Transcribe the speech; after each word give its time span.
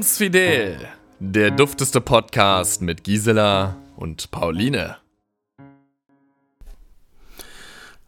Bums 0.00 0.16
Fidel, 0.16 0.78
der 1.18 1.50
dufteste 1.50 2.00
Podcast 2.00 2.80
mit 2.80 3.04
Gisela 3.04 3.76
und 3.96 4.30
Pauline. 4.30 4.96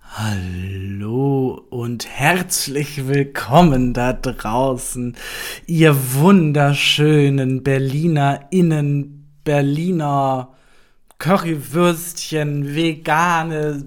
Hallo 0.01 1.67
und 1.69 2.09
herzlich 2.09 3.09
willkommen 3.09 3.93
da 3.93 4.15
draußen, 4.15 5.19
ihr 5.67 5.95
wunderschönen 6.15 7.63
BerlinerInnen, 7.63 9.27
Berliner 9.45 10.55
Currywürstchen, 11.19 12.75
vegane 12.75 13.85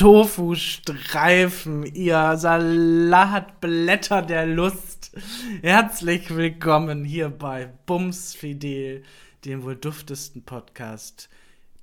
Tofu-Streifen, 0.00 1.84
ihr 1.84 2.38
Salatblätter 2.38 4.22
der 4.22 4.46
Lust. 4.46 5.12
Herzlich 5.60 6.34
willkommen 6.34 7.04
hier 7.04 7.28
bei 7.28 7.68
Bums 7.84 8.34
Fidel, 8.34 9.02
dem 9.44 9.62
wohl 9.62 9.76
duftesten 9.76 10.42
Podcast 10.42 11.28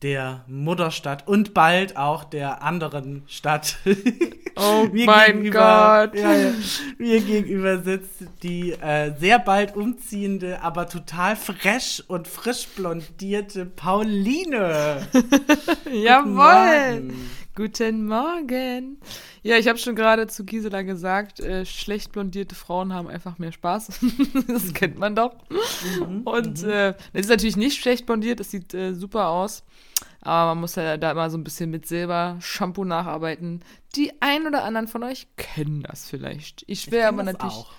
der 0.02 0.44
Mutterstadt 0.48 1.28
und 1.28 1.54
bald 1.54 1.96
auch 1.96 2.24
der 2.24 2.64
anderen 2.64 3.22
Stadt. 3.28 3.78
Oh 4.60 4.88
mein 4.92 5.52
Gott. 5.52 6.16
Ja, 6.16 6.34
ja, 6.34 6.52
mir 6.98 7.22
gegenüber 7.22 7.78
sitzt 7.84 8.24
die 8.42 8.72
äh, 8.72 9.14
sehr 9.20 9.38
bald 9.38 9.76
umziehende, 9.76 10.64
aber 10.64 10.90
total 10.90 11.36
fresh 11.36 12.04
und 12.08 12.28
frisch 12.28 12.68
blondierte 12.76 13.68
Pauline. 13.68 15.08
Jawohl. 15.94 17.14
Guten 17.58 18.06
Morgen. 18.06 19.00
Ja, 19.42 19.58
ich 19.58 19.68
habe 19.68 19.80
schon 19.80 19.96
gerade 19.96 20.28
zu 20.28 20.46
Gisela 20.46 20.84
gesagt, 20.84 21.40
äh, 21.40 21.66
schlecht 21.66 22.12
blondierte 22.12 22.54
Frauen 22.54 22.94
haben 22.94 23.08
einfach 23.08 23.40
mehr 23.40 23.52
Spaß. 23.52 24.00
das 24.48 24.76
kennt 24.76 25.00
man 25.00 25.16
doch. 25.16 25.34
Mhm, 25.50 26.22
und 26.22 26.62
mhm. 26.62 26.70
äh, 26.70 26.90
es 27.14 27.22
ist 27.22 27.30
natürlich 27.30 27.58
nicht 27.58 27.82
schlecht 27.82 28.06
blondiert, 28.06 28.40
es 28.40 28.52
sieht 28.52 28.76
äh, 28.76 28.94
super 28.94 29.30
aus. 29.30 29.64
Aber 30.22 30.52
man 30.52 30.60
muss 30.60 30.76
ja 30.76 30.98
da 30.98 31.10
immer 31.10 31.32
so 31.32 31.38
ein 31.40 31.44
bisschen 31.44 31.72
mit 31.72 31.88
Silber-Shampoo 31.88 32.86
nacharbeiten. 32.86 33.62
Die 33.96 34.12
ein 34.22 34.46
oder 34.46 34.64
anderen 34.64 34.88
von 34.88 35.02
euch 35.02 35.26
kennen 35.36 35.82
das 35.82 36.08
vielleicht. 36.08 36.64
Ich 36.68 36.92
will 36.92 37.02
aber 37.02 37.24
natürlich 37.24 37.56
auch. 37.56 37.72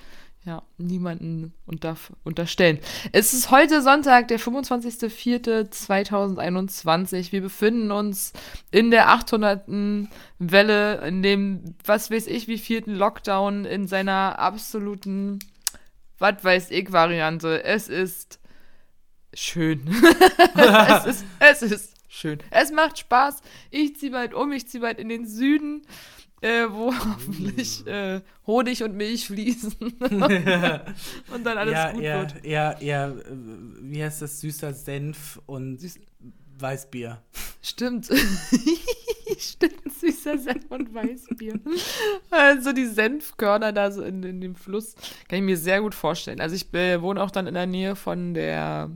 Ja, 0.48 0.62
niemanden 0.78 1.52
unter, 1.66 1.96
unterstellen. 2.24 2.78
Es 3.12 3.34
ist 3.34 3.50
heute 3.50 3.82
Sonntag, 3.82 4.28
der 4.28 4.40
25.04.2021. 4.40 7.32
Wir 7.32 7.42
befinden 7.42 7.92
uns 7.92 8.32
in 8.70 8.90
der 8.90 9.10
800. 9.10 9.68
Welle, 10.38 11.06
in 11.06 11.22
dem, 11.22 11.74
was 11.84 12.10
weiß 12.10 12.28
ich, 12.28 12.48
wie 12.48 12.56
vierten 12.56 12.94
Lockdown 12.94 13.66
in 13.66 13.86
seiner 13.86 14.38
absoluten, 14.38 15.38
was 16.18 16.42
weiß 16.42 16.70
ich, 16.70 16.92
Variante. 16.92 17.62
Es 17.62 17.88
ist 17.88 18.40
schön. 19.34 19.82
es, 20.56 21.04
ist, 21.04 21.26
es 21.40 21.60
ist 21.60 21.94
schön. 22.08 22.38
Es 22.50 22.72
macht 22.72 23.00
Spaß. 23.00 23.42
Ich 23.70 23.96
ziehe 23.96 24.12
bald 24.12 24.32
um, 24.32 24.50
ich 24.52 24.66
ziehe 24.66 24.80
bald 24.80 24.98
in 24.98 25.10
den 25.10 25.26
Süden, 25.26 25.82
äh, 26.40 26.66
wo 26.68 26.90
mm. 26.92 27.14
hoffentlich 27.14 27.86
äh, 27.86 28.20
Honig 28.46 28.82
und 28.82 28.96
Milch 28.96 29.26
fließen. 29.26 29.74
und 29.80 31.44
dann 31.44 31.58
alles 31.58 31.72
ja, 31.72 31.92
gut 31.92 32.02
ja, 32.02 32.20
wird. 32.20 32.44
Ja, 32.44 32.80
ja, 32.80 33.12
wie 33.80 34.02
heißt 34.02 34.22
das? 34.22 34.40
Süßer 34.40 34.72
Senf 34.72 35.40
und 35.46 35.80
Süß 35.80 35.98
Weißbier. 36.60 37.22
Stimmt. 37.62 38.06
Stimmt, 39.38 39.92
süßer 40.00 40.38
Senf 40.38 40.64
und 40.70 40.92
Weißbier. 40.92 41.60
Also 42.30 42.72
die 42.72 42.86
Senfkörner 42.86 43.72
da 43.72 43.90
so 43.90 44.02
in, 44.02 44.22
in 44.22 44.40
dem 44.40 44.54
Fluss, 44.54 44.94
kann 45.28 45.38
ich 45.38 45.44
mir 45.44 45.56
sehr 45.56 45.80
gut 45.80 45.94
vorstellen. 45.94 46.40
Also 46.40 46.56
ich 46.56 46.72
äh, 46.74 47.00
wohne 47.00 47.22
auch 47.22 47.30
dann 47.30 47.46
in 47.46 47.54
der 47.54 47.66
Nähe 47.66 47.94
von 47.94 48.34
der 48.34 48.90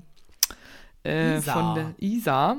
äh, 1.04 1.40
von 1.40 1.74
der 1.74 1.94
Isar 1.98 2.56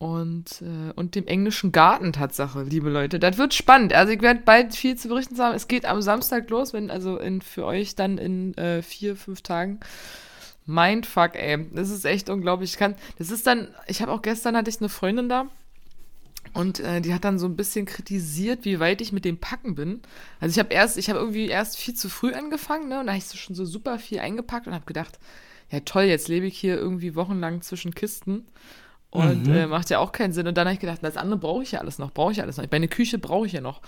und, 0.00 0.62
äh, 0.62 0.92
und 0.96 1.14
dem 1.14 1.26
englischen 1.26 1.72
Garten 1.72 2.14
Tatsache, 2.14 2.62
liebe 2.62 2.88
Leute. 2.88 3.18
Das 3.18 3.36
wird 3.36 3.52
spannend. 3.52 3.92
Also 3.92 4.14
ich 4.14 4.22
werde 4.22 4.40
bald 4.42 4.74
viel 4.74 4.96
zu 4.96 5.08
berichten 5.08 5.36
haben. 5.38 5.54
Es 5.54 5.68
geht 5.68 5.84
am 5.84 6.00
Samstag 6.00 6.48
los, 6.48 6.72
wenn, 6.72 6.90
also 6.90 7.18
in, 7.18 7.42
für 7.42 7.66
euch 7.66 7.96
dann 7.96 8.16
in 8.16 8.56
äh, 8.56 8.80
vier, 8.80 9.14
fünf 9.14 9.42
Tagen. 9.42 9.78
Mindfuck, 10.64 11.36
ey. 11.36 11.66
Das 11.74 11.90
ist 11.90 12.06
echt 12.06 12.30
unglaublich. 12.30 12.70
Ich 12.70 12.78
kann, 12.78 12.94
das 13.18 13.30
ist 13.30 13.46
dann, 13.46 13.68
ich 13.88 14.00
habe 14.00 14.10
auch 14.12 14.22
gestern 14.22 14.56
hatte 14.56 14.70
ich 14.70 14.80
eine 14.80 14.88
Freundin 14.88 15.28
da. 15.28 15.48
Und 16.54 16.80
äh, 16.80 17.02
die 17.02 17.12
hat 17.12 17.24
dann 17.24 17.38
so 17.38 17.44
ein 17.44 17.56
bisschen 17.56 17.84
kritisiert, 17.84 18.64
wie 18.64 18.80
weit 18.80 19.02
ich 19.02 19.12
mit 19.12 19.26
dem 19.26 19.36
Packen 19.36 19.74
bin. 19.74 20.00
Also 20.40 20.54
ich 20.54 20.58
habe 20.58 20.72
erst, 20.72 20.96
ich 20.96 21.10
habe 21.10 21.18
irgendwie 21.18 21.48
erst 21.48 21.76
viel 21.76 21.92
zu 21.92 22.08
früh 22.08 22.32
angefangen, 22.32 22.88
ne? 22.88 23.00
Und 23.00 23.06
da 23.06 23.12
habe 23.12 23.18
ich 23.18 23.26
so 23.26 23.36
schon 23.36 23.54
so 23.54 23.66
super 23.66 23.98
viel 23.98 24.20
eingepackt 24.20 24.66
und 24.66 24.72
habe 24.72 24.86
gedacht, 24.86 25.18
ja 25.70 25.80
toll, 25.80 26.04
jetzt 26.04 26.28
lebe 26.28 26.46
ich 26.46 26.56
hier 26.56 26.76
irgendwie 26.76 27.14
wochenlang 27.14 27.60
zwischen 27.60 27.94
Kisten. 27.94 28.46
Und 29.10 29.48
mhm. 29.48 29.54
äh, 29.54 29.66
macht 29.66 29.90
ja 29.90 29.98
auch 29.98 30.12
keinen 30.12 30.32
Sinn. 30.32 30.46
Und 30.46 30.56
dann 30.56 30.66
habe 30.66 30.74
ich 30.74 30.80
gedacht, 30.80 31.00
das 31.02 31.16
andere 31.16 31.38
brauche 31.38 31.62
ich 31.62 31.72
ja 31.72 31.80
alles 31.80 31.98
noch, 31.98 32.12
brauche 32.12 32.32
ich 32.32 32.40
alles 32.40 32.56
noch. 32.56 32.66
Meine 32.70 32.88
Küche 32.88 33.18
brauche 33.18 33.46
ich 33.46 33.52
ja 33.52 33.60
noch. 33.60 33.80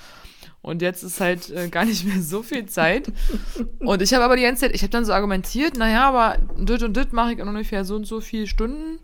Und 0.62 0.82
jetzt 0.82 1.02
ist 1.02 1.20
halt 1.20 1.50
äh, 1.50 1.68
gar 1.68 1.84
nicht 1.84 2.04
mehr 2.04 2.20
so 2.20 2.42
viel 2.42 2.66
Zeit. 2.66 3.12
und 3.80 4.02
ich 4.02 4.12
habe 4.14 4.24
aber 4.24 4.36
die 4.36 4.42
ganze 4.42 4.62
Zeit, 4.62 4.74
ich 4.74 4.82
habe 4.82 4.90
dann 4.90 5.04
so 5.04 5.12
argumentiert, 5.12 5.76
naja, 5.76 6.08
aber 6.08 6.38
dit 6.56 6.82
und 6.82 6.96
dit 6.96 7.12
mache 7.12 7.32
ich 7.32 7.38
in 7.38 7.48
ungefähr 7.48 7.84
so 7.84 7.96
und 7.96 8.04
so 8.04 8.20
viele 8.20 8.46
Stunden. 8.46 9.00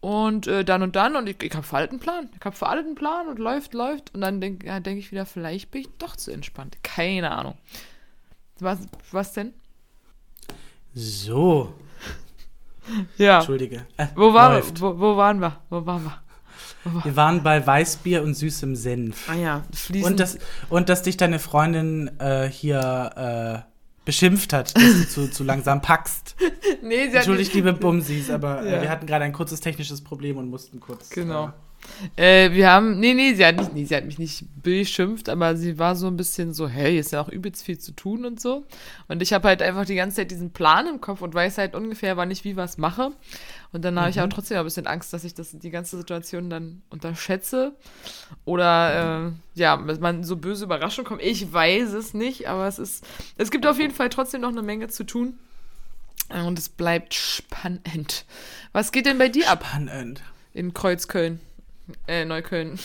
Und 0.00 0.48
äh, 0.48 0.64
dann 0.64 0.82
und 0.82 0.96
dann. 0.96 1.14
Und 1.14 1.28
ich, 1.28 1.40
ich 1.42 1.54
habe 1.54 1.62
für 1.64 1.76
alles 1.76 1.90
einen 1.90 2.00
Plan. 2.00 2.28
Ich 2.36 2.44
habe 2.44 2.56
für 2.56 2.66
alles 2.66 2.84
einen 2.84 2.96
Plan 2.96 3.28
und 3.28 3.38
läuft, 3.38 3.72
läuft. 3.72 4.12
Und 4.14 4.22
dann 4.22 4.40
denke 4.40 4.66
ja, 4.66 4.80
denk 4.80 4.98
ich 4.98 5.12
wieder, 5.12 5.26
vielleicht 5.26 5.70
bin 5.70 5.82
ich 5.82 5.88
doch 5.98 6.16
zu 6.16 6.32
entspannt. 6.32 6.76
Keine 6.82 7.30
Ahnung. 7.30 7.56
Was, 8.58 8.80
was 9.12 9.32
denn? 9.32 9.54
So, 10.92 11.72
ja. 13.16 13.38
Entschuldige. 13.38 13.86
Äh, 13.96 14.06
wo, 14.14 14.32
war, 14.34 14.62
wo, 14.76 14.98
wo, 14.98 15.16
waren 15.16 15.40
wir? 15.40 15.60
Wo 15.70 15.84
waren 15.86 16.04
wir? 16.04 16.18
Wir 17.04 17.14
waren 17.14 17.42
bei 17.42 17.64
Weißbier 17.64 18.22
und 18.22 18.34
süßem 18.34 18.74
Senf. 18.74 19.28
Ah 19.28 19.34
ja, 19.34 19.62
fließend. 19.72 20.12
Und, 20.12 20.20
das, 20.20 20.38
und 20.68 20.88
dass 20.88 21.02
dich 21.02 21.16
deine 21.16 21.38
Freundin 21.38 22.10
äh, 22.18 22.48
hier 22.48 23.64
äh, 23.64 23.72
beschimpft 24.04 24.52
hat, 24.52 24.76
dass 24.76 24.92
du 24.92 25.08
zu, 25.08 25.30
zu 25.30 25.44
langsam 25.44 25.80
packst. 25.80 26.34
nee, 26.82 27.08
sie 27.08 27.16
Entschuldigt, 27.16 27.54
liebe 27.54 27.72
Bumsis, 27.72 28.30
aber 28.30 28.62
äh, 28.62 28.72
ja. 28.72 28.82
wir 28.82 28.90
hatten 28.90 29.06
gerade 29.06 29.24
ein 29.24 29.32
kurzes 29.32 29.60
technisches 29.60 30.02
Problem 30.02 30.38
und 30.38 30.50
mussten 30.50 30.80
kurz. 30.80 31.10
Genau. 31.10 31.52
Äh, 32.16 32.52
wir 32.52 32.70
haben, 32.70 32.98
nee, 32.98 33.14
nee, 33.14 33.34
sie 33.34 33.44
hat, 33.44 33.56
nicht, 33.56 33.74
nee, 33.74 33.84
sie 33.84 33.96
hat 33.96 34.04
mich 34.04 34.18
nicht 34.18 34.44
beschimpft, 34.62 35.28
aber 35.28 35.56
sie 35.56 35.78
war 35.78 35.96
so 35.96 36.06
ein 36.06 36.16
bisschen 36.16 36.52
so, 36.52 36.68
hey, 36.68 36.98
ist 36.98 37.12
ja 37.12 37.20
auch 37.20 37.28
übelst 37.28 37.64
viel 37.64 37.78
zu 37.78 37.92
tun 37.92 38.24
und 38.24 38.40
so. 38.40 38.64
Und 39.08 39.22
ich 39.22 39.32
habe 39.32 39.48
halt 39.48 39.62
einfach 39.62 39.84
die 39.84 39.94
ganze 39.94 40.16
Zeit 40.16 40.30
diesen 40.30 40.50
Plan 40.50 40.86
im 40.86 41.00
Kopf 41.00 41.22
und 41.22 41.34
weiß 41.34 41.58
halt 41.58 41.74
ungefähr, 41.74 42.16
wann 42.16 42.30
ich 42.30 42.44
wie 42.44 42.56
was 42.56 42.78
mache. 42.78 43.12
Und 43.72 43.84
dann 43.84 43.98
habe 43.98 44.10
ich 44.10 44.18
aber 44.18 44.26
mhm. 44.26 44.30
trotzdem 44.30 44.58
ein 44.58 44.64
bisschen 44.64 44.86
Angst, 44.86 45.12
dass 45.12 45.24
ich 45.24 45.34
das, 45.34 45.52
die 45.52 45.70
ganze 45.70 45.96
Situation 45.96 46.50
dann 46.50 46.82
unterschätze. 46.90 47.72
Oder, 48.44 49.32
äh, 49.54 49.58
ja, 49.58 49.76
man 49.76 50.24
so 50.24 50.36
böse 50.36 50.64
Überraschung 50.64 51.04
kommt. 51.04 51.22
Ich 51.22 51.52
weiß 51.52 51.92
es 51.92 52.14
nicht, 52.14 52.48
aber 52.48 52.66
es 52.66 52.78
ist, 52.78 53.04
es 53.38 53.50
gibt 53.50 53.66
auf 53.66 53.78
jeden 53.78 53.94
Fall 53.94 54.08
trotzdem 54.08 54.42
noch 54.42 54.50
eine 54.50 54.62
Menge 54.62 54.88
zu 54.88 55.04
tun. 55.04 55.38
Und 56.28 56.58
es 56.58 56.68
bleibt 56.68 57.14
spannend. 57.14 58.24
Was 58.72 58.92
geht 58.92 59.06
denn 59.06 59.18
bei 59.18 59.28
dir 59.28 59.50
ab? 59.50 59.64
Spannend. 59.66 60.22
In 60.54 60.72
Kreuzköln. 60.72 61.40
Äh, 62.06 62.24
Neukölln. 62.24 62.78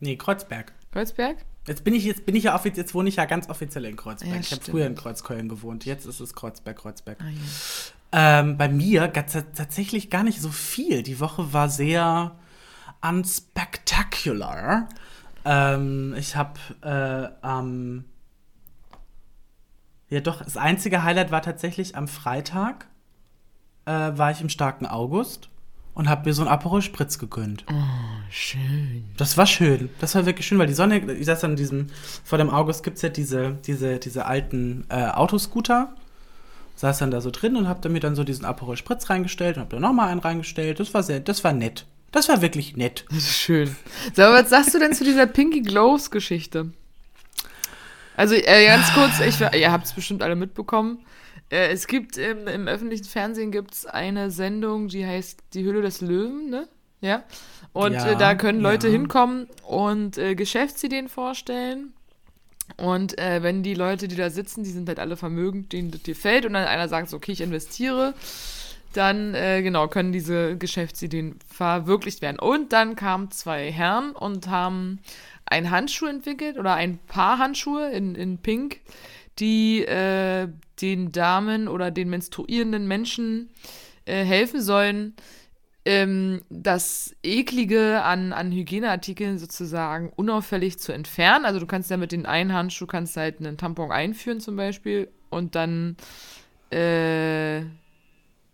Nee, 0.00 0.16
Kreuzberg. 0.16 0.72
Kreuzberg? 0.92 1.38
Jetzt 1.66 1.82
bin 1.82 1.94
ich, 1.94 2.04
jetzt 2.04 2.26
bin 2.26 2.36
ich 2.36 2.44
ja 2.44 2.54
offiziell, 2.54 2.84
jetzt 2.84 2.94
wohne 2.94 3.08
ich 3.08 3.16
ja 3.16 3.24
ganz 3.24 3.48
offiziell 3.48 3.86
in 3.86 3.96
Kreuzberg. 3.96 4.32
Ja, 4.32 4.40
ich 4.40 4.52
habe 4.52 4.62
früher 4.62 4.86
in 4.86 4.94
Kreuzköln 4.94 5.48
gewohnt. 5.48 5.84
Jetzt 5.84 6.06
ist 6.06 6.20
es 6.20 6.34
Kreuzberg, 6.34 6.78
Kreuzberg. 6.78 7.18
Ah, 7.20 7.28
ja. 7.28 8.40
ähm, 8.40 8.56
bei 8.56 8.68
mir 8.68 9.12
tatsächlich 9.12 10.10
gar 10.10 10.22
nicht 10.22 10.40
so 10.40 10.50
viel. 10.50 11.02
Die 11.02 11.18
Woche 11.18 11.52
war 11.52 11.68
sehr 11.68 12.38
unspectacular. 13.02 14.88
Ähm, 15.44 16.14
ich 16.16 16.36
habe 16.36 16.60
äh, 16.82 17.44
am 17.44 18.04
ja 20.08 20.20
doch, 20.20 20.42
das 20.42 20.56
einzige 20.56 21.02
Highlight 21.02 21.30
war 21.30 21.42
tatsächlich 21.42 21.96
am 21.96 22.06
Freitag 22.06 22.86
äh, 23.86 23.90
war 23.90 24.30
ich 24.30 24.40
im 24.40 24.48
starken 24.48 24.86
August 24.86 25.48
und 25.96 26.10
habe 26.10 26.28
mir 26.28 26.34
so 26.34 26.42
einen 26.42 26.50
Aperol 26.50 26.82
Spritz 26.82 27.18
gegönnt. 27.18 27.64
Oh, 27.70 27.74
schön. 28.30 29.06
Das 29.16 29.38
war 29.38 29.46
schön. 29.46 29.88
Das 29.98 30.14
war 30.14 30.26
wirklich 30.26 30.46
schön, 30.46 30.58
weil 30.58 30.66
die 30.66 30.74
Sonne, 30.74 30.98
ich 31.12 31.24
saß 31.24 31.42
an 31.44 31.56
diesem, 31.56 31.86
vor 32.22 32.36
dem 32.36 32.50
August 32.50 32.84
gibt 32.84 32.96
es 32.96 33.02
ja 33.02 33.08
diese, 33.08 33.56
diese, 33.66 33.98
diese 33.98 34.26
alten 34.26 34.84
äh, 34.90 35.06
Autoscooter. 35.06 35.94
Saß 36.76 36.98
dann 36.98 37.10
da 37.10 37.22
so 37.22 37.30
drin 37.30 37.56
und 37.56 37.66
hab 37.66 37.80
dann 37.80 37.92
mir 37.92 38.00
dann 38.00 38.14
so 38.14 38.24
diesen 38.24 38.44
Aperol 38.44 38.76
Spritz 38.76 39.08
reingestellt 39.08 39.56
und 39.56 39.62
hab 39.62 39.70
da 39.70 39.80
nochmal 39.80 40.10
einen 40.10 40.20
reingestellt. 40.20 40.78
Das 40.80 40.92
war 40.92 41.02
sehr, 41.02 41.20
das 41.20 41.42
war 41.44 41.54
nett. 41.54 41.86
Das 42.12 42.28
war 42.28 42.42
wirklich 42.42 42.76
nett. 42.76 43.06
Das 43.08 43.18
ist 43.18 43.38
schön. 43.38 43.74
So, 44.14 44.22
aber 44.22 44.42
was 44.42 44.50
sagst 44.50 44.74
du 44.74 44.78
denn 44.78 44.92
zu 44.92 45.02
dieser 45.02 45.26
Pinky 45.26 45.62
Glows 45.62 46.10
Geschichte? 46.10 46.72
Also 48.18 48.34
äh, 48.34 48.66
ganz 48.66 48.92
kurz, 48.92 49.20
ich, 49.20 49.40
ihr 49.40 49.72
habt 49.72 49.86
es 49.86 49.94
bestimmt 49.94 50.22
alle 50.22 50.36
mitbekommen. 50.36 50.98
Äh, 51.50 51.68
es 51.68 51.86
gibt 51.86 52.16
im, 52.16 52.46
im 52.48 52.68
öffentlichen 52.68 53.04
Fernsehen 53.04 53.52
gibt's 53.52 53.86
eine 53.86 54.30
Sendung, 54.30 54.88
die 54.88 55.06
heißt 55.06 55.42
Die 55.54 55.64
Hülle 55.64 55.82
des 55.82 56.00
Löwen, 56.00 56.50
ne? 56.50 56.68
Ja. 57.00 57.24
Und 57.72 57.92
ja, 57.92 58.12
äh, 58.12 58.16
da 58.16 58.34
können 58.34 58.60
Leute 58.60 58.88
ja. 58.88 58.94
hinkommen 58.94 59.48
und 59.62 60.18
äh, 60.18 60.34
Geschäftsideen 60.34 61.08
vorstellen. 61.08 61.92
Und 62.76 63.18
äh, 63.18 63.42
wenn 63.42 63.62
die 63.62 63.74
Leute, 63.74 64.08
die 64.08 64.16
da 64.16 64.30
sitzen, 64.30 64.64
die 64.64 64.70
sind 64.70 64.88
halt 64.88 64.98
alle 64.98 65.16
vermögend, 65.16 65.72
denen 65.72 65.90
das 65.90 66.02
gefällt 66.02 66.46
und 66.46 66.54
dann 66.54 66.66
einer 66.66 66.88
sagt, 66.88 67.08
so, 67.08 67.16
okay, 67.16 67.32
ich 67.32 67.40
investiere, 67.40 68.14
dann 68.92 69.34
äh, 69.34 69.62
genau 69.62 69.88
können 69.88 70.12
diese 70.12 70.56
Geschäftsideen 70.56 71.38
verwirklicht 71.48 72.22
werden. 72.22 72.38
Und 72.38 72.72
dann 72.72 72.96
kamen 72.96 73.30
zwei 73.30 73.70
Herren 73.70 74.12
und 74.12 74.48
haben 74.48 75.00
einen 75.44 75.70
Handschuh 75.70 76.06
entwickelt 76.06 76.58
oder 76.58 76.74
ein 76.74 76.98
paar 77.06 77.38
Handschuhe 77.38 77.90
in, 77.90 78.14
in 78.14 78.38
Pink, 78.38 78.80
die 79.38 79.84
äh, 79.84 80.48
den 80.80 81.12
Damen 81.12 81.68
oder 81.68 81.90
den 81.90 82.10
menstruierenden 82.10 82.86
Menschen 82.86 83.50
äh, 84.04 84.24
helfen 84.24 84.60
sollen, 84.60 85.14
ähm, 85.86 86.42
das 86.50 87.14
Eklige 87.22 88.02
an, 88.02 88.32
an 88.32 88.50
Hygieneartikeln 88.50 89.38
sozusagen 89.38 90.12
unauffällig 90.16 90.78
zu 90.78 90.92
entfernen. 90.92 91.44
Also 91.44 91.60
du 91.60 91.66
kannst 91.66 91.90
ja 91.90 91.96
mit 91.96 92.12
den 92.12 92.26
einen 92.26 92.52
Handschuh 92.52 92.86
kannst 92.86 93.16
halt 93.16 93.38
einen 93.38 93.56
Tampon 93.56 93.92
einführen 93.92 94.40
zum 94.40 94.56
Beispiel 94.56 95.08
und 95.30 95.54
dann 95.54 95.96
äh, 96.70 97.62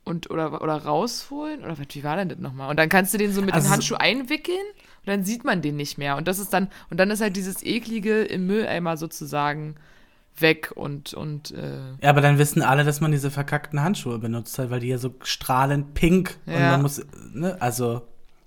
und 0.04 0.30
oder, 0.30 0.60
oder 0.60 0.76
rausholen 0.76 1.64
oder 1.64 1.76
wie 1.78 2.04
war 2.04 2.16
denn 2.16 2.28
das 2.28 2.38
nochmal? 2.38 2.68
Und 2.68 2.78
dann 2.78 2.88
kannst 2.88 3.14
du 3.14 3.18
den 3.18 3.32
so 3.32 3.40
mit 3.40 3.54
also, 3.54 3.68
dem 3.68 3.72
Handschuh 3.72 3.94
einwickeln 3.94 4.66
und 5.00 5.06
dann 5.06 5.24
sieht 5.24 5.44
man 5.44 5.62
den 5.62 5.76
nicht 5.76 5.96
mehr. 5.96 6.16
Und 6.16 6.28
das 6.28 6.38
ist 6.38 6.52
dann, 6.52 6.68
und 6.90 6.98
dann 6.98 7.10
ist 7.10 7.20
halt 7.20 7.36
dieses 7.36 7.62
eklige 7.62 8.22
im 8.22 8.46
Mülleimer 8.46 8.96
sozusagen 8.96 9.76
weg 10.38 10.72
und 10.74 11.14
und 11.14 11.50
äh 11.52 11.92
Ja, 12.02 12.10
aber 12.10 12.20
dann 12.20 12.38
wissen 12.38 12.62
alle, 12.62 12.84
dass 12.84 13.00
man 13.00 13.12
diese 13.12 13.30
verkackten 13.30 13.82
Handschuhe 13.82 14.18
benutzt 14.18 14.58
hat, 14.58 14.70
weil 14.70 14.80
die 14.80 14.88
ja 14.88 14.98
so 14.98 15.14
strahlend 15.22 15.94
pink 15.94 16.38
ja. 16.46 16.54
und 16.54 16.62
man 16.62 16.82
muss, 16.82 17.04
ne, 17.32 17.60
also 17.60 18.02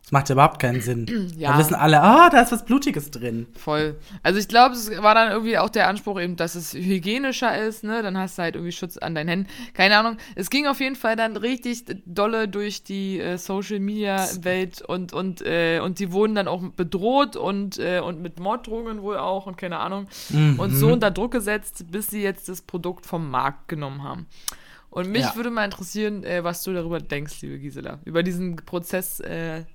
das 0.06 0.12
macht 0.12 0.30
ja 0.30 0.34
überhaupt 0.34 0.60
keinen 0.62 0.82
Sinn. 0.82 1.06
Ja. 1.36 1.54
Da 1.54 1.60
wissen 1.60 1.74
alle, 1.74 2.02
ah, 2.02 2.30
da 2.30 2.42
ist 2.42 2.52
was 2.52 2.64
Blutiges 2.64 3.12
drin. 3.12 3.48
Voll. 3.58 3.98
Also 4.22 4.40
ich 4.40 4.48
glaube, 4.48 4.76
es 4.76 4.90
war 5.02 5.16
dann 5.16 5.32
irgendwie 5.32 5.58
auch 5.58 5.70
der 5.70 5.88
Anspruch 5.88 6.20
eben, 6.20 6.36
dass 6.36 6.56
es 6.56 6.74
hygienischer 6.74 7.58
ist, 7.58 7.84
ne? 7.84 8.04
Dann 8.04 8.18
hast 8.18 8.38
du 8.38 8.44
halt 8.44 8.56
irgendwie 8.56 8.72
Schutz 8.72 8.98
an 8.98 9.16
deinen 9.16 9.28
Händen. 9.28 9.48
Keine 9.74 9.98
Ahnung. 9.98 10.18
Es 10.36 10.50
ging 10.50 10.68
auf 10.68 10.80
jeden 10.80 10.96
Fall 10.96 11.16
dann 11.16 11.36
richtig 11.36 11.84
dolle 12.06 12.48
durch 12.48 12.84
die 12.84 13.20
äh, 13.20 13.38
Social 13.38 13.80
Media 13.80 14.28
Welt 14.42 14.82
und 14.82 15.14
und 15.14 15.42
äh, 15.42 15.80
und 15.80 16.00
die 16.00 16.12
wurden 16.12 16.36
dann 16.36 16.48
auch 16.48 16.62
bedroht 16.62 17.36
und 17.36 17.80
äh, 17.80 18.00
und 18.00 18.22
mit 18.22 18.40
Morddrohungen 18.40 19.02
wohl 19.02 19.18
auch 19.18 19.48
und 19.48 19.58
keine 19.58 19.80
Ahnung 19.80 20.08
mhm. 20.30 20.60
und 20.60 20.72
so 20.76 20.94
unter 20.94 21.12
Druck 21.12 21.32
gesetzt, 21.32 21.86
bis 21.92 22.10
sie 22.10 22.22
jetzt 22.22 22.48
das 22.48 22.62
Produkt 22.62 23.06
vom 23.06 23.30
Markt 23.30 23.68
genommen 23.68 24.04
haben. 24.04 24.28
Und 24.96 25.10
mich 25.10 25.24
ja. 25.24 25.36
würde 25.36 25.50
mal 25.50 25.66
interessieren, 25.66 26.24
äh, 26.24 26.44
was 26.44 26.64
du 26.64 26.72
darüber 26.72 27.00
denkst, 27.00 27.42
liebe 27.42 27.60
Gisela, 27.60 28.00
über 28.06 28.24
diesen 28.24 28.56
Prozess 28.56 29.20
äh, 29.20 29.66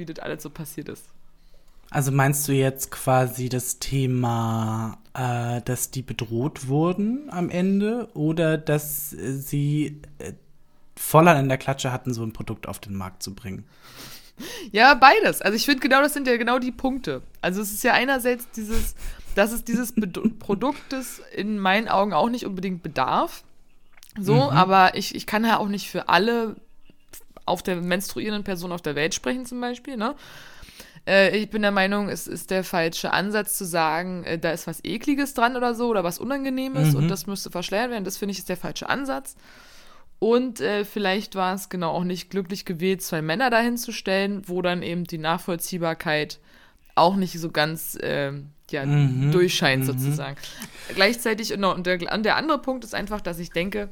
wie 0.00 0.06
das 0.06 0.18
alles 0.18 0.42
so 0.42 0.50
passiert 0.50 0.88
ist. 0.88 1.04
Also 1.90 2.12
meinst 2.12 2.46
du 2.46 2.52
jetzt 2.52 2.90
quasi 2.92 3.48
das 3.48 3.80
Thema, 3.80 4.98
äh, 5.14 5.60
dass 5.62 5.90
die 5.90 6.02
bedroht 6.02 6.68
wurden 6.68 7.28
am 7.30 7.50
Ende 7.50 8.08
oder 8.14 8.58
dass 8.58 9.10
sie 9.10 10.00
äh, 10.18 10.32
voller 10.94 11.38
in 11.38 11.48
der 11.48 11.58
Klatsche 11.58 11.90
hatten, 11.90 12.14
so 12.14 12.22
ein 12.22 12.32
Produkt 12.32 12.68
auf 12.68 12.78
den 12.78 12.94
Markt 12.94 13.22
zu 13.22 13.34
bringen? 13.34 13.64
Ja, 14.72 14.94
beides. 14.94 15.42
Also 15.42 15.54
ich 15.54 15.66
finde 15.66 15.80
genau, 15.80 16.00
das 16.00 16.14
sind 16.14 16.26
ja 16.26 16.38
genau 16.38 16.58
die 16.58 16.72
Punkte. 16.72 17.20
Also 17.42 17.60
es 17.60 17.72
ist 17.72 17.84
ja 17.84 17.92
einerseits 17.92 18.50
dieses, 18.52 18.94
dass 19.34 19.52
es 19.52 19.64
dieses 19.64 19.92
Produktes 20.38 21.20
in 21.34 21.58
meinen 21.58 21.88
Augen 21.88 22.14
auch 22.14 22.30
nicht 22.30 22.46
unbedingt 22.46 22.82
bedarf. 22.82 23.44
So, 24.18 24.34
mhm. 24.34 24.56
aber 24.56 24.96
ich, 24.96 25.14
ich 25.14 25.26
kann 25.26 25.44
ja 25.44 25.58
auch 25.58 25.68
nicht 25.68 25.90
für 25.90 26.08
alle 26.08 26.56
auf 27.46 27.62
der 27.62 27.76
menstruierenden 27.76 28.44
Person 28.44 28.72
auf 28.72 28.82
der 28.82 28.94
Welt 28.94 29.14
sprechen 29.14 29.46
zum 29.46 29.60
Beispiel, 29.60 29.96
ne? 29.96 30.14
Äh, 31.06 31.36
ich 31.36 31.50
bin 31.50 31.62
der 31.62 31.70
Meinung, 31.70 32.08
es 32.08 32.26
ist 32.26 32.50
der 32.50 32.64
falsche 32.64 33.12
Ansatz 33.12 33.56
zu 33.56 33.64
sagen, 33.64 34.24
äh, 34.24 34.38
da 34.38 34.52
ist 34.52 34.66
was 34.66 34.84
Ekliges 34.84 35.34
dran 35.34 35.56
oder 35.56 35.74
so 35.74 35.88
oder 35.88 36.04
was 36.04 36.18
Unangenehmes 36.18 36.92
mhm. 36.92 36.96
und 36.96 37.08
das 37.08 37.26
müsste 37.26 37.50
verschleiert 37.50 37.90
werden. 37.90 38.04
Das 38.04 38.18
finde 38.18 38.32
ich 38.32 38.38
ist 38.38 38.48
der 38.48 38.56
falsche 38.56 38.88
Ansatz. 38.88 39.36
Und 40.18 40.60
äh, 40.60 40.84
vielleicht 40.84 41.34
war 41.34 41.54
es 41.54 41.70
genau 41.70 41.92
auch 41.92 42.04
nicht 42.04 42.28
glücklich 42.28 42.66
gewählt, 42.66 43.00
zwei 43.00 43.22
Männer 43.22 43.48
dahin 43.48 43.78
zu 43.78 43.90
stellen, 43.90 44.42
wo 44.46 44.60
dann 44.60 44.82
eben 44.82 45.04
die 45.04 45.16
Nachvollziehbarkeit 45.16 46.38
auch 46.94 47.16
nicht 47.16 47.38
so 47.40 47.50
ganz 47.50 47.94
äh, 47.94 48.32
ja, 48.70 48.84
mhm. 48.84 49.32
durchscheint, 49.32 49.82
mhm. 49.82 49.86
sozusagen. 49.86 50.36
Gleichzeitig, 50.94 51.54
und 51.54 51.86
der, 51.86 52.12
und 52.12 52.22
der 52.24 52.36
andere 52.36 52.58
Punkt 52.58 52.84
ist 52.84 52.94
einfach, 52.94 53.22
dass 53.22 53.38
ich 53.38 53.50
denke, 53.50 53.88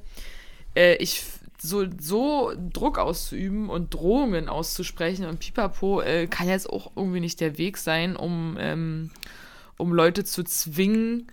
äh, 0.74 0.96
ich 0.96 1.24
so, 1.60 1.86
so 1.98 2.52
Druck 2.72 2.98
auszuüben 2.98 3.68
und 3.68 3.94
Drohungen 3.94 4.48
auszusprechen 4.48 5.26
und 5.26 5.40
pipapo 5.40 6.00
äh, 6.00 6.26
kann 6.26 6.48
jetzt 6.48 6.70
auch 6.70 6.92
irgendwie 6.94 7.20
nicht 7.20 7.40
der 7.40 7.58
Weg 7.58 7.78
sein, 7.78 8.16
um, 8.16 8.56
ähm, 8.60 9.10
um 9.76 9.92
Leute 9.92 10.24
zu 10.24 10.44
zwingen, 10.44 11.26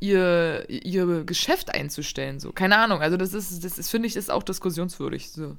ihr, 0.00 0.68
ihr 0.68 1.24
Geschäft 1.24 1.74
einzustellen. 1.74 2.38
So, 2.38 2.52
keine 2.52 2.76
Ahnung. 2.78 3.00
Also 3.00 3.16
das 3.16 3.34
ist, 3.34 3.64
das 3.64 3.78
ist, 3.78 3.90
finde 3.90 4.06
ich, 4.06 4.16
ist 4.16 4.30
auch 4.30 4.42
diskussionswürdig. 4.42 5.30
So. 5.30 5.56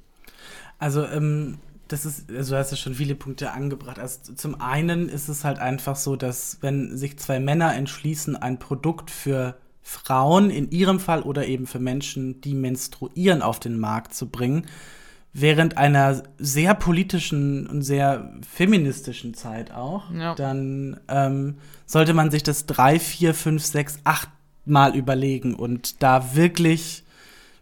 Also, 0.78 1.04
ähm, 1.06 1.58
das 1.88 2.04
ist, 2.04 2.30
also 2.30 2.54
du 2.54 2.58
hast 2.58 2.70
ja 2.70 2.76
schon 2.76 2.94
viele 2.94 3.14
Punkte 3.14 3.52
angebracht. 3.52 3.98
Also 3.98 4.34
zum 4.34 4.60
einen 4.60 5.08
ist 5.08 5.28
es 5.28 5.44
halt 5.44 5.58
einfach 5.58 5.96
so, 5.96 6.16
dass 6.16 6.58
wenn 6.60 6.96
sich 6.96 7.18
zwei 7.18 7.38
Männer 7.38 7.74
entschließen, 7.74 8.34
ein 8.36 8.58
Produkt 8.58 9.10
für 9.10 9.56
Frauen 9.88 10.50
in 10.50 10.72
ihrem 10.72 10.98
Fall 10.98 11.22
oder 11.22 11.46
eben 11.46 11.68
für 11.68 11.78
Menschen, 11.78 12.40
die 12.40 12.56
menstruieren, 12.56 13.40
auf 13.40 13.60
den 13.60 13.78
Markt 13.78 14.14
zu 14.14 14.28
bringen, 14.28 14.66
während 15.32 15.78
einer 15.78 16.24
sehr 16.38 16.74
politischen 16.74 17.68
und 17.68 17.82
sehr 17.82 18.32
feministischen 18.52 19.34
Zeit 19.34 19.70
auch, 19.70 20.10
ja. 20.10 20.34
dann 20.34 20.98
ähm, 21.06 21.58
sollte 21.86 22.14
man 22.14 22.32
sich 22.32 22.42
das 22.42 22.66
drei, 22.66 22.98
vier, 22.98 23.32
fünf, 23.32 23.64
sechs, 23.64 24.00
acht 24.02 24.28
Mal 24.64 24.96
überlegen 24.96 25.54
und 25.54 26.02
da 26.02 26.34
wirklich 26.34 27.04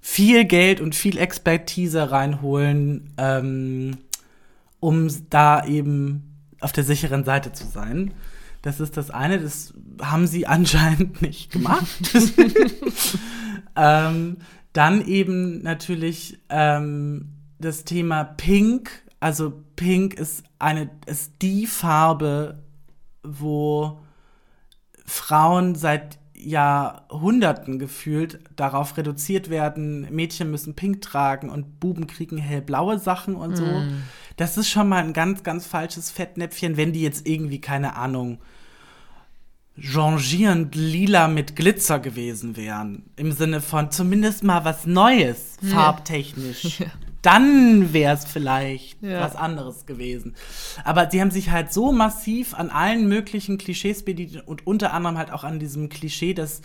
viel 0.01 0.47
Geld 0.47 0.81
und 0.81 0.95
viel 0.95 1.19
Expertise 1.19 2.11
reinholen, 2.11 3.13
ähm, 3.19 3.99
um 4.81 5.09
da 5.29 5.67
eben 5.67 6.39
auf 6.61 6.73
der 6.73 6.85
sicheren 6.85 7.25
Seite 7.25 7.53
zu 7.53 7.67
sein. 7.67 8.15
Das 8.63 8.81
ist 8.81 8.97
das 8.97 9.11
eine, 9.11 9.39
das 9.39 9.75
haben 10.01 10.27
sie 10.27 10.47
anscheinend 10.47 11.23
nicht 11.23 11.53
gemacht. 11.53 11.89
ähm, 13.77 14.39
dann 14.73 15.07
eben 15.07 15.63
natürlich 15.63 16.39
ähm, 16.49 17.33
das 17.59 17.85
Thema 17.85 18.25
Pink. 18.25 18.91
Also 19.21 19.53
Pink 19.77 20.15
ist 20.15 20.45
eine, 20.59 20.91
ist 21.07 21.35
die 21.43 21.67
Farbe, 21.67 22.63
wo 23.23 24.01
Frauen 25.07 25.75
seit 25.75 26.19
Jahrhunderten 26.35 27.79
gefühlt 27.79 28.41
darauf 28.57 28.97
reduziert 28.97 29.51
werden, 29.51 30.07
Mädchen 30.15 30.51
müssen 30.51 30.75
pink 30.75 31.01
tragen 31.01 31.49
und 31.49 31.81
Buben 31.81 32.07
kriegen 32.07 32.39
hellblaue 32.39 32.99
Sachen 32.99 33.35
und 33.35 33.57
so. 33.57 33.65
Mm. 33.65 34.03
Das 34.37 34.59
ist 34.59 34.69
schon 34.69 34.89
mal 34.89 35.03
ein 35.03 35.13
ganz, 35.13 35.43
ganz 35.43 35.67
falsches 35.67 36.11
Fettnäpfchen, 36.11 36.77
wenn 36.77 36.93
die 36.93 37.03
jetzt 37.03 37.27
irgendwie, 37.27 37.61
keine 37.61 37.97
Ahnung, 37.97 38.39
changierend 39.81 40.75
lila 40.75 41.29
mit 41.29 41.57
Glitzer 41.57 41.99
gewesen 41.99 42.57
wären. 42.57 43.05
Im 43.17 43.33
Sinne 43.33 43.61
von 43.61 43.91
zumindest 43.91 44.45
mal 44.45 44.65
was 44.65 44.87
Neues, 44.87 45.57
ja. 45.61 45.71
farbtechnisch. 45.71 46.81
Ja. 46.81 46.87
Dann 47.23 47.95
wäre 47.95 48.15
es 48.15 48.27
vielleicht 48.27 49.03
ja. 49.03 49.21
was 49.21 49.35
anderes 49.35 49.87
gewesen. 49.87 50.35
Aber 50.85 51.11
sie 51.11 51.23
haben 51.23 51.31
sich 51.31 51.51
halt 51.51 51.73
so 51.73 51.91
massiv 51.91 52.53
an 52.53 52.69
allen 52.69 53.09
möglichen 53.09 53.57
Klischees 53.57 54.05
bedient 54.05 54.47
und 54.47 54.67
unter 54.67 54.93
anderem 54.93 55.17
halt 55.17 55.33
auch 55.33 55.43
an 55.43 55.59
diesem 55.59 55.89
Klischee, 55.89 56.35
dass 56.35 56.61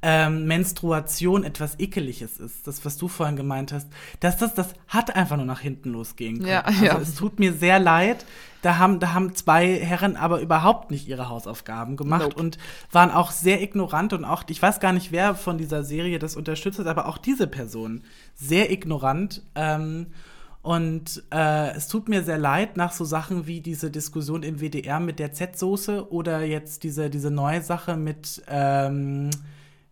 ähm, 0.00 0.46
Menstruation 0.46 1.44
etwas 1.44 1.78
Ekeliges 1.78 2.38
ist, 2.38 2.66
das, 2.66 2.82
was 2.86 2.96
du 2.96 3.08
vorhin 3.08 3.36
gemeint 3.36 3.72
hast, 3.72 3.88
dass 4.20 4.38
das, 4.38 4.54
das 4.54 4.68
hat 4.88 5.14
einfach 5.14 5.36
nur 5.36 5.44
nach 5.44 5.60
hinten 5.60 5.90
losgehen 5.90 6.38
können. 6.38 6.48
Ja, 6.48 6.62
also 6.62 6.84
ja. 6.84 6.98
es 6.98 7.14
tut 7.14 7.38
mir 7.38 7.52
sehr 7.52 7.78
leid. 7.78 8.24
Da 8.62 8.78
haben, 8.78 9.00
da 9.00 9.14
haben 9.14 9.34
zwei 9.34 9.78
Herren 9.78 10.16
aber 10.16 10.40
überhaupt 10.40 10.90
nicht 10.90 11.08
ihre 11.08 11.28
Hausaufgaben 11.28 11.96
gemacht 11.96 12.30
nope. 12.30 12.36
und 12.36 12.58
waren 12.92 13.10
auch 13.10 13.30
sehr 13.30 13.62
ignorant 13.62 14.12
und 14.12 14.24
auch, 14.24 14.44
ich 14.48 14.60
weiß 14.60 14.80
gar 14.80 14.92
nicht, 14.92 15.12
wer 15.12 15.34
von 15.34 15.58
dieser 15.58 15.82
Serie 15.82 16.18
das 16.18 16.36
unterstützt 16.36 16.78
hat, 16.78 16.86
aber 16.86 17.06
auch 17.06 17.18
diese 17.18 17.46
Person 17.46 18.02
sehr 18.34 18.70
ignorant. 18.70 19.42
Ähm, 19.54 20.08
und 20.62 21.22
äh, 21.32 21.70
es 21.74 21.88
tut 21.88 22.10
mir 22.10 22.22
sehr 22.22 22.36
leid 22.36 22.76
nach 22.76 22.92
so 22.92 23.04
Sachen 23.04 23.46
wie 23.46 23.62
diese 23.62 23.90
Diskussion 23.90 24.42
im 24.42 24.60
WDR 24.60 25.00
mit 25.00 25.18
der 25.18 25.32
Z-Soße 25.32 26.12
oder 26.12 26.42
jetzt 26.42 26.82
diese, 26.82 27.08
diese 27.08 27.30
neue 27.30 27.62
Sache 27.62 27.96
mit 27.96 28.42
ähm, 28.46 29.30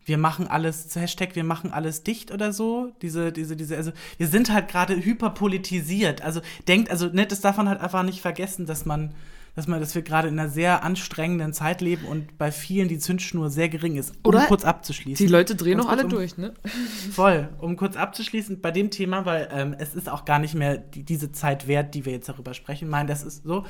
wir 0.09 0.19
machen 0.19 0.49
alles, 0.49 0.95
Hashtag, 0.95 1.37
wir 1.37 1.45
machen 1.45 1.73
alles 1.73 2.03
dicht 2.03 2.33
oder 2.33 2.53
so. 2.53 2.93
Diese, 3.03 3.31
diese, 3.31 3.57
diese, 3.57 3.77
also 3.77 3.93
wir 4.17 4.27
sind 4.27 4.53
halt 4.53 4.69
gerade 4.69 4.97
hyperpolitisiert. 4.97 6.23
Also 6.23 6.41
denkt, 6.67 6.91
also 6.91 7.07
ne, 7.07 7.27
das 7.27 7.41
darf 7.41 7.59
man 7.59 7.69
halt 7.69 7.81
einfach 7.81 8.03
nicht 8.03 8.21
vergessen, 8.21 8.65
dass 8.65 8.87
man, 8.87 9.15
dass 9.55 9.67
man, 9.67 9.81
dass 9.81 9.95
wir 9.95 10.03
gerade 10.03 10.29
in 10.29 10.39
einer 10.39 10.49
sehr 10.49 10.83
anstrengenden 10.83 11.53
Zeit 11.53 11.83
leben 11.83 12.07
und 12.07 12.39
bei 12.39 12.51
vielen 12.51 12.89
die 12.89 12.99
Zündschnur 12.99 13.51
sehr 13.51 13.69
gering 13.69 13.97
ist. 13.97 14.13
Um 14.23 14.31
oder 14.31 14.47
kurz 14.47 14.65
abzuschließen. 14.65 15.25
Die 15.25 15.31
Leute 15.31 15.55
drehen 15.55 15.79
noch 15.79 15.89
alle 15.89 16.05
um, 16.05 16.11
durch, 16.11 16.39
ne? 16.39 16.55
Voll. 17.13 17.51
Um 17.59 17.77
kurz 17.77 17.97
abzuschließen 17.97 18.61
bei 18.63 18.71
dem 18.71 18.91
Thema, 18.91 19.27
weil 19.27 19.49
ähm, 19.53 19.77
es 19.79 19.95
ist 19.95 20.09
auch 20.09 20.25
gar 20.25 20.39
nicht 20.39 20.55
mehr 20.55 20.79
die, 20.79 21.05
diese 21.05 21.33
Zeit 21.33 21.69
wert, 21.69 21.95
die 21.95 22.07
wir 22.07 22.13
jetzt 22.13 22.29
darüber 22.29 22.55
sprechen. 22.55 22.89
Meine, 22.89 23.09
das 23.09 23.23
ist 23.23 23.45
so. 23.45 23.65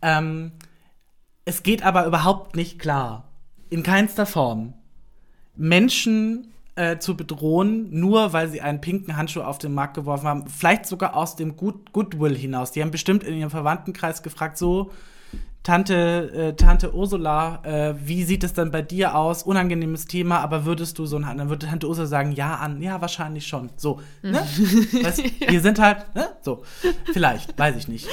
Ähm, 0.00 0.52
es 1.44 1.62
geht 1.62 1.82
aber 1.82 2.06
überhaupt 2.06 2.56
nicht 2.56 2.78
klar 2.78 3.28
in 3.68 3.82
keinster 3.82 4.26
Form 4.26 4.74
Menschen 5.54 6.52
äh, 6.74 6.98
zu 6.98 7.16
bedrohen, 7.16 7.88
nur 7.90 8.32
weil 8.32 8.48
sie 8.48 8.60
einen 8.60 8.80
pinken 8.80 9.16
Handschuh 9.16 9.42
auf 9.42 9.58
den 9.58 9.74
Markt 9.74 9.94
geworfen 9.94 10.26
haben. 10.26 10.46
Vielleicht 10.46 10.86
sogar 10.86 11.14
aus 11.16 11.36
dem 11.36 11.56
Good 11.56 11.92
Goodwill 11.92 12.36
hinaus. 12.36 12.72
Die 12.72 12.80
haben 12.80 12.90
bestimmt 12.90 13.24
in 13.24 13.34
ihrem 13.36 13.50
Verwandtenkreis 13.50 14.22
gefragt, 14.22 14.56
so, 14.56 14.90
Tante, 15.62 16.32
äh, 16.34 16.56
Tante 16.56 16.92
Ursula, 16.92 17.60
äh, 17.62 17.94
wie 18.04 18.24
sieht 18.24 18.42
es 18.42 18.52
dann 18.52 18.72
bei 18.72 18.82
dir 18.82 19.14
aus? 19.14 19.44
Unangenehmes 19.44 20.06
Thema, 20.06 20.40
aber 20.40 20.64
würdest 20.64 20.98
du 20.98 21.06
so 21.06 21.16
ein, 21.16 21.38
dann 21.38 21.50
würde 21.50 21.66
Tante 21.66 21.86
Ursula 21.86 22.08
sagen, 22.08 22.32
ja, 22.32 22.56
an, 22.56 22.82
ja, 22.82 23.00
wahrscheinlich 23.00 23.46
schon. 23.46 23.70
So, 23.76 24.00
ne? 24.22 24.40
weißt, 25.02 25.22
wir 25.48 25.60
sind 25.60 25.78
halt, 25.78 26.14
ne? 26.16 26.30
So, 26.40 26.62
vielleicht, 27.12 27.56
weiß 27.56 27.76
ich 27.76 27.86
nicht. 27.86 28.08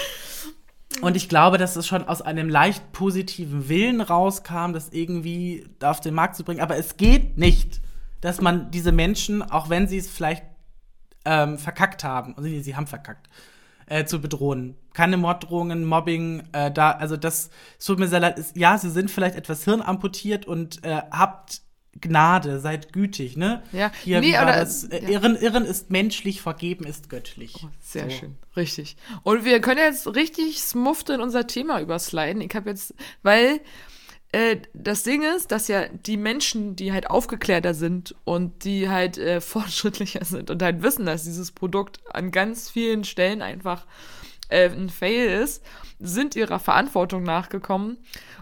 Und 1.02 1.16
ich 1.16 1.30
glaube, 1.30 1.58
dass 1.58 1.76
es 1.76 1.88
schon 1.88 2.08
aus 2.08 2.22
einem 2.22 2.50
leicht 2.50 2.92
positiven 2.92 3.70
Willen 3.70 4.02
rauskam, 4.02 4.74
das 4.74 4.90
irgendwie 4.90 5.66
auf 5.82 6.02
den 6.02 6.14
Markt 6.14 6.36
zu 6.36 6.44
bringen. 6.44 6.62
Aber 6.62 6.78
es 6.78 6.98
geht 6.98 7.38
nicht 7.38 7.80
dass 8.22 8.42
man 8.42 8.72
diese 8.72 8.92
Menschen, 8.92 9.42
auch 9.42 9.70
wenn 9.70 9.88
sie 9.88 9.98
es 9.98 10.10
vielleicht 10.10 10.44
ähm, 11.26 11.58
verkackt 11.58 12.04
haben, 12.04 12.36
also 12.38 12.50
sie 12.50 12.76
haben 12.76 12.88
verkackt, 12.88 13.30
äh, 13.88 14.06
zu 14.06 14.22
bedrohen. 14.22 14.76
Keine 14.94 15.18
Morddrohungen, 15.18 15.86
Mobbing, 15.86 16.44
äh, 16.52 16.72
da, 16.72 16.92
also 16.92 17.18
das, 17.18 17.50
es 17.78 17.86
tut 17.86 18.00
mir 18.00 18.08
sehr 18.08 18.20
leid, 18.20 18.38
ist, 18.38 18.58
ja, 18.58 18.78
sie 18.78 18.90
sind 18.90 19.10
vielleicht 19.10 19.36
etwas 19.36 19.64
hirnamputiert 19.64 20.46
und 20.46 20.84
äh, 20.84 21.02
habt 21.12 21.62
Gnade, 22.00 22.60
seid 22.60 22.94
gütig, 22.94 23.36
ne? 23.36 23.64
Ja, 23.72 23.92
Hier, 24.04 24.22
nee, 24.22 24.30
oder, 24.30 24.46
das? 24.58 24.84
Äh, 24.86 25.04
ja. 25.04 25.10
Irren, 25.10 25.36
Irren 25.36 25.66
ist 25.66 25.90
menschlich, 25.90 26.42
vergeben 26.42 26.86
ist 26.86 27.10
göttlich. 27.10 27.56
Oh, 27.64 27.68
sehr 27.82 28.10
So. 28.10 28.18
schön, 28.18 28.38
richtig. 28.56 28.96
Und 29.24 29.44
wir 29.44 29.60
können 29.60 29.80
jetzt 29.80 30.08
richtig 30.16 30.60
smooth 30.62 31.10
in 31.10 31.20
unser 31.22 31.48
Thema 31.48 31.82
übersliden. 31.82 32.42
Ich 32.42 32.54
habe 32.56 32.70
jetzt, 32.70 32.94
weil 33.24 33.60
äh, 34.32 34.58
das 34.74 35.04
Ding 35.04 35.24
ist, 35.24 35.52
dass 35.52 35.68
ja 35.68 35.88
die 35.88 36.18
Menschen, 36.18 36.76
die 36.76 36.94
halt 36.94 37.10
aufgeklärter 37.10 37.74
sind 37.74 38.16
und 38.24 38.64
die 38.64 38.88
halt 38.88 39.18
äh, 39.18 39.42
fortschrittlicher 39.42 40.24
sind 40.24 40.52
und 40.52 40.62
halt 40.62 40.84
wissen, 40.84 41.06
dass 41.06 41.24
dieses 41.24 41.52
Produkt 41.52 42.00
an 42.14 42.32
ganz 42.32 42.70
vielen 42.70 43.04
Stellen 43.04 43.42
einfach 43.42 43.88
äh, 44.50 44.70
ein 44.70 44.90
Fail 44.90 45.42
ist, 45.42 45.64
sind 46.00 46.36
ihrer 46.36 46.60
Verantwortung 46.60 47.24
nachgekommen 47.24 47.98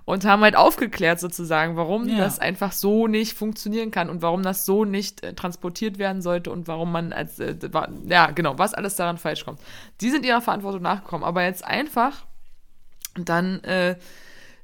und 0.05 0.25
haben 0.25 0.43
halt 0.43 0.55
aufgeklärt 0.55 1.19
sozusagen, 1.19 1.75
warum 1.75 2.07
Ja. 2.07 2.17
das 2.17 2.37
einfach 2.39 2.71
so 2.71 3.07
nicht 3.07 3.33
funktionieren 3.33 3.89
kann 3.91 4.09
und 4.09 4.21
warum 4.21 4.43
das 4.43 4.65
so 4.65 4.85
nicht 4.85 5.23
äh, 5.23 5.33
transportiert 5.33 5.97
werden 5.97 6.21
sollte 6.21 6.51
und 6.51 6.67
warum 6.67 6.91
man 6.91 7.13
als, 7.13 7.39
äh, 7.39 7.55
wa- 7.73 7.89
ja 8.05 8.31
genau, 8.31 8.57
was 8.59 8.73
alles 8.75 8.95
daran 8.95 9.17
falsch 9.17 9.43
kommt. 9.43 9.59
Die 10.01 10.09
sind 10.11 10.25
ihrer 10.25 10.41
Verantwortung 10.41 10.83
nachgekommen, 10.83 11.25
aber 11.25 11.43
jetzt 11.43 11.65
einfach 11.65 12.25
dann 13.15 13.63
äh, 13.63 13.95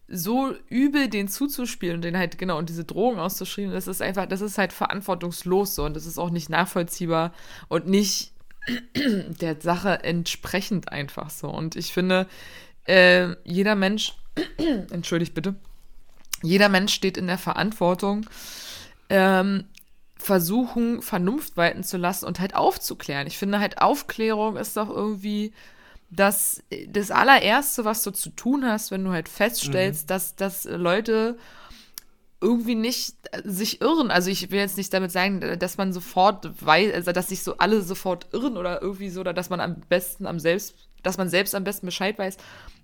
so 0.08 0.54
übel 0.70 1.08
den 1.08 1.28
zuzuspielen 1.28 1.96
und 1.96 2.02
den 2.04 2.18
halt, 2.18 2.38
genau, 2.38 2.58
und 2.60 2.70
diese 2.70 2.84
Drohung 2.84 3.18
auszuschreiben, 3.18 3.72
das 3.74 3.88
ist 3.88 4.02
einfach, 4.02 4.28
das 4.28 4.42
ist 4.42 4.58
halt 4.60 4.72
verantwortungslos 4.74 5.74
so 5.76 5.86
und 5.86 5.96
das 5.96 6.06
ist 6.06 6.20
auch 6.20 6.30
nicht 6.30 6.50
nachvollziehbar 6.50 7.34
und 7.70 7.88
nicht 7.88 8.34
der 8.96 9.60
Sache 9.60 10.04
entsprechend 10.04 10.92
einfach 10.92 11.30
so. 11.30 11.50
Und 11.50 11.76
ich 11.76 11.92
finde, 11.94 12.28
äh, 12.86 13.36
jeder 13.44 13.75
Mensch, 13.75 14.13
entschuldigt 14.92 15.34
bitte, 15.34 15.56
jeder 16.42 16.70
Mensch 16.70 16.94
steht 16.94 17.18
in 17.18 17.28
der 17.28 17.38
Verantwortung, 17.38 18.25
ähm, 19.10 19.66
versuchen, 20.18 21.02
Vernunft 21.02 21.58
walten 21.58 21.84
zu 21.84 21.98
lassen 21.98 22.25
und 22.25 22.40
halt 22.40 22.56
aufzuklären. 22.56 23.28
Ich 23.28 23.38
finde 23.38 23.60
halt, 23.60 23.82
Aufklärung 23.82 24.58
ist 24.58 24.78
doch 24.78 24.90
irgendwie 24.90 25.54
das, 26.10 26.63
das 26.88 27.12
allererste, 27.12 27.86
was 27.86 28.04
du 28.04 28.12
zu 28.12 28.30
tun 28.30 28.66
hast, 28.66 28.92
wenn 28.92 29.04
du 29.04 29.12
halt 29.12 29.30
feststellst, 29.30 30.10
dass, 30.10 30.36
dass 30.36 30.66
Leute 30.66 31.38
irgendwie 32.44 32.75
nicht 32.75 33.16
äh, 33.32 33.42
sich 33.46 33.82
irren. 33.82 34.12
Also 34.12 34.30
ich 34.30 34.52
will 34.52 34.60
jetzt 34.60 34.78
nicht 34.78 34.94
damit 34.94 35.12
sagen, 35.12 35.58
dass 35.58 35.78
man 35.78 35.94
sofort 35.94 36.50
weiß, 36.63 36.94
also 36.94 37.12
dass 37.12 37.30
sich 37.30 37.42
so 37.42 37.58
alle 37.58 37.82
sofort 37.82 38.28
irren 38.34 38.58
oder 38.58 38.82
irgendwie 38.82 39.10
so, 39.10 39.22
oder 39.22 39.34
dass 39.34 39.50
man 39.50 39.62
am 39.62 39.78
besten 39.90 40.28
am 40.28 40.40
selbst, 40.40 40.75
dass 41.02 41.18
man 41.18 41.30
selbst 41.30 41.56
am 41.56 41.63
besten 41.63 41.86
Bescheid 41.86 42.20
weiß. 42.20 42.38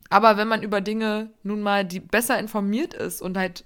Aber 0.10 0.38
wenn 0.38 0.48
man 0.48 0.64
über 0.64 0.82
Dinge 0.82 1.30
nun 1.44 1.62
mal 1.62 1.86
die 1.86 2.00
besser 2.00 2.40
informiert 2.40 2.94
ist 2.94 3.22
und 3.22 3.38
halt 3.38 3.64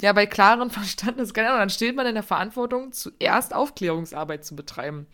ja 0.00 0.12
bei 0.12 0.26
klarem 0.26 0.70
Verstand 0.70 1.18
ist, 1.18 1.34
keine 1.34 1.48
Ahnung, 1.48 1.60
dann 1.60 1.70
steht 1.70 1.96
man 1.96 2.06
in 2.06 2.14
der 2.14 2.22
Verantwortung, 2.22 2.92
zuerst 2.92 3.54
Aufklärungsarbeit 3.54 4.44
zu 4.44 4.54
betreiben 4.54 5.06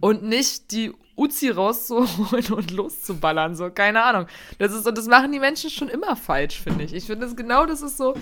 und 0.00 0.22
nicht 0.22 0.72
die 0.72 0.92
Uzi 1.16 1.48
rauszuholen 1.48 2.46
und 2.52 2.70
loszuballern, 2.70 3.54
so, 3.54 3.70
keine 3.70 4.02
Ahnung. 4.02 4.26
Das 4.58 4.72
ist, 4.72 4.86
und 4.86 4.98
das 4.98 5.06
machen 5.06 5.32
die 5.32 5.40
Menschen 5.40 5.70
schon 5.70 5.88
immer 5.88 6.16
falsch, 6.16 6.60
finde 6.60 6.84
ich. 6.84 6.92
Ich 6.92 7.06
finde 7.06 7.26
das 7.26 7.36
genau, 7.36 7.66
das 7.66 7.82
ist 7.82 7.96
so 7.96 8.14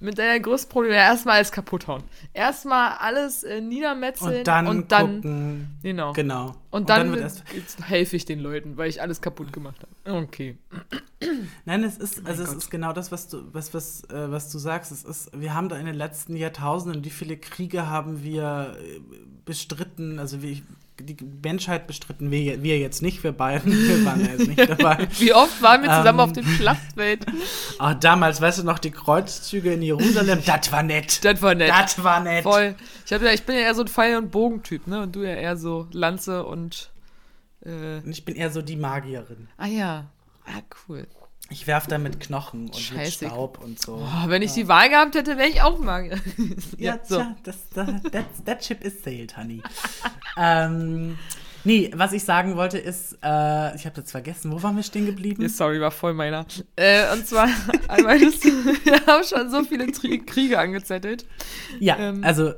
mit 0.00 0.18
der 0.18 0.38
größten 0.40 0.70
Problem. 0.70 0.92
Ja, 0.92 0.98
erstmal 0.98 1.36
alles 1.36 1.52
kaputt 1.52 1.86
hauen. 1.86 2.02
Erstmal 2.32 2.96
alles 2.98 3.42
äh, 3.42 3.60
niedermetzeln 3.60 4.38
Und 4.38 4.46
dann, 4.46 4.66
und 4.66 4.92
dann 4.92 5.14
gucken. 5.16 5.78
genau. 5.82 6.12
Genau. 6.12 6.54
Und 6.70 6.90
dann, 6.90 7.10
wird 7.10 7.20
erst 7.20 7.44
jetzt 7.54 7.86
helfe 7.88 8.16
ich 8.16 8.24
den 8.24 8.40
Leuten, 8.40 8.76
weil 8.76 8.88
ich 8.88 9.00
alles 9.00 9.20
kaputt 9.20 9.52
gemacht 9.52 9.76
habe. 10.04 10.18
Okay. 10.24 10.58
Nein, 11.64 11.84
es 11.84 11.96
ist, 11.96 12.26
also 12.26 12.42
es 12.42 12.48
Gott. 12.50 12.58
ist 12.58 12.70
genau 12.70 12.92
das, 12.92 13.12
was 13.12 13.28
du, 13.28 13.42
was, 13.52 13.72
was, 13.72 14.04
äh, 14.10 14.30
was 14.30 14.50
du 14.50 14.58
sagst. 14.58 14.92
Es 14.92 15.04
ist, 15.04 15.30
wir 15.38 15.54
haben 15.54 15.68
da 15.68 15.76
in 15.76 15.86
den 15.86 15.94
letzten 15.94 16.36
Jahrtausenden, 16.36 17.04
wie 17.04 17.10
viele 17.10 17.36
Kriege 17.36 17.86
haben 17.88 18.22
wir 18.22 18.76
äh, 18.80 19.00
bestritten, 19.44 20.18
also 20.18 20.42
wie 20.42 20.62
die 21.00 21.16
Menschheit 21.42 21.86
bestritten, 21.86 22.30
wir, 22.30 22.62
wir 22.62 22.78
jetzt 22.78 23.02
nicht, 23.02 23.22
wir 23.24 23.32
beiden, 23.32 23.72
wir 23.88 24.04
waren 24.04 24.20
ja 24.24 24.32
jetzt 24.32 24.46
nicht 24.48 24.58
dabei. 24.68 25.08
Wie 25.18 25.32
oft 25.34 25.60
waren 25.62 25.82
wir 25.82 25.88
zusammen 25.90 26.18
Ähm. 26.18 26.24
auf 26.24 26.32
dem 26.32 26.44
Schlachtfeld? 26.46 27.26
Ah, 27.78 27.94
damals, 27.94 28.40
weißt 28.40 28.60
du 28.60 28.62
noch, 28.64 28.78
die 28.78 28.90
Kreuzzüge 28.92 29.72
in 29.74 29.82
Jerusalem, 29.82 30.40
das 30.46 30.70
war 30.70 30.82
nett. 30.82 31.24
Das 31.24 31.42
war 31.42 31.54
nett. 31.54 31.70
Das 31.70 32.02
war 32.04 32.20
nett. 32.20 32.42
Voll. 32.44 32.74
Ich, 33.04 33.12
hab 33.12 33.22
ja, 33.22 33.32
ich 33.32 33.42
bin 33.44 33.56
ja 33.56 33.62
eher 33.62 33.74
so 33.74 33.82
ein 33.82 33.88
Pfeil- 33.88 34.16
und 34.18 34.30
Bogentyp, 34.30 34.86
ne? 34.86 35.02
Und 35.02 35.16
du 35.16 35.22
ja 35.22 35.34
eher 35.34 35.56
so 35.56 35.88
Lanze 35.92 36.44
und. 36.44 36.90
Äh, 37.64 37.98
Und 38.04 38.10
ich 38.10 38.24
bin 38.24 38.36
eher 38.36 38.50
so 38.50 38.62
die 38.62 38.76
Magierin. 38.76 39.48
ah 39.56 39.66
ja. 39.66 40.10
Ah, 40.46 40.60
cool. 40.88 41.06
Ich 41.50 41.66
werf 41.66 41.86
da 41.86 41.98
mit 41.98 42.20
Knochen 42.20 42.62
und 42.62 42.74
mit 42.74 42.76
Scheiße. 42.78 43.26
Staub 43.26 43.62
und 43.62 43.80
so. 43.80 43.96
Oh, 43.96 44.28
wenn 44.28 44.42
ich 44.42 44.52
die 44.52 44.66
Wahl 44.66 44.88
gehabt 44.88 45.14
hätte, 45.14 45.36
wäre 45.36 45.48
ich 45.48 45.60
auch 45.62 45.78
Magier. 45.78 46.18
Ja, 46.78 46.98
so. 47.02 47.16
tja, 47.16 47.36
das, 47.44 47.56
das, 47.74 47.86
that, 48.10 48.24
that 48.46 48.64
ship 48.64 48.82
is 48.82 49.02
sailed, 49.02 49.36
honey. 49.36 49.62
ähm, 50.38 51.18
nee, 51.64 51.90
was 51.94 52.12
ich 52.12 52.24
sagen 52.24 52.56
wollte 52.56 52.78
ist, 52.78 53.18
äh, 53.22 53.76
ich 53.76 53.84
habe 53.84 53.98
jetzt 53.98 54.10
vergessen, 54.10 54.52
wo 54.52 54.62
waren 54.62 54.74
wir 54.76 54.82
stehen 54.82 55.04
geblieben? 55.06 55.42
Ja, 55.42 55.48
sorry, 55.48 55.80
war 55.80 55.90
voll 55.90 56.14
meiner. 56.14 56.46
Äh, 56.76 57.12
und 57.12 57.26
zwar, 57.26 57.48
einmal, 57.88 58.18
wir 58.20 59.06
haben 59.06 59.24
schon 59.24 59.50
so 59.50 59.64
viele 59.64 59.92
Tri 59.92 60.18
Kriege 60.20 60.58
angezettelt. 60.58 61.26
Ja, 61.78 61.98
ähm, 61.98 62.24
also 62.24 62.54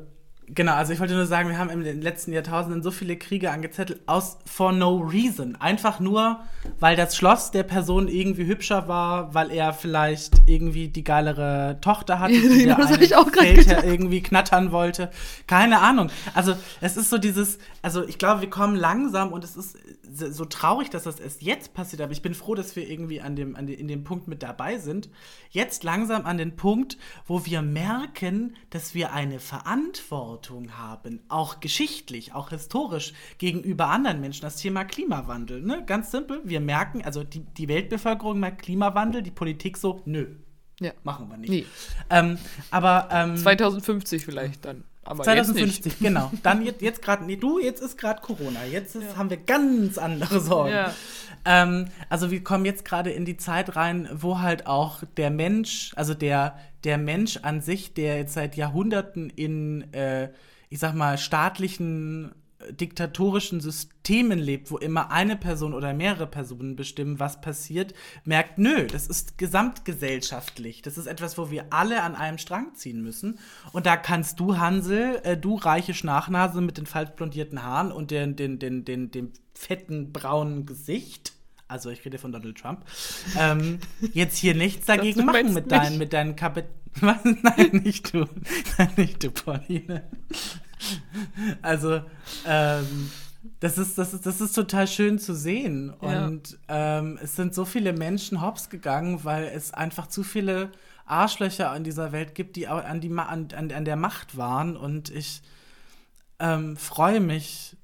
genau, 0.49 0.75
also 0.75 0.93
ich 0.93 1.01
wollte 1.01 1.15
nur 1.15 1.27
sagen, 1.27 1.49
wir 1.49 1.59
haben 1.59 1.71
in 1.71 1.83
den 1.83 2.01
letzten 2.01 2.33
Jahrtausenden 2.33 2.83
so 2.83 2.91
viele 2.91 3.17
Kriege 3.17 3.51
angezettelt 3.51 4.01
aus 4.07 4.39
for 4.47 4.73
no 4.73 4.99
reason. 4.99 5.57
Einfach 5.57 6.01
nur, 6.01 6.41
weil 6.79 6.97
das 6.97 7.17
Schloss 7.17 7.51
der 7.51 7.65
Person 7.65 8.09
irgendwie 8.09 8.47
hübscher 8.47 8.89
war, 8.89 9.35
weil 9.35 9.51
er 9.51 9.73
vielleicht 9.73 10.35
irgendwie 10.47 10.89
die 10.89 11.05
geilere 11.05 11.79
Tochter 11.81 12.19
hatte, 12.21 12.33
die 12.41 12.67
Genau, 12.67 12.77
der 12.77 12.87
das 12.87 13.01
ich 13.01 13.17
auch 13.17 13.31
Feldherr 13.31 13.85
irgendwie 13.85 14.23
knattern 14.23 14.73
wollte. 14.73 15.11
Keine 15.47 15.81
Ahnung. 15.81 16.11
Also 16.35 16.55
es 16.81 16.97
ist 16.97 17.11
so 17.11 17.19
dieses, 17.19 17.59
also 17.83 18.07
ich 18.07 18.19
glaube, 18.19 18.41
wir 18.41 18.51
kommen 18.51 18.77
langsam 18.77 19.33
und 19.33 19.45
es 19.45 19.57
ist 19.57 19.79
so 20.09 20.45
traurig, 20.45 20.91
dass 20.91 21.05
das 21.05 21.21
erst 21.21 21.43
jetzt 21.43 21.75
passiert, 21.75 22.01
aber 22.01 22.13
ich 22.13 22.23
bin 22.23 22.35
froh, 22.35 22.55
dass 22.55 22.77
wir 22.77 22.89
irgendwie 22.89 23.21
an 23.21 23.37
dem, 23.37 23.57
an 23.57 23.67
de, 23.67 23.77
in 23.77 23.89
dem 23.89 24.05
Punkt 24.05 24.29
mit 24.29 24.43
dabei 24.43 24.79
sind. 24.79 25.09
Jetzt 25.51 25.85
langsam 25.85 26.25
an 26.25 26.39
den 26.39 26.57
Punkt, 26.57 26.97
wo 27.27 27.45
wir 27.45 27.63
merken, 27.63 28.57
dass 28.71 28.95
wir 28.95 29.13
eine 29.13 29.41
Verantwortung 29.41 30.36
haben, 30.79 31.21
auch 31.29 31.61
geschichtlich, 31.61 32.35
auch 32.35 32.51
historisch 32.51 33.13
gegenüber 33.39 33.89
anderen 33.89 34.21
Menschen. 34.21 34.43
Das 34.43 34.57
Thema 34.57 34.85
Klimawandel, 34.85 35.63
ne? 35.63 35.83
Ganz 35.87 36.11
simpel. 36.11 36.41
Wir 36.45 36.61
merken, 36.61 37.03
also 37.05 37.25
die, 37.25 37.41
die 37.41 37.69
Weltbevölkerung 37.69 38.39
merkt 38.41 38.63
Klimawandel, 38.63 39.23
die 39.23 39.31
Politik 39.31 39.77
so, 39.77 40.03
nö, 40.05 40.27
Ja. 40.81 40.93
machen 41.05 41.29
wir 41.29 41.37
nicht. 41.37 41.51
Nee. 41.51 41.67
Ähm, 42.11 42.39
aber 42.71 43.09
ähm, 43.11 43.37
2050 43.37 44.25
vielleicht 44.25 44.65
dann. 44.65 44.85
Aber 45.05 45.19
jetzt 45.19 45.47
2050, 45.47 45.85
nicht. 45.85 45.99
genau. 46.01 46.33
Dann 46.43 46.65
jetzt, 46.65 46.83
jetzt 46.83 47.01
gerade, 47.01 47.25
nee, 47.25 47.37
du, 47.37 47.61
jetzt 47.61 47.81
ist 47.81 47.97
gerade 47.97 48.21
Corona. 48.23 48.65
Jetzt 48.65 48.97
ist, 48.97 49.17
haben 49.17 49.31
wir 49.31 49.37
ganz 49.37 49.99
andere 49.99 50.41
Sorgen. 50.41 50.73
Ja. 50.73 50.93
Ähm, 51.45 51.87
also 52.09 52.33
wir 52.33 52.43
kommen 52.43 52.65
jetzt 52.65 52.85
gerade 52.85 53.11
in 53.11 53.25
die 53.25 53.37
Zeit 53.37 53.77
rein, 53.77 54.09
wo 54.13 54.41
halt 54.41 54.67
auch 54.67 55.05
der 55.17 55.31
Mensch, 55.31 55.93
also 55.95 56.13
der, 56.13 56.59
der 56.87 56.99
Mensch 56.99 57.39
an 57.43 57.61
sich, 57.61 57.95
der 57.95 58.17
jetzt 58.17 58.35
seit 58.35 58.57
Jahrhunderten 58.57 59.29
in, 59.29 59.93
äh, 59.93 60.31
ich 60.69 60.79
sag 60.79 60.95
mal, 60.95 61.19
staatlichen 61.19 62.33
äh, 62.61 62.73
diktatorischen 62.73 63.61
Systemen 63.61 64.39
lebt, 64.39 64.71
wo 64.71 64.79
immer 64.79 65.11
eine 65.11 65.37
Person 65.37 65.75
oder 65.75 65.93
mehrere 65.95 66.29
Personen 66.29 66.77
bestimmen, 66.77 67.19
was 67.19 67.41
passiert, 67.41 67.93
merkt, 68.25 68.59
nö, 68.59 68.87
das 68.87 69.09
ist 69.09 69.37
gesamtgesellschaftlich. 69.37 70.81
Das 70.81 70.97
ist 70.97 71.07
etwas, 71.07 71.37
wo 71.37 71.51
wir 71.51 71.67
alle 71.71 72.05
an 72.05 72.15
einem 72.15 72.39
Strang 72.39 72.77
ziehen 72.77 73.03
müssen. 73.03 73.41
Und 73.73 73.85
da 73.85 73.97
kannst 73.97 74.39
du, 74.39 74.57
Hansel, 74.57 75.21
äh, 75.25 75.37
du 75.37 75.57
reiche 75.57 75.93
Schnachnase 75.93 76.61
mit 76.61 76.79
den 76.79 76.87
falsch 76.87 77.11
blondierten 77.11 77.65
Haaren 77.65 77.91
und 77.91 78.13
den, 78.13 78.37
den, 78.37 78.61
den, 78.61 78.85
den, 78.85 79.11
dem 79.11 79.33
fetten 79.55 80.13
braunen 80.13 80.67
Gesicht, 80.67 81.36
also 81.69 81.91
ich 81.91 82.05
rede 82.05 82.19
von 82.19 82.33
Donald 82.33 82.59
Trump, 82.59 82.85
ähm, 83.39 83.79
jetzt 84.13 84.39
hier 84.39 84.55
nichts 84.55 84.87
dagegen 84.87 85.21
du 85.21 85.27
machen 85.27 85.55
mit 85.55 85.71
deinen, 85.71 85.99
mit 85.99 86.13
deinen 86.13 86.37
Kapit 86.37 86.67
Was? 87.01 87.19
Nein, 87.25 87.83
nicht 87.85 88.15
du. 88.15 88.27
Nein, 88.79 88.91
nicht 88.97 89.23
du, 89.23 89.31
Pauline. 89.31 90.05
Also, 91.63 92.01
ähm, 92.47 93.11
das 93.61 93.79
ist, 93.79 93.99
das, 93.99 94.15
ist, 94.15 94.25
das 94.25 94.41
ist 94.41 94.55
total 94.55 94.87
schön 94.89 95.19
zu 95.19 95.35
sehen. 95.35 95.93
Ja. 96.01 96.27
Und 96.27 96.59
ähm, 96.69 97.19
es 97.23 97.37
sind 97.37 97.55
so 97.55 97.65
viele 97.65 97.93
Menschen 97.93 98.41
hops 98.41 98.71
gegangen, 98.71 99.25
weil 99.25 99.45
es 99.45 99.75
einfach 99.75 100.07
zu 100.07 100.23
viele 100.23 100.71
Arschlöcher 101.05 101.75
in 101.77 101.85
dieser 101.85 102.13
Welt 102.13 102.35
gibt, 102.35 102.57
die 102.57 102.67
an, 102.67 103.01
die, 103.01 103.11
an, 103.11 103.49
an, 103.55 103.73
an 103.73 103.85
der 103.85 103.97
Macht 103.97 104.37
waren. 104.37 104.77
Und 104.77 105.11
ich 105.11 105.43
ähm, 106.39 106.77
freue 106.77 107.21
mich, 107.21 107.76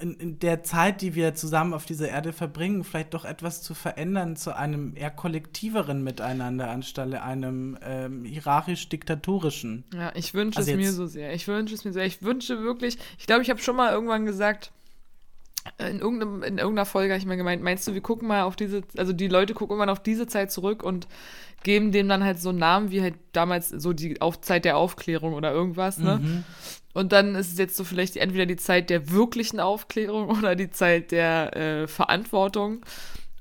in, 0.00 0.14
in 0.14 0.38
der 0.38 0.62
Zeit, 0.62 1.00
die 1.00 1.14
wir 1.14 1.34
zusammen 1.34 1.72
auf 1.72 1.86
dieser 1.86 2.08
Erde 2.08 2.32
verbringen, 2.32 2.84
vielleicht 2.84 3.14
doch 3.14 3.24
etwas 3.24 3.62
zu 3.62 3.74
verändern 3.74 4.36
zu 4.36 4.54
einem 4.54 4.96
eher 4.96 5.10
kollektiveren 5.10 6.02
Miteinander 6.02 6.68
anstelle 6.70 7.22
einem 7.22 7.78
ähm, 7.82 8.24
hierarchisch-diktatorischen. 8.24 9.84
Ja, 9.94 10.12
ich 10.14 10.34
wünsche 10.34 10.58
Also 10.58 10.72
es 10.72 10.76
mir 10.76 10.92
so 10.92 11.06
sehr. 11.06 11.32
Ich 11.34 11.48
wünsche 11.48 11.74
es 11.74 11.84
mir 11.84 11.92
sehr. 11.92 12.06
Ich 12.06 12.22
wünsche 12.22 12.60
wirklich, 12.62 12.98
ich 13.18 13.26
glaube, 13.26 13.42
ich 13.42 13.50
habe 13.50 13.60
schon 13.60 13.76
mal 13.76 13.92
irgendwann 13.92 14.26
gesagt, 14.26 14.66
äh, 14.66 14.77
in, 15.78 16.00
irgendeinem, 16.00 16.42
in 16.42 16.58
irgendeiner 16.58 16.86
Folge 16.86 17.12
habe 17.12 17.18
ich 17.20 17.26
mal 17.26 17.36
gemeint, 17.36 17.62
meinst 17.62 17.86
du, 17.86 17.94
wir 17.94 18.00
gucken 18.00 18.26
mal 18.28 18.42
auf 18.42 18.56
diese, 18.56 18.82
also 18.96 19.12
die 19.12 19.28
Leute 19.28 19.54
gucken 19.54 19.76
immer 19.80 19.90
auf 19.92 20.02
diese 20.02 20.26
Zeit 20.26 20.50
zurück 20.50 20.82
und 20.82 21.06
geben 21.62 21.92
dem 21.92 22.08
dann 22.08 22.24
halt 22.24 22.40
so 22.40 22.50
einen 22.50 22.58
Namen 22.58 22.90
wie 22.90 23.02
halt 23.02 23.14
damals 23.32 23.68
so 23.68 23.92
die 23.92 24.20
auf 24.20 24.40
Zeit 24.40 24.64
der 24.64 24.76
Aufklärung 24.76 25.34
oder 25.34 25.52
irgendwas, 25.52 25.98
ne? 25.98 26.20
Mhm. 26.22 26.44
Und 26.94 27.12
dann 27.12 27.34
ist 27.36 27.52
es 27.52 27.58
jetzt 27.58 27.76
so 27.76 27.84
vielleicht 27.84 28.16
entweder 28.16 28.46
die 28.46 28.56
Zeit 28.56 28.90
der 28.90 29.10
wirklichen 29.10 29.60
Aufklärung 29.60 30.28
oder 30.38 30.56
die 30.56 30.70
Zeit 30.70 31.12
der 31.12 31.56
äh, 31.56 31.86
Verantwortung 31.86 32.80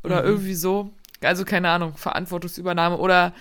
oder 0.03 0.21
Mhm. 0.21 0.27
irgendwie 0.29 0.53
so. 0.55 0.91
Also 1.21 1.43
keine 1.45 1.69
Ahnung, 1.69 1.95
Verantwortungsübernahme 1.95 2.97
oder 2.97 3.33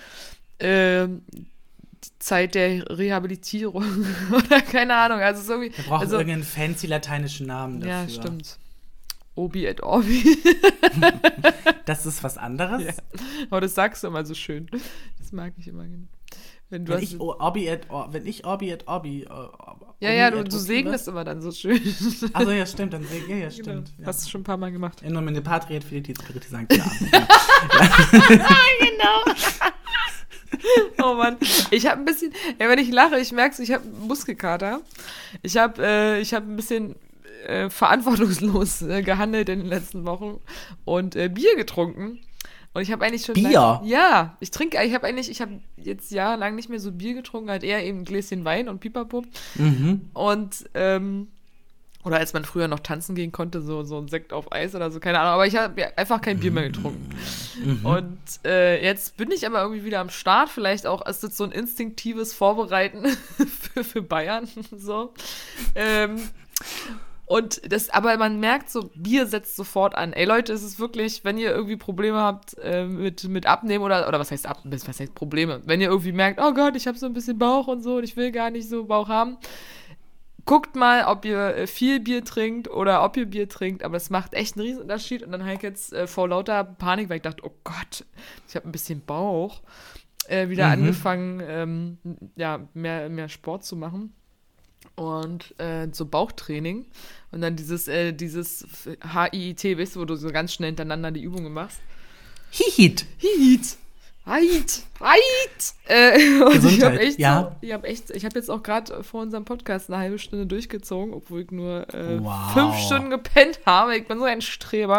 die 0.58 2.18
Zeit 2.18 2.54
der 2.54 2.88
Rehabilitierung 2.98 3.84
oder 4.32 4.60
keine 4.62 4.94
Ahnung. 4.94 5.20
Also 5.20 5.42
so 5.42 5.52
irgendwie. 5.60 5.76
Wir 5.76 5.84
brauchen 5.84 6.00
also, 6.02 6.16
irgendeinen 6.16 6.44
fancy 6.44 6.86
lateinischen 6.86 7.46
Namen 7.46 7.80
dafür. 7.80 7.94
ja, 7.94 8.08
stimmt. 8.08 8.58
Obi 9.36 9.66
et 9.66 9.82
Orbi. 9.82 10.36
Das 11.84 12.04
ist 12.04 12.24
was 12.24 12.36
anderes. 12.36 12.82
Ja. 12.82 12.92
Aber 13.50 13.60
das 13.60 13.74
sagst 13.76 14.02
du 14.02 14.08
immer 14.08 14.24
so 14.26 14.34
schön. 14.34 14.68
Das 15.20 15.30
mag 15.30 15.52
ich 15.56 15.68
immer 15.68 15.84
gerne. 15.84 16.08
Wenn 16.68 16.84
du 16.84 16.94
Wenn 16.94 17.02
ich, 17.02 17.20
O- 17.20 17.32
Orbi 17.38 17.68
et, 17.68 17.88
Or, 17.90 18.12
wenn 18.12 18.26
ich 18.26 18.44
Orbi 18.44 18.70
et 18.72 18.88
Orbi. 18.88 19.22
äh, 19.22 19.26
ja, 20.00 20.10
ja, 20.12 20.28
Obi 20.28 20.36
du, 20.38 20.44
du 20.50 20.58
segnest 20.58 21.06
immer 21.06 21.22
dann 21.22 21.40
so 21.40 21.52
schön. 21.52 21.80
Also 22.32 22.50
ja, 22.50 22.66
stimmt, 22.66 22.92
dann 22.92 23.04
seg- 23.04 23.28
ja, 23.28 23.36
ja, 23.36 23.48
Genau. 23.50 23.62
stimmt. 23.62 23.92
Ja. 24.00 24.06
Hast 24.06 24.26
du 24.26 24.30
schon 24.30 24.40
ein 24.40 24.44
paar 24.44 24.56
Mal 24.56 24.72
gemacht. 24.72 25.00
In 25.02 25.12
nomine 25.12 25.40
Patria 25.42 25.76
et 25.76 25.84
Filii 25.84 26.10
et 26.10 26.18
Spiritus 26.20 26.50
Sancti. 26.50 26.80
Amen. 26.80 28.42
Oh 31.02 31.14
Mann, 31.14 31.36
ich 31.70 31.86
habe 31.86 32.00
ein 32.00 32.04
bisschen, 32.04 32.32
ja, 32.58 32.68
wenn 32.68 32.78
ich 32.78 32.90
lache, 32.90 33.18
ich 33.20 33.30
merke 33.30 33.62
ich 33.62 33.72
habe 33.72 33.86
Muskelkater. 33.86 34.80
Ich 35.42 35.56
habe 35.56 35.82
äh, 35.84 36.20
ich 36.20 36.32
habe 36.34 36.46
ein 36.50 36.56
bisschen 36.56 36.96
äh, 37.46 37.70
verantwortungslos 37.70 38.82
äh, 38.82 39.02
gehandelt 39.02 39.48
in 39.48 39.60
den 39.60 39.68
letzten 39.68 40.04
Wochen 40.04 40.40
und 40.84 41.16
äh, 41.16 41.28
Bier 41.28 41.56
getrunken. 41.56 42.20
Und 42.76 42.82
ich 42.82 42.92
habe 42.92 43.06
eigentlich 43.06 43.24
schon 43.24 43.34
Bier? 43.34 43.52
Lang, 43.52 43.86
ja, 43.86 44.36
ich 44.38 44.50
trinke, 44.50 44.82
ich 44.84 44.92
habe 44.92 45.06
eigentlich, 45.06 45.30
ich 45.30 45.40
habe 45.40 45.60
jetzt 45.78 46.10
jahrelang 46.10 46.54
nicht 46.54 46.68
mehr 46.68 46.78
so 46.78 46.92
Bier 46.92 47.14
getrunken, 47.14 47.48
halt 47.48 47.64
eher 47.64 47.82
eben 47.82 48.00
ein 48.00 48.04
Gläschen 48.04 48.44
Wein 48.44 48.68
und 48.68 48.80
Pipapo. 48.80 49.24
mhm. 49.54 50.02
Und, 50.12 50.68
ähm, 50.74 51.28
oder 52.04 52.18
als 52.18 52.34
man 52.34 52.44
früher 52.44 52.68
noch 52.68 52.80
tanzen 52.80 53.14
gehen 53.14 53.32
konnte, 53.32 53.62
so, 53.62 53.82
so 53.82 53.96
ein 53.96 54.08
Sekt 54.08 54.34
auf 54.34 54.52
Eis 54.52 54.74
oder 54.74 54.90
so, 54.90 55.00
keine 55.00 55.20
Ahnung. 55.20 55.32
Aber 55.32 55.46
ich 55.46 55.56
habe 55.56 55.80
ja 55.80 55.88
einfach 55.96 56.20
kein 56.20 56.38
Bier 56.38 56.52
mehr 56.52 56.64
getrunken. 56.64 57.08
Und 57.82 58.18
äh, 58.44 58.84
jetzt 58.84 59.16
bin 59.16 59.30
ich 59.30 59.46
aber 59.46 59.62
irgendwie 59.62 59.84
wieder 59.84 60.00
am 60.00 60.10
Start. 60.10 60.50
Vielleicht 60.50 60.86
auch 60.86 61.04
ist 61.06 61.24
das 61.24 61.36
so 61.36 61.44
ein 61.44 61.52
instinktives 61.52 62.34
Vorbereiten 62.34 63.06
für, 63.72 63.82
für 63.82 64.02
Bayern. 64.02 64.46
so. 64.76 65.14
Ähm, 65.74 66.20
und 67.26 67.60
das, 67.72 67.90
aber 67.90 68.16
man 68.18 68.40
merkt 68.40 68.70
so, 68.70 68.90
Bier 68.94 69.26
setzt 69.26 69.56
sofort 69.56 69.94
an. 69.94 70.12
Ey 70.12 70.24
Leute, 70.24 70.52
es 70.52 70.62
ist 70.62 70.78
wirklich, 70.78 71.24
wenn 71.24 71.38
ihr 71.38 71.50
irgendwie 71.50 71.76
Probleme 71.76 72.18
habt 72.20 72.56
äh, 72.62 72.84
mit, 72.86 73.24
mit 73.24 73.46
Abnehmen 73.46 73.84
oder, 73.84 74.06
oder 74.08 74.18
was 74.18 74.30
heißt 74.30 74.46
Ab, 74.46 74.60
was 74.64 75.00
heißt 75.00 75.14
Probleme? 75.14 75.60
Wenn 75.66 75.80
ihr 75.80 75.88
irgendwie 75.88 76.12
merkt, 76.12 76.40
oh 76.40 76.54
Gott, 76.54 76.76
ich 76.76 76.86
habe 76.86 76.96
so 76.98 77.06
ein 77.06 77.12
bisschen 77.14 77.38
Bauch 77.38 77.66
und 77.66 77.82
so 77.82 77.96
und 77.96 78.04
ich 78.04 78.16
will 78.16 78.30
gar 78.32 78.50
nicht 78.50 78.68
so 78.68 78.84
Bauch 78.84 79.08
haben, 79.08 79.36
guckt 80.44 80.76
mal, 80.76 81.04
ob 81.06 81.24
ihr 81.24 81.56
äh, 81.56 81.66
viel 81.66 81.98
Bier 81.98 82.24
trinkt 82.24 82.68
oder 82.70 83.02
ob 83.04 83.16
ihr 83.16 83.26
Bier 83.26 83.48
trinkt, 83.48 83.82
aber 83.82 83.96
es 83.96 84.10
macht 84.10 84.32
echt 84.32 84.56
einen 84.56 84.64
Riesenunterschied. 84.66 85.22
Und 85.24 85.32
dann 85.32 85.42
habe 85.42 85.54
ich 85.54 85.62
jetzt 85.62 85.92
äh, 85.92 86.06
vor 86.06 86.28
lauter 86.28 86.62
Panik, 86.62 87.08
weil 87.08 87.16
ich 87.16 87.22
dachte, 87.22 87.42
oh 87.44 87.52
Gott, 87.64 88.04
ich 88.48 88.54
habe 88.54 88.68
ein 88.68 88.72
bisschen 88.72 89.04
Bauch, 89.04 89.62
äh, 90.28 90.48
wieder 90.48 90.66
Mhm. 90.66 90.72
angefangen, 90.72 91.42
ähm, 91.44 91.98
ja, 92.36 92.60
mehr, 92.74 93.08
mehr 93.08 93.28
Sport 93.28 93.64
zu 93.64 93.74
machen. 93.74 94.14
Und 94.96 95.54
äh, 95.60 95.88
so 95.92 96.06
Bauchtraining. 96.06 96.86
Und 97.30 97.40
dann 97.42 97.54
dieses, 97.56 97.86
äh, 97.88 98.12
dieses 98.12 98.66
HIIT, 99.12 99.78
weißt 99.78 99.96
du, 99.96 100.00
wo 100.00 100.04
du 100.04 100.16
so 100.16 100.30
ganz 100.30 100.52
schnell 100.54 100.68
hintereinander 100.70 101.10
die 101.10 101.22
Übungen 101.22 101.52
machst. 101.52 101.80
Hihit. 102.50 103.04
Hiit. 103.18 103.76
Heit. 104.24 104.82
Heit. 104.98 105.74
Äh, 105.86 106.40
und 106.42 106.64
ich 106.64 106.82
habe 106.82 106.98
echt, 106.98 107.18
ja. 107.18 107.42
so, 107.60 107.66
ich 107.66 107.72
habe 107.72 107.86
echt, 107.86 108.10
ich 108.10 108.24
habe 108.24 108.36
jetzt 108.38 108.50
auch 108.50 108.62
gerade 108.62 109.04
vor 109.04 109.22
unserem 109.22 109.44
Podcast 109.44 109.88
eine 109.90 109.98
halbe 109.98 110.18
Stunde 110.18 110.46
durchgezogen, 110.46 111.12
obwohl 111.14 111.42
ich 111.42 111.50
nur 111.52 111.86
äh, 111.94 112.18
Wow. 112.20 112.52
fünf 112.52 112.76
Stunden 112.78 113.10
gepennt 113.10 113.60
habe. 113.66 113.96
Ich 113.96 114.08
bin 114.08 114.18
so 114.18 114.24
ein 114.24 114.40
Streber. 114.40 114.98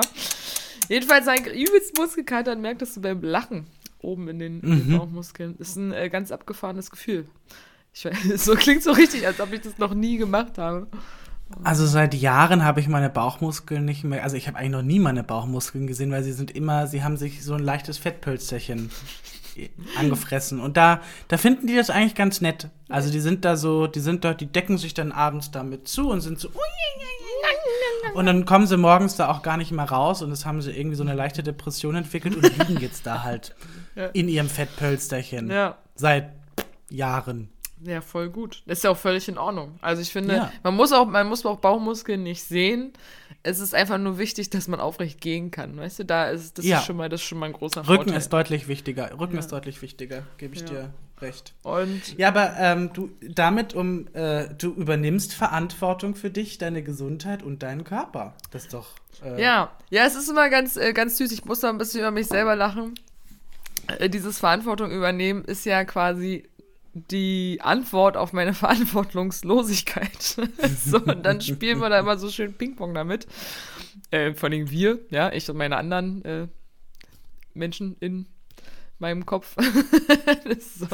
Jedenfalls 0.89 1.27
ein 1.27 1.43
übelst 1.45 1.97
Muskelkater 1.97 2.53
und 2.53 2.61
merkt, 2.61 2.81
dass 2.81 2.93
du 2.93 3.01
beim 3.01 3.21
Lachen 3.21 3.67
oben 3.99 4.29
in 4.29 4.39
den, 4.39 4.59
in 4.61 4.69
den 4.77 4.87
Mhm. 4.93 4.97
Bauchmuskeln. 4.99 5.55
ist 5.59 5.75
ein 5.75 5.91
äh, 5.91 6.07
ganz 6.09 6.31
abgefahrenes 6.31 6.91
Gefühl. 6.91 7.25
Weiß, 8.05 8.15
so 8.45 8.55
klingt 8.55 8.83
so 8.83 8.91
richtig, 8.91 9.25
als 9.25 9.39
ob 9.39 9.53
ich 9.53 9.61
das 9.61 9.77
noch 9.77 9.93
nie 9.93 10.17
gemacht 10.17 10.57
habe. 10.57 10.87
Also 11.63 11.85
seit 11.85 12.13
Jahren 12.13 12.63
habe 12.63 12.79
ich 12.79 12.87
meine 12.87 13.09
Bauchmuskeln 13.09 13.85
nicht 13.85 14.03
mehr. 14.03 14.23
Also 14.23 14.35
ich 14.35 14.47
habe 14.47 14.57
eigentlich 14.57 14.71
noch 14.71 14.81
nie 14.81 14.99
meine 14.99 15.23
Bauchmuskeln 15.23 15.87
gesehen, 15.87 16.11
weil 16.11 16.23
sie 16.23 16.33
sind 16.33 16.51
immer, 16.51 16.87
sie 16.87 17.03
haben 17.03 17.17
sich 17.17 17.43
so 17.43 17.53
ein 17.53 17.63
leichtes 17.63 17.97
Fettpölsterchen 17.97 18.91
angefressen. 19.97 20.59
Und 20.59 20.77
da, 20.77 21.01
da 21.29 21.37
finden 21.37 21.67
die 21.67 21.75
das 21.75 21.89
eigentlich 21.89 22.15
ganz 22.15 22.41
nett. 22.41 22.69
Also 22.89 23.11
die 23.11 23.21
sind 23.21 23.45
da 23.45 23.55
so, 23.55 23.87
die 23.87 24.01
sind 24.01 24.25
dort, 24.25 24.41
die 24.41 24.47
decken 24.47 24.77
sich 24.77 24.93
dann 24.93 25.11
abends 25.11 25.51
damit 25.51 25.87
zu 25.87 26.09
und 26.09 26.21
sind 26.21 26.39
so. 26.39 26.49
Und 28.13 28.25
dann 28.25 28.45
kommen 28.45 28.67
sie 28.67 28.77
morgens 28.77 29.15
da 29.15 29.29
auch 29.29 29.41
gar 29.41 29.57
nicht 29.57 29.71
mehr 29.71 29.85
raus 29.85 30.21
und 30.21 30.31
es 30.31 30.45
haben 30.45 30.61
sie 30.61 30.71
irgendwie 30.71 30.95
so 30.95 31.03
eine 31.03 31.13
leichte 31.13 31.43
Depression 31.43 31.95
entwickelt 31.95 32.35
und 32.35 32.57
liegen 32.57 32.81
jetzt 32.81 33.05
da 33.05 33.23
halt 33.23 33.55
in 34.13 34.27
ihrem 34.27 34.49
Fettpölsterchen. 34.49 35.49
Ja. 35.49 35.77
Seit 35.95 36.31
Jahren. 36.89 37.49
Ja, 37.87 38.01
voll 38.01 38.29
gut. 38.29 38.63
Das 38.65 38.79
ist 38.79 38.83
ja 38.83 38.89
auch 38.91 38.97
völlig 38.97 39.27
in 39.29 39.37
Ordnung. 39.37 39.77
Also 39.81 40.01
ich 40.01 40.11
finde, 40.11 40.35
Ja. 40.35 40.51
man 40.63 40.75
muss 40.75 40.91
auch, 40.91 41.05
man 41.05 41.27
muss 41.27 41.45
auch 41.45 41.57
Bauchmuskeln 41.59 42.21
nicht 42.23 42.43
sehen. 42.43 42.91
Es 43.43 43.59
ist 43.59 43.73
einfach 43.73 43.97
nur 43.97 44.17
wichtig, 44.17 44.49
dass 44.49 44.67
man 44.67 44.79
aufrecht 44.81 45.21
gehen 45.21 45.51
kann. 45.51 45.77
Weißt 45.77 45.99
du, 45.99 46.03
da 46.05 46.25
ist 46.29 46.57
das 46.57 46.65
Ja. 46.65 46.79
ist 46.79 46.85
schon 46.85 46.97
mal, 46.97 47.07
das 47.07 47.21
schon 47.21 47.37
mal 47.39 47.45
ein 47.45 47.53
großer 47.53 47.81
Rücken 47.87 48.03
Vorteil. 48.03 48.17
ist 48.17 48.33
deutlich 48.33 48.67
wichtiger. 48.67 49.17
Rücken 49.17 49.35
Ja. 49.35 49.39
ist 49.39 49.51
deutlich 49.51 49.81
wichtiger, 49.81 50.23
gebe 50.37 50.55
ich 50.55 50.65
dir 50.65 50.91
recht. 51.21 51.53
Und 51.63 52.17
Ja, 52.17 52.27
aber 52.27 52.55
ähm, 52.59 52.91
du 52.93 53.09
damit 53.21 53.73
um 53.73 54.07
äh, 54.13 54.49
du 54.57 54.73
übernimmst 54.73 55.33
Verantwortung 55.33 56.15
für 56.15 56.29
dich, 56.29 56.57
deine 56.57 56.83
Gesundheit 56.83 57.41
und 57.41 57.63
deinen 57.63 57.85
Körper. 57.85 58.35
Das 58.51 58.63
ist 58.65 58.73
doch 58.73 58.87
äh, 59.23 59.41
ja, 59.41 59.71
ja, 59.89 60.05
es 60.05 60.15
ist 60.15 60.29
immer 60.29 60.49
ganz, 60.49 60.75
äh, 60.75 60.91
ganz 60.93 61.17
süß. 61.17 61.31
Ich 61.31 61.45
muss 61.45 61.61
da 61.61 61.69
ein 61.69 61.77
bisschen 61.77 62.01
über 62.01 62.11
mich 62.11 62.27
selber 62.27 62.55
lachen. 62.57 62.95
Äh, 63.99 64.09
dieses 64.09 64.39
Verantwortung 64.39 64.91
übernehmen 64.91 65.45
ist 65.45 65.65
ja 65.65 65.85
quasi 65.85 66.43
die 67.11 67.59
Antwort 67.61 68.17
auf 68.17 68.33
meine 68.33 68.53
Verantwortungslosigkeit. 69.21 70.21
so, 70.85 70.99
und 70.99 71.25
dann 71.25 71.41
spielen 71.41 71.79
wir 71.79 71.89
da 71.89 71.99
immer 71.99 72.17
so 72.17 72.29
schön 72.29 72.53
Ping-Pong 72.53 72.93
damit. 72.93 73.27
Äh, 74.11 74.33
vor 74.33 74.49
allem 74.49 74.69
wir, 74.69 74.99
ja, 75.09 75.31
ich 75.31 75.49
und 75.49 75.57
meine 75.57 75.77
anderen 75.77 76.23
äh, 76.25 76.47
Menschen 77.53 77.97
in 77.99 78.25
meinem 78.99 79.25
Kopf. 79.25 79.55
so. 80.59 80.87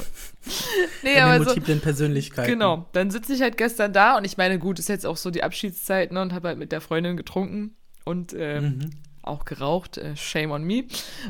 Nee, 1.03 1.19
aber 1.19 1.37
so, 1.39 1.45
multiplen 1.45 1.79
Persönlichkeiten. 1.79 2.51
Genau, 2.51 2.87
dann 2.91 3.11
sitze 3.11 3.33
ich 3.33 3.41
halt 3.41 3.57
gestern 3.57 3.93
da 3.93 4.17
und 4.17 4.25
ich 4.25 4.35
meine, 4.37 4.59
gut, 4.59 4.79
ist 4.79 4.89
jetzt 4.89 5.05
auch 5.05 5.17
so 5.17 5.31
die 5.31 5.43
Abschiedszeit, 5.43 6.11
ne, 6.11 6.21
und 6.21 6.33
habe 6.33 6.49
halt 6.49 6.57
mit 6.57 6.71
der 6.71 6.81
Freundin 6.81 7.15
getrunken 7.17 7.75
und 8.03 8.33
äh, 8.33 8.61
Mhm. 8.61 8.89
auch 9.21 9.45
geraucht, 9.45 9.97
äh, 9.97 10.15
shame 10.17 10.51
on 10.51 10.63
me. 10.63 10.83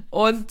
Und 0.10 0.48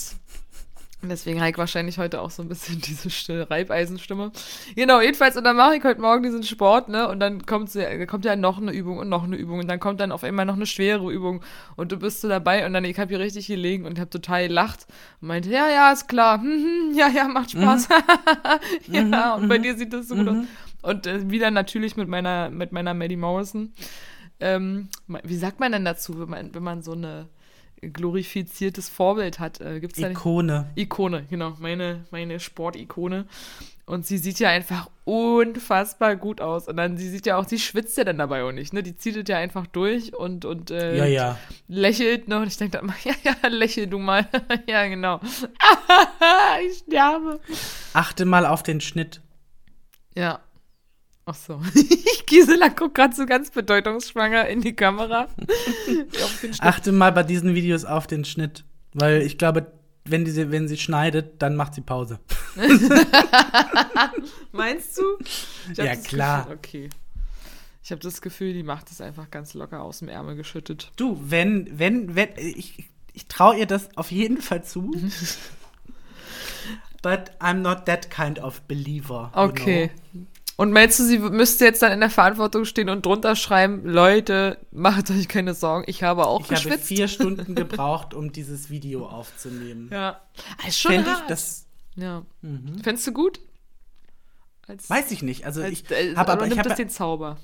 deswegen 1.11 1.43
ich 1.43 1.59
wahrscheinlich 1.59 1.99
heute 1.99 2.21
auch 2.21 2.31
so 2.31 2.43
ein 2.43 2.49
bisschen 2.49 2.81
diese 2.87 3.11
Stimme, 3.11 3.51
Reibeisenstimme. 3.51 4.31
Genau, 4.77 5.01
jedenfalls, 5.01 5.37
und 5.37 5.45
dann 5.45 5.57
mache 5.57 5.77
ich 5.77 5.85
heute 5.85 6.01
Morgen 6.01 6.23
diesen 6.23 6.43
Sport, 6.43 6.89
ne, 6.89 7.09
und 7.09 7.21
dann 7.21 7.45
kommt, 7.47 7.71
sie- 7.71 8.07
kommt 8.07 8.25
ja 8.25 8.37
noch 8.37 8.59
eine 8.61 8.73
Übung 8.73 8.99
und 8.99 9.09
noch 9.09 9.25
eine 9.25 9.37
Übung 9.37 9.59
und 9.61 9.69
dann 9.69 9.81
kommt 9.81 10.01
dann 10.01 10.13
auf 10.13 10.25
einmal 10.25 10.47
noch 10.47 10.55
eine 10.57 10.67
schwere 10.67 11.11
Übung 11.13 11.43
und 11.77 11.93
du 11.93 11.97
bist 11.97 12.21
so 12.21 12.29
dabei 12.29 12.65
und 12.67 12.73
dann, 12.73 12.85
ich 12.85 12.99
habe 12.99 13.09
hier 13.11 13.21
richtig 13.21 13.47
gelegen 13.47 13.85
und 13.87 13.99
habe 13.99 14.11
total 14.11 14.49
gelacht 14.49 14.87
und 15.21 15.29
meinte, 15.29 15.51
ja, 15.51 15.69
ja, 15.69 15.93
ist 15.93 16.09
klar, 16.09 16.41
hm, 16.41 16.93
ja, 16.97 17.09
ja, 17.09 17.29
macht 17.29 17.53
Spaß. 17.53 17.89
ja, 18.89 19.35
und 19.35 19.49
bei 19.49 19.59
dir 19.59 19.77
sieht 19.77 19.93
das 19.93 20.09
so 20.09 20.15
gut 20.17 20.29
aus. 20.29 20.37
Und 20.83 21.07
äh, 21.07 21.31
wieder 21.31 21.51
natürlich 21.51 21.97
mit 21.97 22.09
meiner, 22.09 22.51
mit 22.51 22.73
meiner 22.73 22.95
Maddie 22.95 23.17
Morrison. 23.17 23.73
Ähm, 24.41 24.89
wie 25.23 25.37
sagt 25.37 25.61
man 25.61 25.71
denn 25.73 25.85
dazu, 25.85 26.19
wenn 26.21 26.29
man, 26.29 26.55
wenn 26.55 26.63
man 26.65 26.83
so 26.83 26.93
eine 26.93 27.29
glorifiziertes 27.83 28.89
Vorbild 28.89 29.39
hat. 29.39 29.61
Äh, 29.61 29.81
gibt's 29.81 30.01
da 30.01 30.09
nicht? 30.09 30.19
Ikone. 30.19 30.71
Ikone, 30.77 31.27
genau, 31.29 31.57
meine, 31.59 32.05
meine 32.11 32.41
Sportikone. 32.41 33.27
Und 33.85 34.07
sie 34.07 34.17
sieht 34.19 34.39
ja 34.39 34.49
einfach 34.49 34.89
unfassbar 35.05 36.15
gut 36.17 36.41
aus. 36.41 36.69
Und 36.69 36.77
dann, 36.77 36.97
sie 36.97 37.09
sieht 37.11 37.27
ja 37.27 37.37
auch, 37.37 37.47
sie 37.47 37.59
schwitzt 37.59 37.99
ja 37.99 38.05
dann 38.05 38.19
dabei 38.19 38.45
auch 38.45 38.53
nicht, 38.53 38.73
ne? 38.73 38.83
Die 38.83 38.97
zieht 38.97 39.29
ja 39.29 39.37
einfach 39.39 39.67
durch 39.67 40.15
und, 40.15 40.45
und 40.45 40.71
äh, 40.71 40.97
Ja, 40.97 41.05
ja. 41.07 41.39
lächelt, 41.67 42.29
ne? 42.29 42.39
Und 42.39 42.47
ich 42.47 42.57
denke 42.57 42.79
dann 42.79 42.85
immer, 42.85 42.95
ja, 43.05 43.15
ja, 43.25 43.49
lächel 43.49 43.89
du 43.89 43.99
mal. 43.99 44.29
ja, 44.67 44.87
genau. 44.87 45.21
ich 46.67 46.79
sterbe. 46.79 47.41
Achte 47.93 48.25
mal 48.25 48.47
auf 48.47 48.63
den 48.63 48.81
Schnitt. 48.81 49.21
Ja. 50.17 50.41
Ach 51.25 51.35
so. 51.35 51.61
Gisela 52.27 52.69
guckt 52.69 52.95
gerade 52.95 53.15
so 53.15 53.27
ganz 53.27 53.51
bedeutungsschwanger 53.51 54.49
in 54.49 54.61
die 54.61 54.75
Kamera. 54.75 55.29
Achte 56.59 56.93
mal 56.93 57.13
bei 57.13 57.23
diesen 57.23 57.55
Videos 57.55 57.85
auf 57.85 58.07
den 58.07 58.25
Schnitt. 58.25 58.65
Weil 58.93 59.23
ich 59.23 59.39
glaube, 59.39 59.73
wenn, 60.05 60.25
diese, 60.25 60.51
wenn 60.51 60.67
sie 60.67 60.77
schneidet, 60.77 61.41
dann 61.41 61.55
macht 61.55 61.75
sie 61.75 61.81
Pause. 61.81 62.19
Meinst 64.53 64.99
du? 64.99 65.03
Ja, 65.75 65.95
klar. 65.97 66.43
Gefühl, 66.43 66.57
okay. 66.57 66.89
Ich 67.85 67.91
habe 67.91 68.01
das 68.01 68.21
Gefühl, 68.21 68.53
die 68.53 68.63
macht 68.63 68.91
es 68.91 69.01
einfach 69.01 69.31
ganz 69.31 69.55
locker 69.55 69.83
aus 69.83 70.01
dem 70.01 70.09
Ärmel 70.09 70.37
geschüttet. 70.37 70.93
Du, 70.97 71.19
wenn, 71.23 71.79
wenn, 71.79 72.15
wenn, 72.15 72.29
ich, 72.37 72.91
ich 73.13 73.29
traue 73.29 73.59
ihr 73.59 73.67
das 73.67 73.97
auf 73.97 74.11
jeden 74.11 74.41
Fall 74.41 74.65
zu. 74.65 74.91
But 77.03 77.33
I'm 77.41 77.61
not 77.63 77.87
that 77.87 78.11
kind 78.11 78.39
of 78.39 78.61
believer. 78.63 79.33
you 79.35 79.43
Okay. 79.43 79.91
Und 80.57 80.71
meinst 80.73 80.99
du, 80.99 81.05
sie 81.05 81.19
müsste 81.19 81.65
jetzt 81.65 81.83
dann 81.83 81.93
in 81.93 82.01
der 82.01 82.11
Verantwortung 82.11 82.65
stehen 82.65 82.89
und 82.89 83.07
drunter 83.07 83.37
schreiben, 83.37 83.85
Leute, 83.85 84.59
macht 84.71 85.11
euch 85.11 85.29
keine 85.29 85.55
Sorgen, 85.55 85.85
ich 85.87 86.03
habe 86.03 86.27
auch? 86.27 86.41
Ich 86.41 86.47
habe 86.47 86.55
geschwitzt. 86.55 86.85
vier 86.85 87.09
Stunden 87.09 87.55
gebraucht, 87.55 88.15
um 88.15 88.33
dieses 88.33 88.71
Video 88.71 89.07
aufzunehmen. 89.07 89.89
ja. 89.91 90.21
Ist 90.67 90.79
schon 90.79 90.93
ich 90.93 91.07
hart. 91.07 91.31
das, 91.31 91.67
ja. 91.97 92.23
Fändest 92.83 93.07
du 93.07 93.13
gut? 93.13 93.41
Als, 94.67 94.89
weiß 94.89 95.11
ich 95.11 95.23
nicht. 95.23 95.47
Also 95.47 95.63
als, 95.63 95.73
ich 95.73 95.91
äh, 95.91 96.15
habe 96.15 96.33
aber, 96.33 96.47
ich 96.47 96.59
habe 96.59 96.69
das 96.69 96.77
den 96.77 96.91
Zauber? 96.91 97.39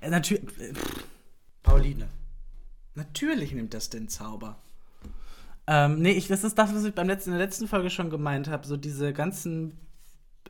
natürlich, 0.00 0.44
Pauline. 1.62 2.08
Natürlich 2.94 3.52
nimmt 3.52 3.74
das 3.74 3.90
den 3.90 4.08
Zauber. 4.08 4.58
Ähm, 5.66 6.00
nee, 6.00 6.12
ich, 6.12 6.28
das 6.28 6.44
ist 6.44 6.58
das, 6.58 6.74
was 6.74 6.84
ich 6.84 6.94
beim 6.94 7.08
letzten, 7.08 7.30
in 7.30 7.38
der 7.38 7.46
letzten 7.46 7.68
Folge 7.68 7.90
schon 7.90 8.10
gemeint 8.10 8.48
habe. 8.48 8.66
So 8.66 8.76
diese 8.76 9.12
ganzen 9.12 9.74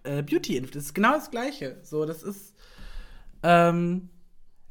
äh, 0.04 0.22
beauty 0.22 0.60
das 0.60 0.84
ist 0.84 0.94
genau 0.94 1.12
das 1.12 1.30
Gleiche. 1.30 1.78
So, 1.82 2.04
das 2.04 2.22
ist, 2.22 2.54
ähm, 3.42 4.10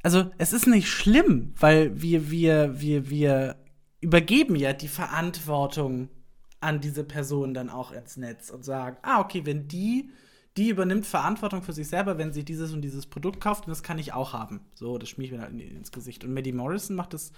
also 0.02 0.30
es 0.38 0.52
ist 0.52 0.66
nicht 0.66 0.88
schlimm, 0.88 1.54
weil 1.58 2.00
wir, 2.00 2.30
wir, 2.30 2.80
wir, 2.80 3.10
wir 3.10 3.56
übergeben 4.00 4.56
ja 4.56 4.72
die 4.72 4.88
Verantwortung 4.88 6.08
an 6.60 6.80
diese 6.80 7.04
Person 7.04 7.54
dann 7.54 7.70
auch 7.70 7.92
ins 7.92 8.16
Netz 8.16 8.50
und 8.50 8.64
sagen, 8.64 8.96
ah, 9.02 9.20
okay, 9.20 9.44
wenn 9.44 9.68
die, 9.68 10.10
die 10.56 10.70
übernimmt 10.70 11.06
Verantwortung 11.06 11.62
für 11.62 11.72
sich 11.72 11.88
selber, 11.88 12.18
wenn 12.18 12.32
sie 12.32 12.44
dieses 12.44 12.72
und 12.72 12.82
dieses 12.82 13.06
Produkt 13.06 13.40
kauft, 13.40 13.66
und 13.66 13.70
das 13.70 13.82
kann 13.82 13.98
ich 13.98 14.12
auch 14.12 14.32
haben. 14.32 14.60
So, 14.74 14.98
das 14.98 15.08
schmier 15.08 15.26
ich 15.26 15.32
mir 15.32 15.40
halt 15.40 15.52
in, 15.52 15.60
ins 15.60 15.92
Gesicht. 15.92 16.24
Und 16.24 16.34
Maddie 16.34 16.52
Morrison 16.52 16.96
macht 16.96 17.14
das 17.14 17.32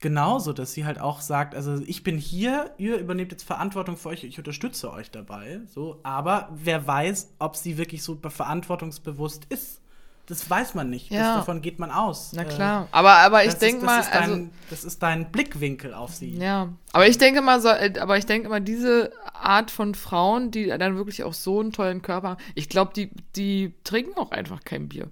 genauso, 0.00 0.52
dass 0.52 0.72
sie 0.72 0.84
halt 0.84 1.00
auch 1.00 1.20
sagt, 1.20 1.54
also 1.54 1.82
ich 1.86 2.02
bin 2.02 2.18
hier, 2.18 2.74
ihr 2.76 2.98
übernehmt 2.98 3.32
jetzt 3.32 3.44
Verantwortung 3.44 3.96
für 3.96 4.10
euch, 4.10 4.24
ich 4.24 4.36
unterstütze 4.38 4.92
euch 4.92 5.10
dabei, 5.10 5.60
so, 5.66 6.00
aber 6.02 6.50
wer 6.52 6.86
weiß, 6.86 7.34
ob 7.38 7.56
sie 7.56 7.78
wirklich 7.78 8.02
so 8.02 8.18
verantwortungsbewusst 8.20 9.46
ist. 9.48 9.81
Das 10.26 10.48
weiß 10.48 10.74
man 10.74 10.88
nicht. 10.88 11.10
Ja. 11.10 11.18
Das, 11.18 11.36
davon 11.38 11.62
geht 11.62 11.78
man 11.80 11.90
aus. 11.90 12.32
Na 12.34 12.42
Äh, 12.42 12.46
klar. 12.46 12.88
Aber, 12.92 13.14
aber 13.18 13.44
ich 13.44 13.54
denke 13.54 13.84
mal, 13.84 13.98
das 13.98 14.06
ist, 14.06 14.14
dein, 14.14 14.22
also. 14.30 14.48
das 14.70 14.84
ist 14.84 15.02
dein 15.02 15.32
Blickwinkel 15.32 15.94
auf 15.94 16.14
sie. 16.14 16.36
Ja, 16.36 16.68
aber 16.92 17.08
ich 17.08 17.18
denke 17.18 17.42
mal, 17.42 17.60
so, 17.60 17.68
äh, 17.68 17.92
aber 17.98 18.16
ich 18.18 18.24
denke 18.26 18.48
mal, 18.48 18.60
diese 18.60 19.12
Art 19.34 19.70
von 19.72 19.94
Frauen, 19.96 20.50
die 20.52 20.66
dann 20.68 20.96
wirklich 20.96 21.24
auch 21.24 21.34
so 21.34 21.60
einen 21.60 21.72
tollen 21.72 22.02
Körper 22.02 22.30
haben, 22.30 22.42
ich 22.54 22.68
glaube, 22.68 22.92
die, 22.94 23.10
die 23.34 23.74
trinken 23.84 24.16
auch 24.18 24.30
einfach 24.30 24.62
kein 24.64 24.88
Bier. 24.88 25.08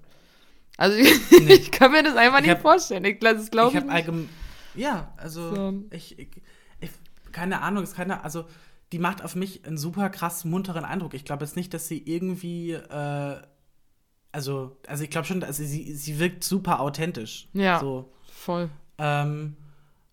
Also 0.76 0.96
ich, 0.96 1.12
Nee. 1.42 1.54
ich 1.54 1.70
kann 1.72 1.90
mir 1.90 2.02
das 2.04 2.16
einfach 2.16 2.38
Ich 2.38 2.46
nicht 2.46 2.54
hab- 2.54 2.62
vorstellen. 2.62 3.04
Ich, 3.04 3.18
das 3.18 3.44
ich 3.44 3.50
glaube 3.50 3.70
ich. 3.70 3.76
habe 3.76 3.86
nicht. 3.86 3.94
allgemein. 3.96 4.28
Ja, 4.76 5.12
also 5.16 5.54
So. 5.54 5.74
ich, 5.90 6.18
ich, 6.20 6.28
ich. 6.80 6.90
Keine 7.32 7.62
Ahnung, 7.62 7.82
ist 7.82 7.96
keine. 7.96 8.22
Also, 8.24 8.44
die 8.92 8.98
macht 9.00 9.22
auf 9.24 9.34
mich 9.34 9.66
einen 9.66 9.76
super 9.76 10.08
krass 10.08 10.44
munteren 10.44 10.84
Eindruck. 10.84 11.14
Ich 11.14 11.24
glaube 11.24 11.44
jetzt 11.44 11.56
nicht, 11.56 11.74
dass 11.74 11.88
sie 11.88 11.98
irgendwie. 11.98 12.72
Äh, 12.74 13.36
also, 14.32 14.76
also 14.86 15.04
ich 15.04 15.10
glaube 15.10 15.26
schon, 15.26 15.42
also 15.42 15.64
sie, 15.64 15.92
sie 15.94 16.18
wirkt 16.18 16.44
super 16.44 16.80
authentisch. 16.80 17.48
Ja. 17.52 17.80
So. 17.80 18.12
Voll. 18.32 18.70
Ähm, 18.98 19.56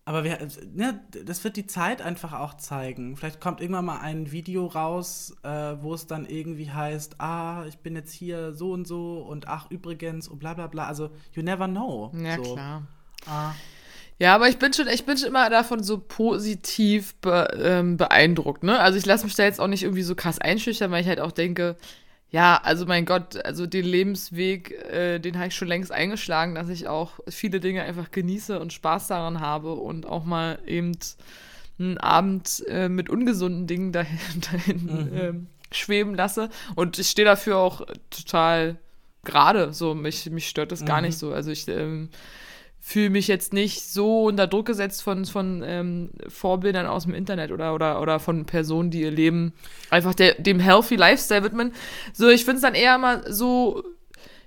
aber 0.04 0.24
wir, 0.24 0.38
ne, 0.74 1.00
das 1.24 1.44
wird 1.44 1.56
die 1.56 1.66
Zeit 1.66 2.00
einfach 2.00 2.32
auch 2.32 2.54
zeigen. 2.54 3.16
Vielleicht 3.16 3.40
kommt 3.40 3.60
irgendwann 3.60 3.84
mal 3.84 4.00
ein 4.00 4.32
Video 4.32 4.66
raus, 4.66 5.36
äh, 5.42 5.48
wo 5.82 5.92
es 5.92 6.06
dann 6.06 6.24
irgendwie 6.24 6.70
heißt, 6.70 7.20
ah, 7.20 7.66
ich 7.68 7.78
bin 7.78 7.94
jetzt 7.94 8.12
hier 8.12 8.54
so 8.54 8.72
und 8.72 8.86
so 8.86 9.18
und 9.18 9.48
ach, 9.48 9.70
übrigens 9.70 10.26
und 10.26 10.38
bla 10.38 10.54
bla 10.54 10.66
bla. 10.66 10.86
Also, 10.86 11.10
you 11.32 11.42
never 11.42 11.68
know. 11.68 12.10
Ja, 12.14 12.36
so. 12.36 12.54
klar. 12.54 12.86
Ah. 13.26 13.52
Ja, 14.18 14.34
aber 14.34 14.48
ich 14.48 14.58
bin 14.58 14.72
schon, 14.72 14.88
ich 14.88 15.04
bin 15.04 15.16
schon 15.16 15.28
immer 15.28 15.48
davon 15.48 15.82
so 15.82 15.98
positiv 15.98 17.14
be, 17.16 17.48
ähm, 17.62 17.96
beeindruckt, 17.98 18.64
ne? 18.64 18.80
Also 18.80 18.98
ich 18.98 19.06
lasse 19.06 19.24
mich 19.24 19.34
da 19.34 19.44
jetzt 19.44 19.60
auch 19.60 19.68
nicht 19.68 19.84
irgendwie 19.84 20.02
so 20.02 20.16
krass 20.16 20.40
einschüchtern, 20.40 20.90
weil 20.90 21.02
ich 21.02 21.08
halt 21.08 21.20
auch 21.20 21.32
denke, 21.32 21.76
ja, 22.30 22.60
also 22.62 22.84
mein 22.86 23.06
Gott, 23.06 23.42
also 23.44 23.66
den 23.66 23.86
Lebensweg, 23.86 24.72
äh, 24.92 25.18
den 25.18 25.36
habe 25.38 25.48
ich 25.48 25.54
schon 25.54 25.68
längst 25.68 25.90
eingeschlagen, 25.92 26.54
dass 26.54 26.68
ich 26.68 26.86
auch 26.88 27.12
viele 27.28 27.58
Dinge 27.60 27.82
einfach 27.82 28.10
genieße 28.10 28.60
und 28.60 28.72
Spaß 28.72 29.08
daran 29.08 29.40
habe 29.40 29.72
und 29.72 30.04
auch 30.06 30.24
mal 30.24 30.58
eben 30.66 30.92
einen 31.78 31.98
Abend 31.98 32.64
äh, 32.68 32.88
mit 32.88 33.08
ungesunden 33.08 33.66
Dingen 33.66 33.92
dahin, 33.92 34.18
dahin 34.52 35.10
ähm, 35.14 35.46
schweben 35.72 36.14
lasse. 36.14 36.50
Und 36.74 36.98
ich 36.98 37.08
stehe 37.08 37.24
dafür 37.26 37.58
auch 37.58 37.86
total 38.10 38.76
gerade. 39.24 39.72
So, 39.72 39.94
mich, 39.94 40.28
mich 40.30 40.48
stört 40.48 40.72
das 40.72 40.84
gar 40.84 41.00
Mhm. 41.00 41.06
nicht 41.06 41.18
so. 41.18 41.32
Also 41.32 41.50
ich 41.50 41.66
ähm, 41.68 42.10
fühle 42.88 43.10
mich 43.10 43.28
jetzt 43.28 43.52
nicht 43.52 43.84
so 43.84 44.24
unter 44.24 44.46
Druck 44.46 44.64
gesetzt 44.64 45.02
von, 45.02 45.26
von 45.26 45.62
ähm, 45.62 46.08
Vorbildern 46.26 46.86
aus 46.86 47.04
dem 47.04 47.12
Internet 47.12 47.52
oder, 47.52 47.74
oder, 47.74 48.00
oder 48.00 48.18
von 48.18 48.46
Personen, 48.46 48.90
die 48.90 49.02
ihr 49.02 49.10
Leben 49.10 49.52
einfach 49.90 50.14
der, 50.14 50.36
dem 50.36 50.58
Healthy 50.58 50.96
Lifestyle 50.96 51.42
widmen. 51.42 51.74
So, 52.14 52.30
ich 52.30 52.46
finde 52.46 52.56
es 52.56 52.62
dann 52.62 52.74
eher 52.74 52.94
immer 52.94 53.30
so, 53.30 53.84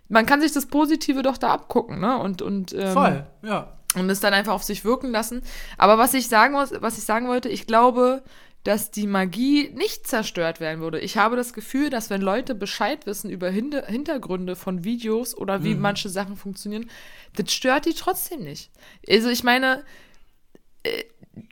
man 0.10 0.26
kann 0.26 0.42
sich 0.42 0.52
das 0.54 0.66
Positive 0.66 1.22
doch 1.22 1.38
da 1.38 1.50
abgucken, 1.50 2.00
ne? 2.00 2.18
Und, 2.18 2.42
und, 2.42 2.74
ähm, 2.74 2.94
Voll, 2.94 3.28
ja. 3.44 3.78
und 3.94 4.10
es 4.10 4.22
dann 4.22 4.34
einfach 4.34 4.54
auf 4.54 4.64
sich 4.64 4.84
wirken 4.84 5.12
lassen. 5.12 5.44
Aber 5.78 6.00
was 6.00 6.16
ich 6.16 6.28
sagen 6.28 6.56
muss, 6.56 6.74
was 6.80 6.98
ich 6.98 7.04
sagen 7.04 7.28
wollte, 7.28 7.48
ich 7.48 7.68
glaube, 7.68 8.24
dass 8.64 8.92
die 8.92 9.08
Magie 9.08 9.70
nicht 9.70 10.06
zerstört 10.08 10.60
werden 10.60 10.82
würde. 10.82 11.00
Ich 11.00 11.18
habe 11.18 11.36
das 11.36 11.54
Gefühl, 11.54 11.90
dass 11.90 12.10
wenn 12.10 12.22
Leute 12.22 12.54
Bescheid 12.54 13.06
wissen 13.06 13.30
über 13.30 13.50
Hinde- 13.50 13.86
Hintergründe 13.88 14.56
von 14.56 14.84
Videos 14.84 15.36
oder 15.36 15.64
wie 15.64 15.74
manche 15.76 16.10
Sachen 16.10 16.38
funktionieren, 16.38 16.90
das 17.36 17.52
stört 17.52 17.86
die 17.86 17.94
trotzdem 17.94 18.44
nicht. 18.44 18.72
Also 19.10 19.30
ich 19.30 19.44
meine, 19.44 19.84
äh, 20.84 21.04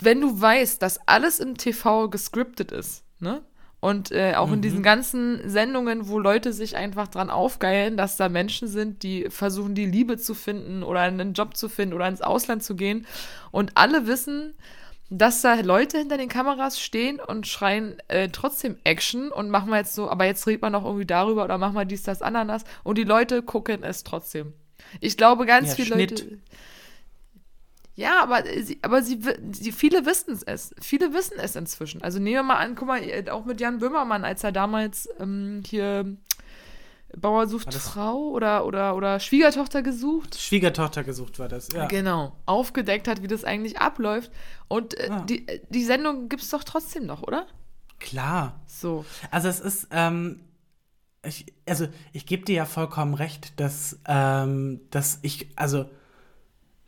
wenn 0.02 0.22
du 0.22 0.40
weißt, 0.40 0.82
dass 0.82 1.00
alles 1.08 1.40
im 1.40 1.58
TV 1.58 2.10
gescriptet 2.10 2.72
ist, 2.72 3.04
ne? 3.20 3.42
Und 3.82 4.12
äh, 4.12 4.34
auch 4.36 4.52
in 4.52 4.62
diesen 4.62 4.84
ganzen 4.84 5.50
Sendungen, 5.50 6.10
wo 6.10 6.20
Leute 6.20 6.52
sich 6.52 6.76
einfach 6.76 7.08
dran 7.08 7.30
aufgeilen, 7.30 7.96
dass 7.96 8.18
da 8.18 8.28
Menschen 8.28 8.68
sind, 8.68 9.04
die 9.04 9.30
versuchen, 9.30 9.74
die 9.74 9.86
Liebe 9.86 10.18
zu 10.18 10.34
finden 10.34 10.84
oder 10.84 11.00
einen 11.00 11.32
Job 11.32 11.56
zu 11.56 11.70
finden 11.70 11.94
oder 11.94 12.10
ins 12.10 12.22
Ausland 12.22 12.62
zu 12.62 12.76
gehen. 12.76 13.08
Und 13.52 13.72
alle 13.76 14.06
wissen, 14.06 14.54
dass 15.10 15.42
da 15.42 15.56
Leute 15.56 15.98
hinter 15.98 16.18
den 16.18 16.30
Kameras 16.30 16.80
stehen 16.80 17.20
und 17.20 17.48
schreien 17.48 17.98
äh, 18.08 18.30
trotzdem 18.30 18.78
Action 18.84 19.32
und 19.32 19.50
machen 19.50 19.70
wir 19.70 19.78
jetzt 19.78 19.96
so, 19.96 20.10
aber 20.10 20.26
jetzt 20.26 20.46
redet 20.46 20.62
man 20.62 20.72
noch 20.72 20.86
irgendwie 20.86 21.06
darüber 21.06 21.44
oder 21.44 21.58
machen 21.58 21.74
wir 21.76 21.86
dies, 21.86 22.04
das, 22.04 22.22
Ananas. 22.22 22.64
Und 22.84 22.98
die 22.98 23.04
Leute 23.04 23.42
gucken 23.42 23.84
es 23.84 24.04
trotzdem. 24.04 24.54
Ich 25.00 25.18
glaube, 25.18 25.46
ganz 25.46 25.70
Ja, 25.70 25.76
viele 25.76 25.96
Schnitt. 25.96 26.12
Leute. 26.12 26.40
Ja, 27.96 28.24
aber, 28.24 28.44
sie, 28.62 28.80
aber 28.82 29.02
sie, 29.02 29.20
sie, 29.52 29.74
viele 29.74 30.06
wissen 30.06 30.40
es. 30.46 30.74
Viele 30.80 31.14
wissen 31.14 31.38
es 31.38 31.58
inzwischen. 31.58 32.02
Also 32.02 32.20
nehmen 32.20 32.36
wir 32.36 32.44
mal 32.44 32.56
an, 32.56 32.76
guck 32.76 32.88
mal, 32.88 33.02
auch 33.30 33.44
mit 33.44 33.60
Jan 33.60 33.80
Böhmermann, 33.80 34.24
als 34.24 34.44
er 34.44 34.54
damals 34.54 35.10
ähm, 35.20 35.64
hier 35.68 36.16
Bauer 37.18 37.48
sucht 37.48 37.74
Frau 37.74 38.30
oder, 38.30 38.66
oder, 38.66 38.96
oder 38.96 39.20
Schwiegertochter 39.20 39.82
gesucht. 39.82 40.40
Schwiegertochter 40.40 41.04
gesucht 41.04 41.40
war 41.40 41.48
das, 41.48 41.68
ja. 41.74 41.88
Genau. 41.88 42.36
Aufgedeckt 42.46 43.08
hat, 43.08 43.24
wie 43.24 43.28
das 43.28 43.44
eigentlich 43.44 43.80
abläuft. 43.80 44.32
Und 44.68 44.98
äh, 44.98 45.08
Ja. 45.10 45.22
die, 45.22 45.48
äh, 45.48 45.60
die 45.70 45.84
Sendung 45.84 46.30
gibt 46.30 46.44
es 46.44 46.50
doch 46.50 46.64
trotzdem 46.64 47.06
noch, 47.06 47.24
oder? 47.24 47.48
Klar. 48.00 48.60
So. 48.68 49.06
Also 49.32 49.48
es 49.50 49.60
ist, 49.60 49.88
ähm, 49.92 50.42
ich, 51.26 51.46
also 51.68 51.88
ich 52.14 52.26
gebe 52.26 52.46
dir 52.46 52.56
ja 52.56 52.66
vollkommen 52.66 53.14
recht, 53.14 53.60
dass, 53.60 54.00
ähm, 54.08 54.82
dass 54.92 55.20
ich, 55.22 55.50
also 55.56 55.86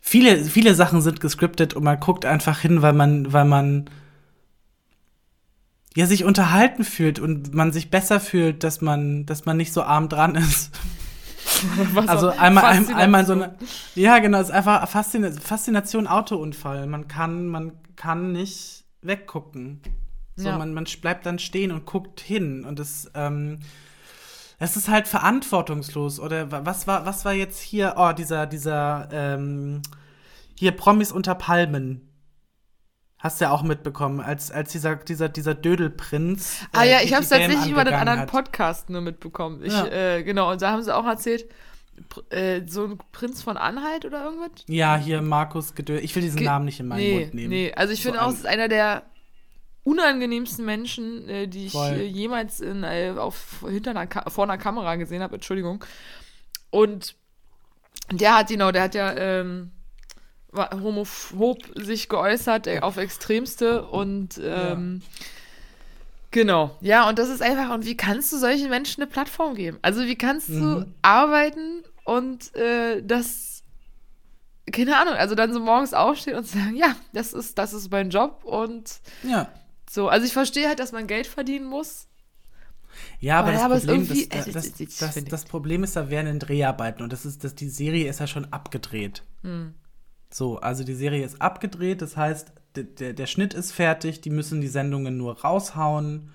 viele, 0.00 0.44
viele 0.44 0.74
Sachen 0.74 1.02
sind 1.02 1.20
gescriptet 1.20 1.74
und 1.74 1.84
man 1.84 2.00
guckt 2.00 2.24
einfach 2.24 2.60
hin, 2.60 2.80
weil 2.80 2.92
man, 2.94 3.32
weil 3.32 3.44
man 3.44 3.90
ja 5.96 6.06
sich 6.06 6.24
unterhalten 6.24 6.84
fühlt 6.84 7.18
und 7.18 7.54
man 7.54 7.72
sich 7.72 7.90
besser 7.90 8.20
fühlt, 8.20 8.64
dass 8.64 8.80
man, 8.80 9.26
dass 9.26 9.44
man 9.44 9.56
nicht 9.56 9.72
so 9.72 9.82
arm 9.82 10.08
dran 10.08 10.34
ist. 10.34 10.70
Was 11.94 12.08
Also 12.08 12.28
einmal, 12.30 12.64
ein, 12.64 12.92
einmal 12.94 13.26
so 13.26 13.34
Faszination. 13.34 13.42
eine. 13.60 14.02
Ja, 14.02 14.18
genau, 14.20 14.38
es 14.40 14.48
ist 14.48 14.54
einfach 14.54 14.88
Faszina 14.88 15.30
Faszination 15.32 16.06
Autounfall. 16.06 16.86
Man 16.86 17.08
kann, 17.08 17.46
man 17.48 17.72
kann 17.96 18.32
nicht 18.32 18.84
weggucken. 19.02 19.80
So, 20.36 20.48
Ja. 20.48 20.58
man, 20.58 20.72
man 20.72 20.86
bleibt 21.00 21.26
dann 21.26 21.38
stehen 21.38 21.72
und 21.72 21.84
guckt 21.84 22.20
hin. 22.20 22.64
Und 22.64 22.78
das, 22.78 23.10
ähm, 23.14 23.58
das 24.58 24.76
ist 24.76 24.88
halt 24.88 25.08
verantwortungslos. 25.08 26.20
Oder 26.20 26.50
wa- 26.50 26.62
was 26.64 26.86
war, 26.86 27.04
was 27.06 27.24
war 27.24 27.32
jetzt 27.32 27.60
hier, 27.60 27.94
oh, 27.98 28.12
dieser, 28.12 28.46
dieser, 28.46 29.08
ähm, 29.12 29.82
hier 30.58 30.72
Promis 30.72 31.12
unter 31.12 31.34
Palmen. 31.34 32.08
Hast 33.22 33.40
du 33.40 33.44
ja 33.44 33.52
auch 33.52 33.62
mitbekommen, 33.62 34.20
als, 34.20 34.50
als 34.50 34.72
dieser, 34.72 34.96
dieser, 34.96 35.28
dieser 35.28 35.54
Dödelprinz. 35.54 36.58
Ah 36.72 36.82
äh, 36.82 36.90
ja, 36.90 36.98
die- 36.98 37.04
ich 37.04 37.14
habe 37.14 37.22
es 37.22 37.28
tatsächlich 37.28 37.70
über 37.70 37.84
den 37.84 37.94
anderen 37.94 38.20
hat. 38.20 38.30
Podcast 38.30 38.90
nur 38.90 39.00
mitbekommen. 39.00 39.62
Ich, 39.64 39.72
Ja. 39.72 39.86
äh, 39.86 40.22
genau, 40.24 40.50
und 40.50 40.60
da 40.60 40.72
haben 40.72 40.82
sie 40.82 40.92
auch 40.94 41.06
erzählt, 41.06 41.48
äh, 42.30 42.62
so 42.66 42.84
ein 42.86 42.98
Prinz 43.12 43.40
von 43.40 43.56
Anhalt 43.56 44.04
oder 44.04 44.24
irgendwas? 44.24 44.50
Ja, 44.66 44.96
hier 44.96 45.22
Markus 45.22 45.76
Gedö. 45.76 45.98
Ich 45.98 46.16
will 46.16 46.22
diesen 46.22 46.38
Ge- 46.38 46.46
Namen 46.46 46.64
nicht 46.64 46.80
in 46.80 46.88
meinen 46.88 46.98
nee, 46.98 47.20
Mund 47.20 47.34
nehmen. 47.34 47.48
Nee, 47.50 47.72
also 47.76 47.92
ich 47.92 48.02
So 48.02 48.08
finde 48.08 48.22
auch, 48.24 48.30
es 48.30 48.38
ist 48.38 48.46
einer 48.46 48.66
der 48.66 49.04
unangenehmsten 49.84 50.64
Menschen, 50.64 51.28
äh, 51.28 51.46
die 51.46 51.66
ich 51.66 51.72
Voll. 51.72 51.92
äh, 51.92 52.04
jemals 52.04 52.58
in, 52.60 52.82
äh, 52.82 53.14
auf, 53.16 53.64
hinter 53.68 53.90
einer 53.90 54.06
Ka 54.08 54.28
vor 54.30 54.44
einer 54.44 54.58
Kamera 54.58 54.96
gesehen 54.96 55.22
habe. 55.22 55.34
Entschuldigung. 55.36 55.84
Und 56.70 57.14
der 58.10 58.36
hat, 58.36 58.48
genau, 58.48 58.72
der 58.72 58.82
hat 58.82 58.94
ja 58.94 59.12
ähm, 59.14 59.70
homophob 60.54 61.58
sich 61.74 62.08
geäußert 62.08 62.66
äh, 62.66 62.80
auf 62.80 62.96
Extremste 62.96 63.84
und 63.86 64.40
ähm, 64.42 65.02
genau. 66.30 66.76
Ja, 66.80 67.08
und 67.08 67.18
das 67.18 67.28
ist 67.28 67.42
einfach, 67.42 67.72
und 67.74 67.84
wie 67.86 67.96
kannst 67.96 68.32
du 68.32 68.38
solchen 68.38 68.68
Menschen 68.70 69.02
eine 69.02 69.10
Plattform 69.10 69.54
geben? 69.54 69.78
Also 69.82 70.02
wie 70.06 70.16
kannst 70.16 70.48
du 70.48 70.54
Mhm. 70.54 70.94
arbeiten 71.02 71.82
und 72.04 72.54
äh, 72.56 73.02
das 73.02 73.50
keine 74.70 74.96
Ahnung, 74.96 75.14
also 75.14 75.34
dann 75.34 75.52
so 75.52 75.58
morgens 75.60 75.92
aufstehen 75.92 76.36
und 76.36 76.46
sagen, 76.46 76.76
ja, 76.76 76.94
das 77.12 77.32
ist, 77.32 77.58
das 77.58 77.72
ist 77.72 77.90
mein 77.90 78.10
Job 78.10 78.44
und 78.44 79.00
Ja. 79.24 79.48
so. 79.90 80.08
Also 80.08 80.24
ich 80.24 80.32
verstehe 80.32 80.68
halt, 80.68 80.78
dass 80.78 80.92
man 80.92 81.06
Geld 81.08 81.26
verdienen 81.26 81.66
muss. 81.66 82.06
Ja, 83.18 83.38
aber, 83.40 83.48
Aber 83.48 83.74
das, 83.74 83.84
ja, 83.84 83.92
Problem, 83.92 84.02
irgendwie- 84.02 84.28
das, 84.28 84.46
äh, 84.46 84.52
das, 84.52 84.72
das, 84.98 85.14
finde- 85.14 85.30
das 85.30 85.44
Problem 85.46 85.82
ist, 85.82 85.96
da 85.96 86.10
wären 86.10 86.26
in 86.28 86.38
Dreharbeiten 86.38 87.02
und 87.02 87.12
das 87.12 87.26
ist, 87.26 87.42
dass 87.42 87.54
die 87.56 87.68
Serie 87.68 88.08
ist 88.08 88.20
ja 88.20 88.26
schon 88.28 88.52
abgedreht. 88.52 89.24
Hm. 89.42 89.74
So, 90.32 90.58
also 90.58 90.84
die 90.84 90.94
Serie 90.94 91.24
ist 91.24 91.40
abgedreht, 91.40 92.02
das 92.02 92.16
heißt, 92.16 92.52
der, 92.74 93.12
der, 93.12 93.26
Schnitt 93.26 93.52
ist 93.52 93.72
fertig, 93.72 94.22
die 94.22 94.30
müssen 94.30 94.62
die 94.62 94.68
Sendungen 94.68 95.18
nur 95.18 95.40
raushauen. 95.40 96.30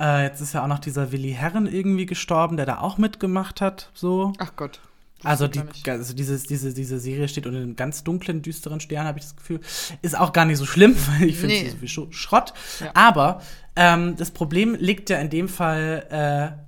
Äh, 0.00 0.24
jetzt 0.24 0.40
ist 0.40 0.54
ja 0.54 0.62
auch 0.62 0.68
noch 0.68 0.78
dieser 0.78 1.12
Willi 1.12 1.32
Herren 1.32 1.66
irgendwie 1.66 2.06
gestorben, 2.06 2.56
der 2.56 2.64
da 2.64 2.78
auch 2.78 2.96
mitgemacht 2.96 3.60
hat. 3.60 3.90
So. 3.92 4.32
Ach 4.38 4.56
Gott. 4.56 4.80
Also, 5.22 5.48
die, 5.48 5.62
also 5.88 6.14
dieses, 6.14 6.44
diese, 6.44 6.74
diese 6.74 6.98
Serie 6.98 7.28
steht 7.28 7.46
unter 7.46 7.58
einem 7.58 7.76
ganz 7.76 8.04
dunklen, 8.04 8.42
düsteren 8.42 8.80
Stern, 8.80 9.06
habe 9.06 9.18
ich 9.18 9.24
das 9.24 9.36
Gefühl. 9.36 9.60
Ist 10.02 10.18
auch 10.18 10.32
gar 10.32 10.44
nicht 10.44 10.58
so 10.58 10.66
schlimm, 10.66 10.94
weil 11.18 11.28
ich 11.28 11.36
finde 11.36 11.54
Nee. 11.54 11.64
sie 11.64 11.70
sowieso 11.70 12.10
Schrott. 12.10 12.52
Ja. 12.80 12.90
Aber 12.94 13.40
ähm, 13.76 14.16
das 14.16 14.30
Problem 14.30 14.74
liegt 14.74 15.10
ja 15.10 15.18
in 15.18 15.30
dem 15.30 15.48
Fall 15.48 16.06
äh, 16.10 16.64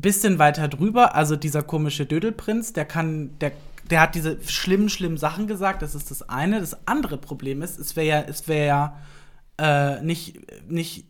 bisschen 0.00 0.38
weiter 0.38 0.68
drüber. 0.68 1.14
Also 1.14 1.36
dieser 1.36 1.62
komische 1.62 2.06
Dödelprinz, 2.06 2.72
der 2.72 2.84
kann, 2.84 3.38
der, 3.38 3.52
der 3.90 4.00
hat 4.02 4.14
diese 4.14 4.38
schlimmen, 4.42 4.88
schlimmen 4.88 5.16
Sachen 5.16 5.46
gesagt. 5.46 5.82
Das 5.82 5.94
ist 5.94 6.10
das 6.10 6.28
eine. 6.28 6.60
Das 6.60 6.86
andere 6.86 7.18
Problem 7.18 7.62
ist, 7.62 7.78
es 7.78 7.96
wäre 7.96 8.06
ja, 8.06 8.20
es 8.20 8.48
wäre 8.48 8.66
ja 8.66 8.96
äh, 9.58 10.02
nicht, 10.02 10.38
nicht 10.70 11.06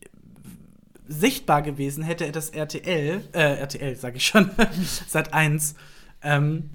sichtbar 1.07 1.61
gewesen, 1.61 2.03
hätte 2.03 2.25
er 2.25 2.31
das 2.31 2.49
RTL, 2.49 3.23
äh, 3.33 3.39
RTL 3.39 3.95
sage 3.95 4.17
ich 4.17 4.25
schon, 4.27 4.51
Sat 5.07 5.33
1, 5.33 5.75
ähm, 6.21 6.69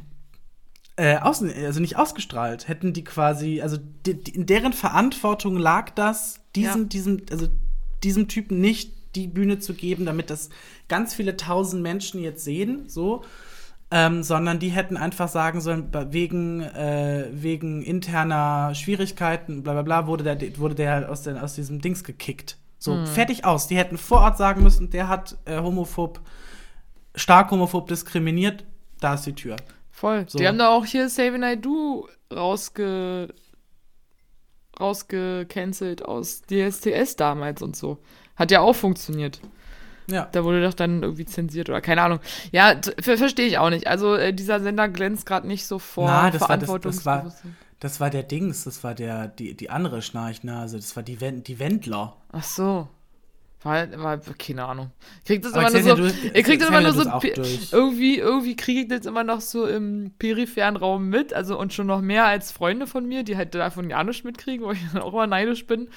äh, 0.96 1.18
außen, 1.18 1.52
also 1.64 1.80
nicht 1.80 1.96
ausgestrahlt, 1.96 2.68
hätten 2.68 2.92
die 2.92 3.04
quasi, 3.04 3.60
also 3.60 3.78
die, 4.06 4.14
die, 4.14 4.34
in 4.34 4.46
deren 4.46 4.72
Verantwortung 4.72 5.56
lag 5.56 5.90
das, 5.90 6.40
diesen, 6.54 6.82
Ja. 6.82 6.88
diesem, 6.88 7.22
also 7.30 7.48
diesem 8.02 8.28
Typen 8.28 8.60
nicht 8.60 8.92
die 9.14 9.28
Bühne 9.28 9.60
zu 9.60 9.74
geben, 9.74 10.06
damit 10.06 10.30
das 10.30 10.50
ganz 10.88 11.14
viele 11.14 11.36
tausend 11.36 11.82
Menschen 11.82 12.20
jetzt 12.20 12.44
sehen, 12.44 12.88
so. 12.88 13.24
Ähm, 13.90 14.22
sondern 14.22 14.58
die 14.58 14.70
hätten 14.70 14.96
einfach 14.96 15.28
sagen 15.28 15.60
sollen, 15.60 15.90
wegen, 16.10 16.62
äh, 16.62 17.28
wegen 17.30 17.82
interner 17.82 18.74
Schwierigkeiten, 18.74 19.62
bla 19.62 19.74
bla 19.74 19.82
bla, 19.82 20.06
wurde 20.06 20.24
der, 20.24 20.58
wurde 20.58 20.74
der 20.74 21.10
aus, 21.10 21.22
den, 21.22 21.38
aus 21.38 21.54
diesem 21.54 21.80
Dings 21.80 22.02
gekickt. 22.02 22.56
So, 22.78 23.06
fertig 23.06 23.44
aus. 23.46 23.66
Die 23.66 23.78
hätten 23.78 23.96
vor 23.96 24.20
Ort 24.20 24.36
sagen 24.36 24.62
müssen, 24.62 24.90
der 24.90 25.08
hat 25.08 25.38
äh, 25.46 25.58
homophob, 25.58 26.20
stark 27.14 27.50
homophob 27.50 27.86
diskriminiert, 27.86 28.64
da 29.00 29.14
ist 29.14 29.24
die 29.24 29.34
Tür. 29.34 29.56
Voll. 29.90 30.26
So. 30.28 30.38
Die 30.38 30.46
haben 30.46 30.58
da 30.58 30.68
auch 30.68 30.84
hier 30.84 31.08
Save 31.08 31.38
I 31.52 31.60
Do 31.60 32.08
rausge 32.30 33.28
rausgecancelt 34.78 36.04
aus 36.04 36.42
DSTS 36.42 37.16
damals 37.16 37.62
und 37.62 37.76
so. 37.76 37.98
Hat 38.36 38.50
ja 38.50 38.60
auch 38.60 38.74
funktioniert. 38.74 39.40
Ja. 40.06 40.28
Da 40.32 40.44
wurde 40.44 40.62
doch 40.62 40.74
dann 40.74 41.02
irgendwie 41.02 41.24
zensiert 41.24 41.68
oder 41.68 41.80
keine 41.80 42.02
Ahnung. 42.02 42.20
Ja, 42.52 42.74
verstehe 43.00 43.46
ich 43.46 43.58
auch 43.58 43.70
nicht. 43.70 43.86
Also 43.86 44.14
äh, 44.14 44.32
dieser 44.32 44.60
Sender 44.60 44.88
glänzt 44.88 45.26
gerade 45.26 45.46
nicht 45.46 45.66
so 45.66 45.78
vor 45.78 46.08
Na, 46.08 46.30
das 46.30 46.40
war, 46.42 46.58
das, 46.58 46.68
das, 46.68 46.68
war, 47.06 47.22
Verantwortungsbewusstsein. 47.22 47.56
das 47.80 48.00
war 48.00 48.10
der 48.10 48.22
Dings, 48.22 48.64
das 48.64 48.84
war 48.84 48.94
der, 48.94 49.28
die, 49.28 49.54
die 49.54 49.70
andere 49.70 50.02
Schnarchnase, 50.02 50.76
das 50.76 50.94
war 50.96 51.02
die, 51.02 51.16
die 51.16 51.58
Wendler. 51.58 52.16
Ach 52.32 52.42
so. 52.42 52.88
War, 53.64 53.90
war 53.98 54.20
keine 54.38 54.66
Ahnung. 54.66 54.90
Kriegt 55.24 55.46
das 55.46 55.54
Aber 55.54 55.68
immer 55.68 55.96
nur 55.96 56.10
so. 56.10 56.14
Ihr 56.34 56.42
kriegt 56.42 56.60
das 56.60 56.68
immer 56.68 56.82
nur 56.82 56.92
so. 56.92 57.02
Irgendwie, 57.72 58.18
irgendwie 58.18 58.56
kriege 58.56 58.80
ich 58.82 58.88
das 58.88 59.06
immer 59.06 59.24
noch 59.24 59.40
so 59.40 59.66
im 59.66 60.12
peripheren 60.18 60.76
Raum 60.76 61.08
mit. 61.08 61.32
Also 61.32 61.58
und 61.58 61.72
schon 61.72 61.86
noch 61.86 62.02
mehr 62.02 62.26
als 62.26 62.52
Freunde 62.52 62.86
von 62.86 63.06
mir, 63.08 63.22
die 63.22 63.38
halt 63.38 63.54
davon 63.54 63.88
gar 63.88 64.04
nicht 64.04 64.22
mitkriegen, 64.22 64.66
wo 64.66 64.72
ich 64.72 64.80
dann 64.92 65.00
auch 65.00 65.14
immer 65.14 65.26
neidisch 65.26 65.66
bin. 65.66 65.88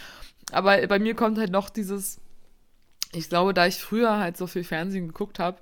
Aber 0.54 0.88
bei 0.88 0.98
mir 0.98 1.14
kommt 1.14 1.38
halt 1.38 1.52
noch 1.52 1.70
dieses. 1.70 2.22
Ich 3.14 3.30
glaube, 3.30 3.54
da 3.54 3.66
ich 3.68 3.78
früher 3.78 4.18
halt 4.20 4.38
so 4.38 4.48
viel 4.48 4.64
Fernsehen 4.64 5.08
geguckt 5.08 5.40
habe, 5.40 5.58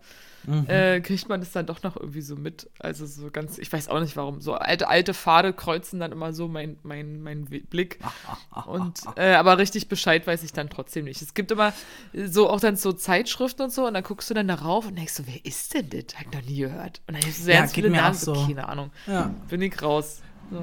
Mhm. 0.48 0.68
äh, 0.70 1.02
kriegt 1.02 1.28
man 1.28 1.40
das 1.40 1.54
dann 1.54 1.66
doch 1.66 1.82
noch 1.82 1.96
irgendwie 1.96 2.22
so 2.22 2.36
mit. 2.36 2.70
Also 2.78 3.08
so 3.08 3.32
ganz, 3.32 3.58
ich 3.58 3.74
weiß 3.74 3.90
auch 3.90 4.00
nicht 4.00 4.16
warum. 4.16 4.42
So 4.42 4.54
alte, 4.54 4.88
alte 4.88 5.16
Pfade 5.16 5.54
kreuzen 5.54 6.00
dann 6.00 6.12
immer 6.12 6.34
so 6.34 6.48
mein, 6.48 6.78
mein, 6.84 7.24
mein 7.24 7.46
Blick. 7.46 7.98
Und 8.68 9.02
äh, 9.16 9.34
aber 9.34 9.58
richtig 9.58 9.88
Bescheid 9.90 10.28
weiß 10.28 10.44
ich 10.44 10.54
dann 10.54 10.70
trotzdem 10.70 11.06
nicht. 11.06 11.20
Es 11.24 11.34
gibt 11.34 11.50
immer 11.52 11.74
so 12.14 12.48
auch 12.48 12.60
dann 12.60 12.76
so 12.76 12.94
Zeitschriften 12.94 13.64
und 13.64 13.74
so 13.74 13.88
und 13.88 13.96
dann 13.96 14.04
guckst 14.04 14.30
du 14.30 14.36
dann 14.36 14.48
darauf 14.48 14.86
und 14.86 14.96
denkst 14.96 15.14
so, 15.14 15.24
wer 15.26 15.44
ist 15.44 15.74
denn 15.74 15.90
das? 15.90 16.16
Hab 16.16 16.28
ich 16.28 16.32
noch 16.40 16.48
nie 16.48 16.58
gehört. 16.58 17.02
Und 17.08 17.16
dann 17.18 17.26
hast 17.26 17.40
du 17.40 17.44
so 17.46 17.50
Ja, 17.52 17.66
viele 17.66 17.90
Namen, 17.90 18.14
so, 18.16 18.36
so. 18.36 18.46
keine 18.46 18.70
Ahnung. 18.70 18.92
Ja. 19.08 19.34
Bin 19.50 19.64
ich 19.64 19.82
raus. 19.82 20.22
So. 20.52 20.62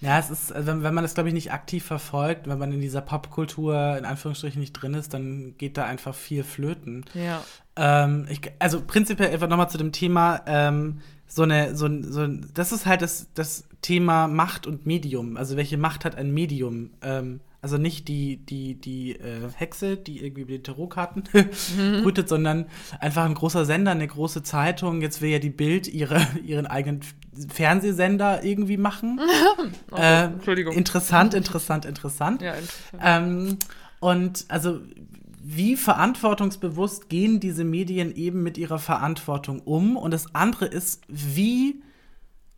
Ja, 0.00 0.18
es 0.18 0.30
ist, 0.30 0.52
also 0.52 0.66
wenn, 0.68 0.82
wenn 0.82 0.94
man 0.94 1.02
das, 1.04 1.14
glaube 1.14 1.28
ich, 1.28 1.34
nicht 1.34 1.52
aktiv 1.52 1.84
verfolgt, 1.84 2.48
wenn 2.48 2.58
man 2.58 2.70
in 2.72 2.80
dieser 2.80 3.00
Popkultur 3.00 3.96
in 3.98 4.04
Anführungsstrichen 4.04 4.60
nicht 4.60 4.72
drin 4.74 4.94
ist, 4.94 5.12
dann 5.12 5.54
geht 5.58 5.76
da 5.76 5.84
einfach 5.86 6.14
viel 6.14 6.44
flöten. 6.44 7.04
Ja. 7.14 7.42
Ähm, 7.76 8.26
ich, 8.30 8.40
also 8.60 8.80
prinzipiell 8.80 9.32
einfach 9.32 9.48
nochmal 9.48 9.70
zu 9.70 9.78
dem 9.78 9.90
Thema, 9.92 10.40
ähm, 10.46 11.00
so 11.26 11.42
eine, 11.42 11.76
so, 11.76 11.86
ein- 11.86 12.04
so 12.12 12.20
ein, 12.22 12.48
das 12.54 12.72
ist 12.72 12.86
halt 12.86 13.02
das, 13.02 13.26
das 13.34 13.64
Thema 13.82 14.28
Macht 14.28 14.66
und 14.66 14.86
Medium. 14.86 15.36
Also 15.36 15.56
welche 15.56 15.78
Macht 15.78 16.04
hat 16.04 16.14
ein 16.16 16.32
Medium? 16.32 16.90
Ähm, 17.02 17.40
also 17.60 17.76
nicht 17.76 18.06
die, 18.06 18.36
die, 18.36 18.76
die 18.76 19.16
äh, 19.16 19.50
Hexe, 19.56 19.96
die 19.96 20.24
irgendwie 20.24 20.42
über 20.42 20.52
die 20.52 20.62
Tarotkarten 20.62 21.24
brütet, 22.02 22.28
sondern 22.28 22.66
einfach 23.00 23.24
ein 23.24 23.34
großer 23.34 23.64
Sender, 23.64 23.90
eine 23.90 24.06
große 24.06 24.44
Zeitung. 24.44 25.02
Jetzt 25.02 25.20
will 25.20 25.30
ja 25.30 25.40
die 25.40 25.50
Bild 25.50 25.88
ihre, 25.88 26.24
ihren 26.44 26.66
eigenen 26.66 27.00
Fernsehsender 27.48 28.44
irgendwie 28.44 28.76
machen. 28.76 29.20
äh, 29.96 30.26
Entschuldigung. 30.26 30.72
Interessant, 30.74 31.34
interessant, 31.34 31.84
interessant. 31.84 32.42
Ja, 32.42 32.54
interessant. 32.54 33.02
Ähm, 33.02 33.58
und 33.98 34.44
also, 34.48 34.80
wie 35.42 35.74
verantwortungsbewusst 35.74 37.08
gehen 37.08 37.40
diese 37.40 37.64
Medien 37.64 38.14
eben 38.14 38.44
mit 38.44 38.56
ihrer 38.56 38.78
Verantwortung 38.78 39.60
um? 39.60 39.96
Und 39.96 40.12
das 40.12 40.32
andere 40.32 40.66
ist, 40.66 41.02
wie 41.08 41.82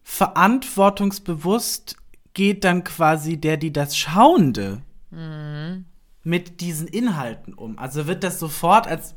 verantwortungsbewusst 0.02 1.96
geht 2.34 2.64
dann 2.64 2.84
quasi 2.84 3.38
der, 3.38 3.56
die 3.56 3.72
das 3.72 3.96
Schauende 3.96 4.82
mit 5.10 6.60
diesen 6.60 6.86
Inhalten 6.86 7.54
um? 7.54 7.78
Also 7.78 8.06
wird 8.06 8.22
das 8.24 8.38
sofort 8.38 8.86
als, 8.86 9.14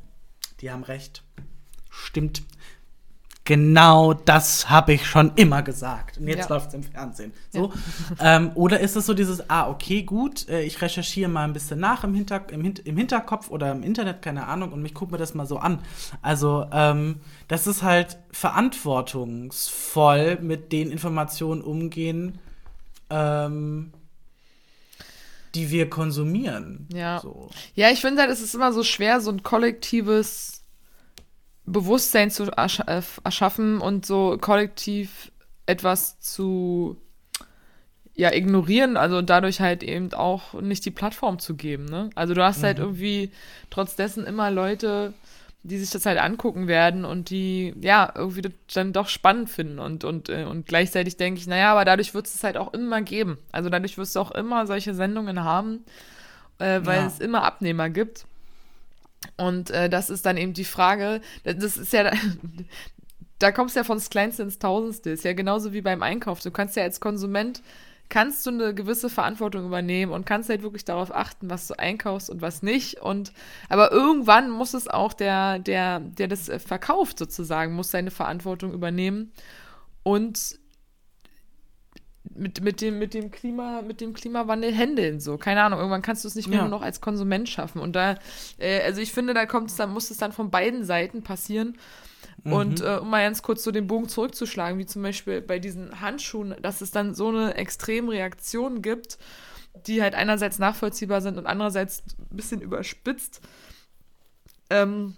die 0.62 0.72
haben 0.72 0.84
recht, 0.84 1.22
stimmt. 1.90 2.44
Genau 3.46 4.14
das 4.14 4.70
habe 4.70 4.94
ich 4.94 5.06
schon 5.06 5.34
immer 5.36 5.64
gesagt. 5.64 6.18
Und 6.18 6.30
jetzt 6.30 6.48
Ja. 6.50 6.56
läuft 6.56 6.70
es 6.70 6.76
im 6.76 6.84
Fernsehen. 6.84 7.34
So. 7.52 7.74
Ähm, 8.22 8.52
oder 8.56 8.80
ist 8.80 8.96
es 8.96 9.06
so 9.06 9.14
dieses, 9.14 9.50
ah, 9.50 9.68
okay, 9.70 10.04
gut, 10.04 10.48
äh, 10.48 10.62
ich 10.62 10.82
recherchiere 10.82 11.30
mal 11.30 11.44
ein 11.44 11.52
bisschen 11.52 11.78
nach 11.82 12.06
im, 12.06 12.14
Hinter 12.14 12.48
im, 12.52 12.64
Hin 12.64 12.76
im 12.86 12.96
Hinterkopf 12.96 13.50
oder 13.50 13.70
im 13.74 13.84
Internet, 13.84 14.22
keine 14.22 14.48
Ahnung, 14.48 14.72
und 14.72 14.86
ich 14.86 14.94
gucke 14.94 15.12
mir 15.12 15.18
das 15.18 15.34
mal 15.34 15.46
so 15.46 15.58
an. 15.58 15.80
Also, 16.22 16.68
ähm, 16.72 17.20
das 17.50 17.68
ist 17.68 17.84
halt 17.84 18.18
verantwortungsvoll 18.32 20.38
mit 20.42 20.72
den 20.72 20.90
Informationen 20.90 21.62
umgehen, 21.62 22.40
ähm, 23.10 23.92
die 25.56 25.70
wir 25.72 25.90
konsumieren. 25.90 26.88
Ja. 26.94 27.20
So. 27.20 27.50
Ja, 27.76 27.90
ich 27.92 28.02
finde 28.02 28.22
halt, 28.22 28.32
es 28.32 28.42
ist 28.42 28.56
immer 28.56 28.74
so 28.74 28.84
schwer, 28.84 29.22
so 29.22 29.32
ein 29.32 29.44
kollektives 29.44 30.64
Bewusstsein 31.66 32.30
zu 32.32 32.46
ersch 32.52 32.80
äh, 32.82 33.02
erschaffen 33.24 33.80
und 33.80 34.06
so 34.06 34.38
kollektiv 34.40 35.32
etwas 35.66 36.20
zu 36.20 36.98
ja, 38.16 38.32
ignorieren, 38.32 38.96
also 38.96 39.22
dadurch 39.24 39.60
halt 39.60 39.82
eben 39.82 40.14
auch 40.14 40.54
nicht 40.62 40.86
die 40.86 40.92
Plattform 40.92 41.40
zu 41.40 41.56
geben, 41.56 41.86
ne? 41.86 42.12
Also 42.14 42.36
du 42.36 42.44
hast 42.44 42.62
halt 42.62 42.78
Mhm. 42.78 42.84
irgendwie 42.84 43.32
trotz 43.72 43.96
dessen 43.96 44.24
immer 44.26 44.52
Leute, 44.52 45.14
die 45.64 45.78
sich 45.80 45.92
das 45.92 46.06
halt 46.06 46.20
angucken 46.20 46.68
werden 46.68 47.06
und 47.06 47.30
die, 47.30 47.74
ja, 47.82 48.12
irgendwie 48.16 48.42
das 48.42 48.52
dann 48.74 48.94
doch 48.94 49.08
spannend 49.08 49.50
finden 49.50 49.80
und, 49.80 50.04
und, 50.04 50.30
äh, 50.30 50.44
und 50.44 50.68
gleichzeitig 50.68 51.18
denke 51.18 51.40
ich, 51.40 51.48
naja, 51.48 51.72
aber 51.72 51.86
dadurch 51.86 52.14
wird 52.14 52.28
es 52.28 52.44
halt 52.44 52.58
auch 52.58 52.74
immer 52.74 53.02
geben. 53.02 53.38
Also 53.52 53.70
dadurch 53.70 53.98
wirst 53.98 54.16
du 54.16 54.20
auch 54.20 54.32
immer 54.32 54.68
solche 54.68 54.94
Sendungen 54.94 55.44
haben, 55.44 55.86
äh, 56.60 56.82
weil 56.84 57.02
Ja. 57.02 57.08
es 57.08 57.20
immer 57.20 57.44
Abnehmer 57.44 57.90
gibt. 57.90 58.26
Und 59.38 59.72
äh, 59.72 59.90
das 59.90 60.10
ist 60.10 60.26
dann 60.26 60.38
eben 60.38 60.54
die 60.54 60.66
Frage, 60.66 61.22
das 61.44 61.78
ist 61.78 61.94
ja, 61.94 62.12
da 63.40 63.52
kommst 63.52 63.76
du 63.76 63.80
ja 63.80 63.84
von 63.84 63.98
das 63.98 64.10
Kleinste 64.10 64.44
ins 64.44 64.60
Tausendste. 64.60 65.10
Ist 65.10 65.24
ja 65.24 65.34
genauso 65.34 65.74
wie 65.74 65.82
beim 65.82 66.02
Einkauf. 66.04 66.42
Du 66.42 66.52
kannst 66.52 66.76
ja 66.76 66.84
als 66.84 67.00
Konsument, 67.00 67.62
kannst 68.14 68.46
du 68.46 68.52
eine 68.52 68.76
gewisse 68.76 69.10
Verantwortung 69.10 69.66
übernehmen 69.66 70.12
und 70.12 70.24
kannst 70.28 70.48
halt 70.48 70.62
wirklich 70.62 70.86
darauf 70.86 71.12
achten, 71.12 71.50
was 71.50 71.68
du 71.68 71.80
einkaufst 71.80 72.30
und 72.30 72.44
was 72.44 72.62
nicht. 72.62 73.02
Und 73.02 73.34
aber 73.70 73.92
irgendwann 73.92 74.52
muss 74.52 74.76
es 74.76 74.88
auch 74.88 75.14
der, 75.14 75.58
der, 75.58 76.00
der 76.00 76.28
das 76.28 76.52
verkauft 76.64 77.18
sozusagen, 77.18 77.74
muss 77.74 77.90
seine 77.90 78.12
Verantwortung 78.12 78.72
übernehmen 78.72 79.32
und 80.04 80.60
mit, 82.36 82.62
mit, 82.62 82.82
dem, 82.82 83.00
mit, 83.00 83.16
dem 83.16 83.32
Klima, 83.32 83.82
mit 83.82 84.00
dem 84.00 84.14
Klimawandel 84.14 84.72
händeln. 84.72 85.20
So, 85.20 85.40
keine 85.40 85.64
Ahnung, 85.64 85.80
irgendwann 85.80 86.04
kannst 86.04 86.24
du 86.24 86.28
es 86.28 86.36
nicht 86.36 86.48
mehr 86.48 86.60
Ja. 86.60 86.68
nur 86.68 86.78
noch 86.78 86.86
als 86.86 87.02
Konsument 87.02 87.50
schaffen. 87.50 87.82
Und 87.82 87.96
da, 87.96 88.18
äh, 88.60 88.82
also 88.84 89.02
ich 89.02 89.12
finde, 89.12 89.34
da 89.34 89.48
kommt 89.48 89.72
es 89.72 89.76
dann, 89.76 89.92
muss 89.92 90.12
es 90.12 90.18
dann 90.18 90.34
von 90.34 90.52
beiden 90.52 90.84
Seiten 90.84 91.24
passieren. 91.24 91.80
Und 92.52 92.82
äh, 92.82 92.98
um 93.02 93.10
mal 93.10 93.24
ganz 93.24 93.42
kurz 93.42 93.64
so 93.64 93.72
den 93.72 93.88
Bogen 93.88 94.10
zurückzuschlagen, 94.10 94.78
wie 94.78 94.86
zum 94.86 95.02
Beispiel 95.02 95.42
bei 95.42 95.60
diesen 95.60 96.02
Handschuhen, 96.02 96.56
dass 96.62 96.82
es 96.82 96.92
dann 96.92 97.16
so 97.16 97.30
eine 97.30 97.56
extreme 97.56 98.12
Reaktion 98.12 98.82
gibt, 98.82 99.18
die 99.88 100.02
halt 100.02 100.14
einerseits 100.14 100.60
nachvollziehbar 100.60 101.22
sind 101.22 101.38
und 101.38 101.46
andererseits 101.48 102.04
ein 102.20 102.36
bisschen 102.36 102.62
überspitzt. 102.62 103.42
Ähm, 104.70 105.16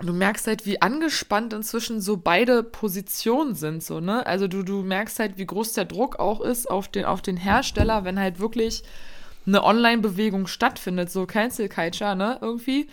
du 0.00 0.12
merkst 0.12 0.46
halt, 0.46 0.66
wie 0.66 0.82
angespannt 0.82 1.52
inzwischen 1.52 2.00
so 2.00 2.16
beide 2.16 2.62
Positionen 2.62 3.54
sind, 3.54 3.82
so, 3.82 4.00
ne? 4.00 4.26
Also 4.26 4.48
du, 4.48 4.62
du 4.62 4.82
merkst 4.82 5.18
halt, 5.18 5.38
wie 5.38 5.46
groß 5.46 5.74
der 5.74 5.84
Druck 5.84 6.18
auch 6.18 6.40
ist 6.40 6.68
auf 6.70 6.88
den, 6.88 7.04
auf 7.04 7.22
den 7.22 7.36
Hersteller, 7.36 8.04
wenn 8.04 8.18
halt 8.18 8.40
wirklich 8.40 8.82
eine 9.46 9.62
Online-Bewegung 9.62 10.46
stattfindet, 10.46 11.10
so 11.10 11.26
Cancel 11.26 11.68
Culture, 11.68 12.16
ne, 12.16 12.38
irgendwie. 12.40 12.88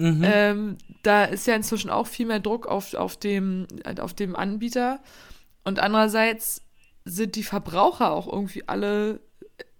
Ähm, 0.00 0.78
da 1.02 1.24
ist 1.24 1.46
ja 1.46 1.54
inzwischen 1.54 1.90
auch 1.90 2.06
viel 2.06 2.26
mehr 2.26 2.40
Druck 2.40 2.66
auf, 2.66 2.94
auf, 2.94 3.16
dem, 3.16 3.66
auf 4.00 4.14
dem 4.14 4.34
Anbieter. 4.36 5.00
Und 5.64 5.78
andererseits 5.78 6.62
sind 7.04 7.36
die 7.36 7.42
Verbraucher 7.42 8.12
auch 8.12 8.30
irgendwie 8.30 8.66
alle, 8.66 9.20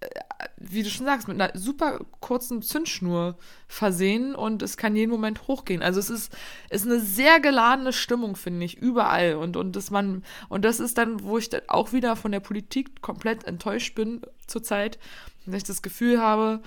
äh, 0.00 0.08
wie 0.56 0.82
du 0.82 0.90
schon 0.90 1.06
sagst, 1.06 1.28
mit 1.28 1.40
einer 1.40 1.58
super 1.58 2.00
kurzen 2.20 2.62
Zündschnur 2.62 3.36
versehen 3.68 4.34
und 4.34 4.62
es 4.62 4.76
kann 4.76 4.96
jeden 4.96 5.10
Moment 5.10 5.48
hochgehen. 5.48 5.82
Also 5.82 6.00
es 6.00 6.10
ist, 6.10 6.36
ist 6.70 6.86
eine 6.86 7.00
sehr 7.00 7.40
geladene 7.40 7.92
Stimmung, 7.92 8.36
finde 8.36 8.64
ich, 8.64 8.78
überall. 8.78 9.36
Und, 9.36 9.56
und, 9.56 9.76
das 9.76 9.90
man, 9.90 10.24
und 10.48 10.64
das 10.64 10.80
ist 10.80 10.98
dann, 10.98 11.22
wo 11.22 11.38
ich 11.38 11.48
dann 11.48 11.62
auch 11.68 11.92
wieder 11.92 12.16
von 12.16 12.32
der 12.32 12.40
Politik 12.40 13.00
komplett 13.02 13.44
enttäuscht 13.44 13.94
bin 13.94 14.22
zurzeit, 14.46 14.98
dass 15.46 15.54
ich 15.54 15.64
das 15.64 15.82
Gefühl 15.82 16.20
habe, 16.20 16.60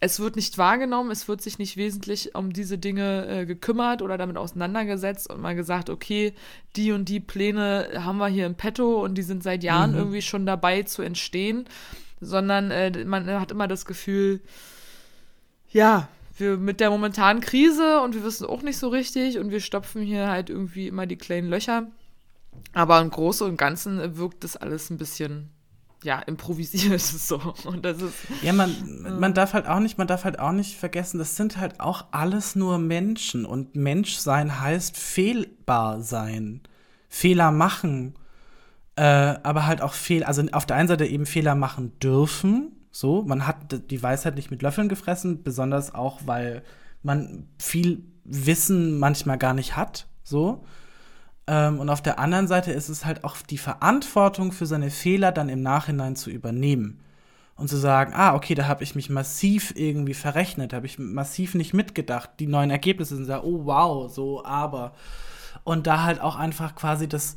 es 0.00 0.18
wird 0.18 0.34
nicht 0.34 0.56
wahrgenommen, 0.56 1.10
es 1.10 1.28
wird 1.28 1.42
sich 1.42 1.58
nicht 1.58 1.76
wesentlich 1.76 2.34
um 2.34 2.54
diese 2.54 2.78
Dinge 2.78 3.26
äh, 3.28 3.46
gekümmert 3.46 4.00
oder 4.00 4.16
damit 4.16 4.38
auseinandergesetzt 4.38 5.30
und 5.30 5.42
mal 5.42 5.54
gesagt, 5.54 5.90
okay, 5.90 6.32
die 6.74 6.92
und 6.92 7.08
die 7.10 7.20
Pläne 7.20 7.90
haben 7.98 8.16
wir 8.16 8.28
hier 8.28 8.46
im 8.46 8.54
Petto 8.54 9.04
und 9.04 9.16
die 9.16 9.22
sind 9.22 9.42
seit 9.42 9.62
Jahren 9.62 9.94
irgendwie 9.94 10.22
schon 10.22 10.46
dabei 10.46 10.82
zu 10.82 11.02
entstehen, 11.02 11.66
sondern 12.20 12.70
äh, 12.70 13.04
man 13.04 13.26
hat 13.26 13.50
immer 13.50 13.68
das 13.68 13.84
Gefühl, 13.84 14.40
ja, 15.70 16.08
wir 16.38 16.56
mit 16.56 16.80
der 16.80 16.88
momentanen 16.88 17.42
Krise 17.42 18.00
und 18.00 18.14
wir 18.14 18.24
wissen 18.24 18.46
auch 18.46 18.62
nicht 18.62 18.78
so 18.78 18.88
richtig 18.88 19.38
und 19.38 19.50
wir 19.50 19.60
stopfen 19.60 20.00
hier 20.00 20.28
halt 20.28 20.48
irgendwie 20.48 20.88
immer 20.88 21.06
die 21.06 21.16
kleinen 21.16 21.50
Löcher. 21.50 21.88
Aber 22.72 23.00
im 23.00 23.10
Großen 23.10 23.46
und 23.46 23.58
Ganzen 23.58 24.16
wirkt 24.16 24.44
das 24.44 24.56
alles 24.56 24.88
ein 24.88 24.96
bisschen, 24.96 25.50
ja, 26.02 26.20
improvisiert 26.20 27.00
so. 27.00 27.40
Und 27.64 27.84
das 27.84 28.00
ist. 28.00 28.14
Ja, 28.42 28.52
man, 28.52 29.18
man 29.18 29.34
darf 29.34 29.52
halt 29.52 29.66
auch 29.66 29.80
nicht, 29.80 29.98
man 29.98 30.06
darf 30.06 30.24
halt 30.24 30.38
auch 30.38 30.52
nicht 30.52 30.76
vergessen, 30.76 31.18
das 31.18 31.36
sind 31.36 31.56
halt 31.56 31.80
auch 31.80 32.06
alles 32.10 32.56
nur 32.56 32.78
Menschen 32.78 33.44
und 33.44 33.76
Menschsein 33.76 34.60
heißt 34.60 34.96
fehlbar 34.96 36.02
sein, 36.02 36.62
Fehler 37.08 37.50
machen, 37.50 38.14
äh, 38.96 39.02
aber 39.02 39.66
halt 39.66 39.82
auch 39.82 39.94
Fehl, 39.94 40.24
also 40.24 40.42
auf 40.52 40.66
der 40.66 40.76
einen 40.76 40.88
Seite 40.88 41.06
eben 41.06 41.26
Fehler 41.26 41.54
machen 41.54 41.98
dürfen, 42.00 42.72
so, 42.92 43.22
man 43.22 43.46
hat 43.46 43.90
die 43.90 44.02
Weisheit 44.02 44.34
nicht 44.34 44.50
mit 44.50 44.62
Löffeln 44.62 44.88
gefressen, 44.88 45.42
besonders 45.42 45.94
auch, 45.94 46.20
weil 46.24 46.62
man 47.02 47.46
viel 47.58 48.04
Wissen 48.24 48.98
manchmal 48.98 49.38
gar 49.38 49.54
nicht 49.54 49.76
hat, 49.76 50.06
so. 50.22 50.64
Ähm, 51.46 51.80
und 51.80 51.88
auf 51.88 52.02
der 52.02 52.18
anderen 52.18 52.48
Seite 52.48 52.72
ist 52.72 52.88
es 52.88 53.04
halt 53.04 53.24
auch 53.24 53.36
die 53.38 53.58
Verantwortung 53.58 54.52
für 54.52 54.66
seine 54.66 54.90
Fehler 54.90 55.32
dann 55.32 55.48
im 55.48 55.62
Nachhinein 55.62 56.16
zu 56.16 56.30
übernehmen 56.30 57.00
und 57.60 57.68
zu 57.68 57.76
sagen, 57.76 58.14
ah, 58.14 58.34
okay, 58.34 58.54
da 58.54 58.66
habe 58.66 58.82
ich 58.82 58.94
mich 58.94 59.10
massiv 59.10 59.74
irgendwie 59.76 60.14
verrechnet, 60.14 60.72
habe 60.72 60.86
ich 60.86 60.98
massiv 60.98 61.54
nicht 61.54 61.74
mitgedacht. 61.74 62.30
Die 62.40 62.46
neuen 62.46 62.70
Ergebnisse 62.70 63.16
sind 63.16 63.28
da, 63.28 63.42
oh 63.42 63.66
wow, 63.66 64.10
so, 64.10 64.44
aber. 64.44 64.94
Und 65.62 65.86
da 65.86 66.02
halt 66.04 66.22
auch 66.22 66.36
einfach 66.36 66.74
quasi 66.74 67.06
das, 67.06 67.36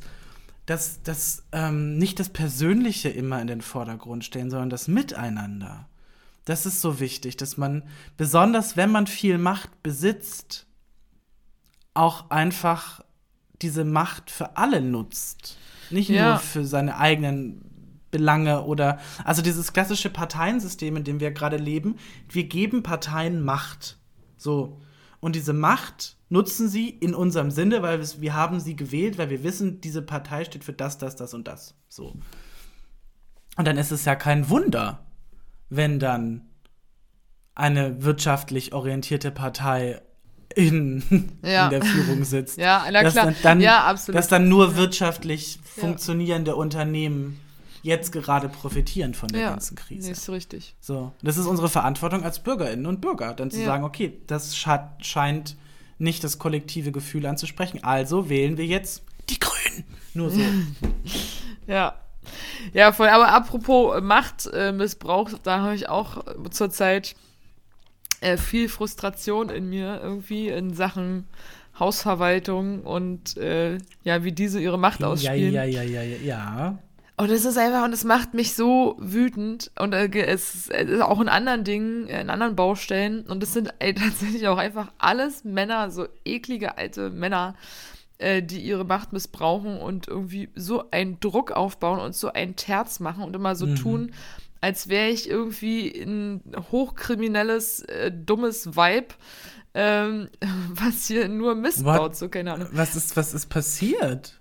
das, 0.64 1.02
das, 1.02 1.44
ähm, 1.52 1.98
nicht 1.98 2.20
das 2.20 2.30
Persönliche 2.30 3.10
immer 3.10 3.40
in 3.42 3.48
den 3.48 3.60
Vordergrund 3.60 4.24
stellen, 4.24 4.48
sondern 4.50 4.70
das 4.70 4.88
Miteinander. 4.88 5.88
Das 6.46 6.64
ist 6.64 6.80
so 6.80 7.00
wichtig, 7.00 7.36
dass 7.36 7.58
man, 7.58 7.82
besonders 8.16 8.78
wenn 8.78 8.90
man 8.90 9.06
viel 9.06 9.36
Macht 9.36 9.82
besitzt, 9.82 10.66
auch 11.92 12.30
einfach 12.30 13.03
diese 13.64 13.84
Macht 13.84 14.30
für 14.30 14.56
alle 14.56 14.80
nutzt. 14.80 15.56
Nicht 15.90 16.08
Ja. 16.10 16.30
nur 16.30 16.38
für 16.38 16.64
seine 16.64 16.98
eigenen 16.98 18.00
Belange 18.10 18.62
oder 18.64 18.98
also 19.24 19.42
dieses 19.42 19.72
klassische 19.72 20.08
Parteiensystem, 20.10 20.96
in 20.96 21.04
dem 21.04 21.18
wir 21.20 21.32
gerade 21.32 21.56
leben, 21.56 21.96
wir 22.28 22.44
geben 22.44 22.82
Parteien 22.82 23.42
Macht. 23.42 23.98
So. 24.36 24.80
Und 25.20 25.34
diese 25.34 25.52
Macht 25.52 26.16
nutzen 26.28 26.68
sie 26.68 26.88
in 26.90 27.14
unserem 27.14 27.50
Sinne, 27.50 27.82
weil 27.82 27.98
wir, 28.00 28.20
wir 28.20 28.34
haben 28.34 28.60
sie 28.60 28.76
gewählt, 28.76 29.18
weil 29.18 29.30
wir 29.30 29.42
wissen, 29.42 29.80
diese 29.80 30.02
Partei 30.02 30.44
steht 30.44 30.62
für 30.64 30.72
das, 30.72 30.98
das, 30.98 31.16
das 31.16 31.34
und 31.34 31.48
das. 31.48 31.74
So. 31.88 32.14
Und 33.56 33.66
dann 33.66 33.78
ist 33.78 33.90
es 33.90 34.04
ja 34.04 34.14
kein 34.14 34.48
Wunder, 34.48 35.04
wenn 35.70 35.98
dann 35.98 36.42
eine 37.54 38.02
wirtschaftlich 38.02 38.72
orientierte 38.72 39.30
Partei 39.30 40.02
in, 40.54 41.02
Ja. 41.42 41.64
in 41.64 41.70
der 41.70 41.82
Führung 41.82 42.24
sitzt. 42.24 42.58
Ja, 42.58 42.84
na 42.90 43.02
dass 43.02 43.12
klar. 43.14 43.26
Dann, 43.26 43.36
dann, 43.42 43.60
Ja, 43.60 43.84
absolut. 43.84 44.18
Dass 44.18 44.28
dann 44.28 44.48
nur 44.48 44.76
wirtschaftlich 44.76 45.56
Ja. 45.56 45.82
funktionierende 45.82 46.56
Unternehmen 46.56 47.40
jetzt 47.82 48.12
gerade 48.12 48.48
profitieren 48.48 49.12
von 49.14 49.28
der 49.28 49.40
ja, 49.42 49.50
ganzen 49.50 49.76
Krise. 49.76 50.10
Ist 50.10 50.28
richtig. 50.30 50.74
So, 50.80 51.12
das 51.22 51.36
ist 51.36 51.46
unsere 51.46 51.68
Verantwortung 51.68 52.24
als 52.24 52.38
Bürgerinnen 52.38 52.86
und 52.86 53.00
Bürger, 53.02 53.34
dann 53.34 53.50
zu 53.50 53.62
sagen, 53.62 53.84
okay, 53.84 54.18
das 54.26 54.56
scheint 54.56 55.56
nicht 55.98 56.24
das 56.24 56.38
kollektive 56.38 56.92
Gefühl 56.92 57.26
anzusprechen, 57.26 57.84
also 57.84 58.28
wählen 58.30 58.56
wir 58.56 58.64
jetzt 58.66 59.02
die 59.28 59.38
Grünen. 59.38 59.84
Nur 60.14 60.30
so. 60.30 60.40
Ja. 61.66 61.94
Ja, 62.72 62.92
voll. 62.92 63.08
Aber 63.08 63.28
apropos 63.28 64.00
Machtmissbrauch, 64.02 65.30
da 65.42 65.60
habe 65.60 65.74
ich 65.74 65.88
auch 65.88 66.24
zurzeit 66.50 67.14
äh, 68.20 68.36
viel 68.36 68.68
Frustration 68.68 69.50
in 69.50 69.68
mir 69.68 70.00
irgendwie 70.02 70.48
in 70.48 70.74
Sachen 70.74 71.26
Hausverwaltung 71.78 72.82
und 72.82 73.36
äh, 73.36 73.78
ja, 74.04 74.22
wie 74.22 74.32
diese 74.32 74.60
ihre 74.60 74.78
Macht 74.78 75.02
ausspielen. 75.02 75.52
ja, 75.52 75.64
ja, 75.64 75.82
ja, 75.82 76.02
ja, 76.02 76.16
ja. 76.18 76.78
Und 77.16 77.30
es 77.30 77.44
ist 77.44 77.56
einfach, 77.56 77.84
und 77.84 77.92
es 77.92 78.02
macht 78.02 78.34
mich 78.34 78.54
so 78.54 78.96
wütend. 78.98 79.70
Und 79.78 79.92
äh, 79.92 80.08
es 80.26 80.54
ist, 80.54 80.70
es 80.70 80.90
ist 80.90 81.00
auch 81.00 81.20
in 81.20 81.28
anderen 81.28 81.62
Dingen, 81.62 82.08
äh, 82.08 82.20
in 82.20 82.30
anderen 82.30 82.56
Baustellen. 82.56 83.22
Und 83.22 83.42
es 83.42 83.52
sind 83.52 83.72
ey, 83.78 83.94
tatsächlich 83.94 84.48
auch 84.48 84.58
einfach 84.58 84.90
alles 84.98 85.44
Männer, 85.44 85.90
so 85.90 86.08
eklige 86.24 86.76
alte 86.76 87.10
Männer, 87.10 87.54
äh, 88.18 88.42
die 88.42 88.60
ihre 88.60 88.84
Macht 88.84 89.12
missbrauchen 89.12 89.78
und 89.78 90.08
irgendwie 90.08 90.48
so 90.56 90.90
einen 90.90 91.20
Druck 91.20 91.52
aufbauen 91.52 92.00
und 92.00 92.16
so 92.16 92.32
einen 92.32 92.56
Terz 92.56 92.98
machen 92.98 93.22
und 93.22 93.34
immer 93.36 93.54
so 93.54 93.72
tun, 93.74 94.12
als 94.64 94.88
wäre 94.88 95.10
ich 95.10 95.28
irgendwie 95.28 95.90
ein 95.90 96.40
hochkriminelles, 96.72 97.80
äh, 97.80 98.10
dummes 98.10 98.74
Weib, 98.76 99.12
ähm, 99.74 100.28
was 100.70 101.06
hier 101.06 101.28
nur 101.28 101.54
Mist 101.54 101.84
What? 101.84 101.96
baut, 101.98 102.16
so 102.16 102.30
keine 102.30 102.54
Ahnung. 102.54 102.68
Was 102.72 102.96
ist, 102.96 103.14
was 103.14 103.34
ist 103.34 103.50
passiert? 103.50 104.40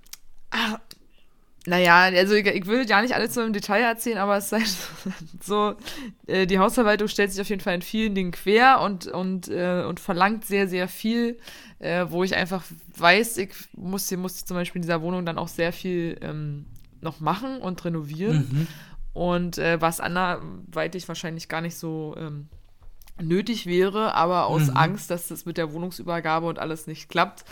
Naja, 1.66 2.04
also 2.04 2.36
ich, 2.36 2.46
ich 2.46 2.66
will 2.68 2.86
ja 2.88 3.02
nicht 3.02 3.14
alles 3.16 3.34
so 3.34 3.42
im 3.42 3.52
Detail 3.52 3.82
erzählen, 3.82 4.18
aber 4.18 4.38
es 4.38 4.46
ist 4.46 4.52
halt 4.54 5.14
so, 5.44 5.76
äh, 6.28 6.48
die 6.48 6.58
Hausverwaltung 6.58 7.10
stellt 7.10 7.34
sich 7.34 7.42
auf 7.42 7.50
jeden 7.50 7.62
Fall 7.62 7.76
in 7.76 7.82
vielen 7.82 8.16
Dingen 8.16 8.32
quer 8.32 8.80
und, 8.80 9.08
und, 9.08 9.50
äh, 9.50 9.84
und 9.86 10.00
verlangt 10.00 10.46
sehr, 10.46 10.70
sehr 10.70 10.88
viel, 10.88 11.38
äh, 11.80 12.06
wo 12.08 12.24
ich 12.24 12.34
einfach 12.34 12.64
weiß, 12.96 13.40
ich 13.40 13.50
muss 13.76 14.08
hier, 14.08 14.18
muss 14.18 14.46
zum 14.46 14.56
Beispiel 14.56 14.80
in 14.80 14.84
dieser 14.84 15.02
Wohnung 15.02 15.26
dann 15.26 15.38
auch 15.38 15.50
sehr 15.50 15.74
viel 15.74 16.18
ähm, 16.22 16.66
noch 17.02 17.20
machen 17.20 17.58
und 17.58 17.84
renovieren. 17.84 18.48
Mhm. 18.50 18.68
Und 19.14 19.58
äh, 19.58 19.80
was 19.80 20.00
anderweitig 20.00 21.08
wahrscheinlich 21.08 21.48
gar 21.48 21.62
nicht 21.62 21.78
so 21.78 22.16
ähm, 22.18 22.48
nötig 23.22 23.68
wäre, 23.68 24.16
aber 24.16 24.48
aus 24.48 24.68
Mhm. 24.68 24.78
Angst, 24.78 25.12
dass 25.12 25.28
das 25.28 25.46
mit 25.46 25.58
der 25.58 25.72
Wohnungsübergabe 25.72 26.48
und 26.48 26.58
alles 26.58 26.88
nicht 26.88 27.10
klappt, 27.10 27.46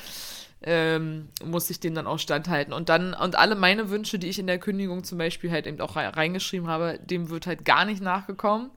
ähm, 0.64 1.30
muss 1.46 1.70
ich 1.70 1.80
dem 1.80 1.94
dann 1.96 2.08
auch 2.08 2.20
standhalten. 2.20 2.74
Und 2.74 2.90
dann, 2.90 3.14
und 3.14 3.36
alle 3.36 3.56
meine 3.56 3.90
Wünsche, 3.90 4.18
die 4.20 4.28
ich 4.28 4.40
in 4.40 4.48
der 4.48 4.60
Kündigung 4.60 5.04
zum 5.04 5.18
Beispiel 5.18 5.52
halt 5.52 5.68
eben 5.68 5.80
auch 5.82 5.96
rei- 5.96 6.08
reingeschrieben 6.10 6.68
habe, 6.68 7.00
dem 7.04 7.30
wird 7.30 7.46
halt 7.48 7.64
gar 7.64 7.86
nicht 7.86 8.02
nachgekommen. 8.02 8.72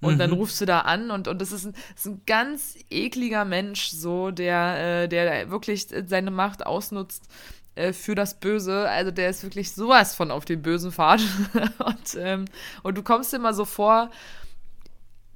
Und 0.00 0.18
dann 0.18 0.32
rufst 0.32 0.60
du 0.60 0.64
da 0.64 0.80
an 0.80 1.12
und, 1.12 1.28
und 1.28 1.40
das 1.40 1.52
ist 1.52 1.64
ein, 1.64 1.74
das 1.94 2.06
ist 2.06 2.12
ein 2.12 2.22
ganz 2.26 2.76
ekliger 2.90 3.44
Mensch, 3.44 3.86
so, 3.90 4.32
der, 4.32 5.02
äh, 5.04 5.08
der 5.08 5.48
wirklich 5.50 5.86
seine 6.06 6.32
Macht 6.32 6.66
ausnutzt 6.66 7.28
äh, 7.74 7.92
für 7.92 8.14
das 8.14 8.38
Böse. 8.38 8.88
Also 8.88 9.10
der 9.10 9.30
ist 9.30 9.42
wirklich 9.42 9.72
sowas 9.72 10.14
von 10.14 10.30
auf 10.30 10.44
dem 10.44 10.62
bösen 10.62 10.92
Pfad. 10.92 11.20
und, 11.78 12.16
ähm, 12.16 12.44
und 12.82 12.98
du 12.98 13.02
kommst 13.02 13.32
dir 13.32 13.36
immer 13.36 13.54
so 13.54 13.64
vor, 13.64 14.10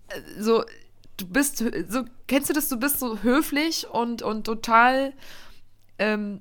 äh, 0.09 0.21
so, 0.39 0.65
du 1.17 1.27
bist, 1.27 1.59
so, 1.89 2.05
kennst 2.27 2.51
du 2.51 2.55
das, 2.55 2.69
du 2.69 2.79
bist 2.79 3.01
so 3.01 3.23
höflich 3.23 3.89
und, 3.89 4.23
und 4.23 4.45
total, 4.45 5.13
ähm, 5.99 6.41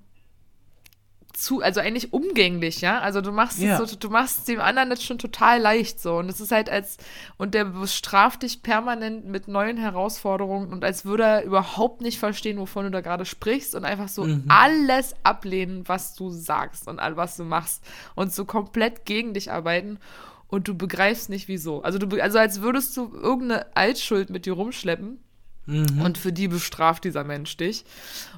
zu, 1.38 1.62
also 1.62 1.80
eigentlich 1.82 2.14
umgänglich, 2.14 2.82
ja. 2.82 3.00
Also 3.00 3.22
du 3.22 3.32
machst 3.32 3.60
Ja. 3.60 3.80
es 3.82 3.90
so, 3.90 3.96
du 3.98 4.10
machst 4.10 4.48
dem 4.48 4.60
anderen 4.60 4.90
das 4.90 5.04
schon 5.04 5.18
total 5.18 5.60
leicht 5.60 6.00
so. 6.00 6.18
Und 6.18 6.30
es 6.30 6.40
ist 6.40 6.52
halt 6.52 6.70
als, 6.70 6.98
und 7.38 7.54
der 7.54 7.66
bestraft 7.66 8.44
dich 8.44 8.64
permanent 8.64 9.26
mit 9.26 9.48
neuen 9.48 9.78
Herausforderungen 9.78 10.72
und 10.72 10.84
als 10.84 11.06
würde 11.06 11.24
er 11.24 11.44
überhaupt 11.44 12.02
nicht 12.02 12.20
verstehen, 12.20 12.58
wovon 12.58 12.86
du 12.86 12.92
da 12.92 13.02
gerade 13.02 13.26
sprichst 13.26 13.76
und 13.76 13.86
einfach 13.86 14.08
so 14.08 14.28
alles 14.48 15.14
ablehnen, 15.24 15.88
was 15.88 16.16
du 16.16 16.30
sagst 16.30 16.88
und 16.88 17.00
all 17.00 17.18
was 17.18 17.38
du 17.38 17.44
machst 17.44 17.84
und 18.16 18.34
so 18.34 18.46
komplett 18.46 19.06
gegen 19.06 19.34
dich 19.34 19.52
arbeiten. 19.52 20.00
Und 20.48 20.68
du 20.68 20.76
begreifst 20.78 21.30
nicht, 21.30 21.48
wieso. 21.48 21.82
Also, 21.82 21.98
du, 21.98 22.22
also 22.22 22.38
als 22.38 22.62
würdest 22.62 22.96
du 22.96 23.12
irgendeine 23.14 23.66
Altschuld 23.76 24.30
mit 24.30 24.46
dir 24.46 24.54
rumschleppen 24.54 25.20
und 25.68 26.18
für 26.20 26.32
die 26.32 26.48
bestraft 26.48 27.04
dieser 27.04 27.24
Mensch 27.24 27.58
dich. 27.58 27.84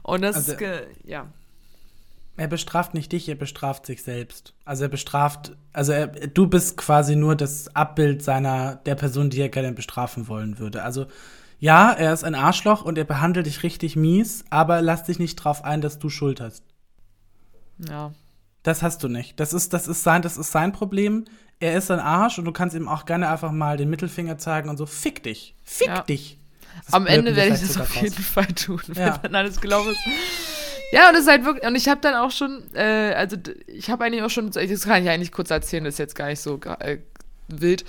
Und 0.03 0.21
das 0.21 0.37
Also- 0.37 0.53
ist, 0.53 0.61
ja. 1.03 1.27
Er 2.37 2.47
bestraft 2.47 2.93
nicht 2.93 3.11
dich, 3.11 3.27
er 3.29 3.35
bestraft 3.35 3.85
sich 3.87 4.03
selbst. 4.03 4.53
Also 4.63 4.83
er 4.83 4.89
bestraft, 4.89 5.57
also 5.73 5.91
er, 5.91 6.07
du 6.07 6.47
bist 6.47 6.77
quasi 6.77 7.15
nur 7.15 7.35
das 7.35 7.75
Abbild 7.75 8.23
seiner, 8.23 8.75
der 8.75 8.93
Person, 8.95 9.29
die 9.31 9.41
er 9.41 9.49
gerne 9.49 9.71
bestrafen 9.73 10.27
wollen 10.27 10.59
würde. 10.59 10.83
Also 10.83 11.07
ja, 11.59 11.91
er 11.91 12.13
ist 12.13 12.23
ein 12.23 12.35
Arschloch 12.35 12.83
und 12.83 12.97
er 12.99 13.05
behandelt 13.05 13.47
dich 13.47 13.63
richtig 13.63 13.95
mies, 13.95 14.45
aber 14.51 14.83
lass 14.83 15.03
dich 15.05 15.17
nicht 15.17 15.35
drauf 15.37 15.63
ein, 15.63 15.81
dass 15.81 15.97
du 15.97 16.09
Schuld 16.09 16.39
hast. 16.39 16.63
Ja. 17.89 18.13
Das 18.63 18.83
hast 18.83 19.01
du 19.03 19.07
nicht. 19.07 19.39
Das 19.39 19.53
ist, 19.53 19.73
das 19.73 19.87
ist 19.87 20.03
sein, 20.03 20.21
das 20.21 20.37
ist 20.37 20.51
sein 20.51 20.71
Problem. 20.71 21.25
Er 21.59 21.75
ist 21.75 21.89
ein 21.89 21.99
Arsch 21.99 22.37
und 22.37 22.45
du 22.45 22.51
kannst 22.51 22.75
ihm 22.75 22.87
auch 22.87 23.05
gerne 23.05 23.29
einfach 23.29 23.51
mal 23.51 23.77
den 23.77 23.89
Mittelfinger 23.89 24.37
zeigen 24.37 24.69
und 24.69 24.77
so, 24.77 24.85
fick 24.85 25.23
dich. 25.23 25.55
Fick 25.63 25.87
Ja. 25.87 26.01
dich. 26.03 26.37
Das 26.85 26.93
Am 26.93 27.07
Ende 27.07 27.35
werde 27.35 27.55
ich 27.55 27.61
das 27.61 27.77
auf 27.79 27.95
jeden 27.95 28.13
raus. 28.15 28.25
Fall 28.25 28.45
tun, 28.47 28.81
Ja. 28.93 29.15
wenn 29.23 29.31
dann 29.31 29.35
alles 29.35 29.59
gelaufen 29.59 29.91
ist. 29.93 29.99
Ja, 30.91 31.09
und 31.09 31.15
es 31.15 31.21
ist 31.21 31.27
halt 31.29 31.43
wirklich, 31.45 31.65
und 31.67 31.75
ich 31.75 31.89
habe 31.89 31.99
dann 32.01 32.13
auch 32.15 32.31
schon, 32.31 32.63
äh, 32.73 33.13
also 33.15 33.35
ich 33.67 33.89
habe 33.89 34.05
eigentlich 34.05 34.23
auch 34.23 34.29
schon, 34.29 34.51
das 34.51 34.83
kann 34.85 35.03
ich 35.03 35.09
eigentlich 35.09 35.31
kurz 35.31 35.49
erzählen, 35.51 35.83
das 35.83 35.95
ist 35.95 35.99
jetzt 35.99 36.15
gar 36.15 36.27
nicht 36.27 36.39
so 36.39 36.59
äh, 36.79 36.99
wild. 37.49 37.83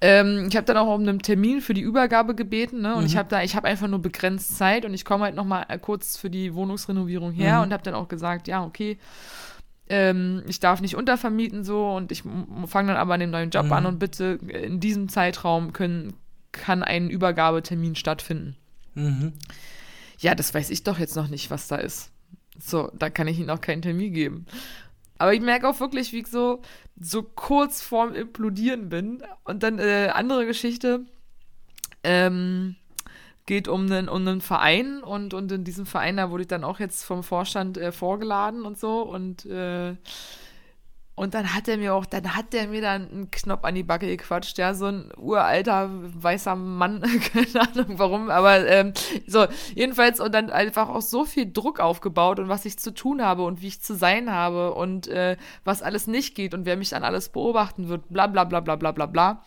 Ähm, 0.00 0.46
ich 0.48 0.56
habe 0.56 0.64
dann 0.64 0.76
auch 0.78 0.92
um 0.94 1.02
einen 1.02 1.18
Termin 1.20 1.60
für 1.60 1.74
die 1.74 1.82
Übergabe 1.82 2.34
gebeten, 2.34 2.80
ne? 2.80 2.94
Und 2.96 3.04
ich 3.04 3.16
habe 3.18 3.28
da, 3.28 3.42
ich 3.42 3.54
habe 3.54 3.68
einfach 3.68 3.86
nur 3.86 3.98
begrenzt 4.00 4.56
Zeit 4.56 4.84
und 4.86 4.94
ich 4.94 5.04
komme 5.04 5.24
halt 5.24 5.34
noch 5.34 5.44
mal 5.44 5.64
äh, 5.68 5.78
kurz 5.78 6.16
für 6.16 6.30
die 6.30 6.54
Wohnungsrenovierung 6.54 7.32
her 7.32 7.58
Mhm. 7.58 7.62
und 7.64 7.72
habe 7.74 7.82
dann 7.82 7.94
auch 7.94 8.08
gesagt, 8.08 8.48
ja, 8.48 8.64
okay, 8.64 8.98
ähm, 9.90 10.42
ich 10.48 10.58
darf 10.58 10.80
nicht 10.80 10.96
untervermieten 10.96 11.64
so 11.64 11.90
und 11.90 12.10
ich 12.12 12.22
fange 12.66 12.88
dann 12.88 12.96
aber 12.96 13.14
an 13.14 13.20
dem 13.20 13.30
neuen 13.30 13.50
Job 13.50 13.66
Mhm. 13.66 13.72
an 13.72 13.86
und 13.86 13.98
bitte 13.98 14.38
in 14.48 14.80
diesem 14.80 15.08
Zeitraum 15.10 15.72
können, 15.74 16.14
kann 16.52 16.82
ein 16.82 17.10
Übergabetermin 17.10 17.94
stattfinden. 17.94 18.56
Mhm. 18.94 19.34
Ja, 20.18 20.34
das 20.34 20.52
weiß 20.54 20.70
ich 20.70 20.82
doch 20.82 20.98
jetzt 20.98 21.14
noch 21.16 21.28
nicht, 21.28 21.50
was 21.50 21.68
da 21.68 21.76
ist. 21.76 22.09
So, 22.60 22.90
da 22.94 23.10
kann 23.10 23.28
ich 23.28 23.38
Ihnen 23.38 23.50
auch 23.50 23.60
keinen 23.60 23.82
Termin 23.82 24.12
geben. 24.12 24.46
Aber 25.18 25.34
ich 25.34 25.40
merke 25.40 25.68
auch 25.68 25.80
wirklich, 25.80 26.12
wie 26.12 26.20
ich 26.20 26.28
so, 26.28 26.62
so 26.98 27.22
kurz 27.22 27.82
vorm 27.82 28.14
Implodieren 28.14 28.88
bin. 28.88 29.22
Und 29.44 29.62
dann 29.62 29.78
äh, 29.78 30.10
andere 30.14 30.46
Geschichte 30.46 31.04
ähm, 32.02 32.76
geht 33.46 33.68
um 33.68 33.86
einen, 33.86 34.08
um 34.08 34.26
einen 34.26 34.40
Verein 34.40 35.02
und, 35.02 35.34
und 35.34 35.50
in 35.52 35.64
diesem 35.64 35.86
Verein, 35.86 36.16
da 36.16 36.30
wurde 36.30 36.42
ich 36.42 36.48
dann 36.48 36.64
auch 36.64 36.78
jetzt 36.78 37.04
vom 37.04 37.22
Vorstand 37.22 37.78
äh, 37.78 37.92
vorgeladen 37.92 38.64
und 38.64 38.78
so 38.78 39.02
und 39.02 39.44
äh, 39.46 39.96
und 41.20 41.34
dann 41.34 41.52
hat 41.52 41.68
er 41.68 41.76
mir 41.76 41.92
auch, 41.92 42.06
dann 42.06 42.34
hat 42.34 42.54
der 42.54 42.66
mir 42.66 42.80
dann 42.80 43.10
einen 43.10 43.30
Knopf 43.30 43.64
an 43.64 43.74
die 43.74 43.82
Backe 43.82 44.06
gequatscht, 44.06 44.56
ja, 44.56 44.72
so 44.72 44.86
ein 44.86 45.12
uralter 45.18 45.90
weißer 45.92 46.56
Mann, 46.56 47.02
keine 47.34 47.68
Ahnung 47.68 47.98
warum, 47.98 48.30
aber 48.30 48.66
ähm, 48.66 48.94
so, 49.26 49.46
jedenfalls 49.74 50.18
und 50.18 50.32
dann 50.32 50.48
einfach 50.48 50.88
auch 50.88 51.02
so 51.02 51.26
viel 51.26 51.52
Druck 51.52 51.78
aufgebaut 51.78 52.38
und 52.38 52.48
was 52.48 52.64
ich 52.64 52.78
zu 52.78 52.94
tun 52.94 53.20
habe 53.20 53.42
und 53.42 53.60
wie 53.60 53.66
ich 53.66 53.82
zu 53.82 53.94
sein 53.94 54.32
habe 54.32 54.72
und 54.72 55.08
äh, 55.08 55.36
was 55.62 55.82
alles 55.82 56.06
nicht 56.06 56.34
geht 56.34 56.54
und 56.54 56.64
wer 56.64 56.78
mich 56.78 56.88
dann 56.88 57.04
alles 57.04 57.28
beobachten 57.28 57.90
wird, 57.90 58.08
bla 58.08 58.26
bla 58.26 58.44
bla 58.44 58.60
bla 58.60 58.76
bla 58.76 58.90
bla 58.90 59.04
bla. 59.04 59.44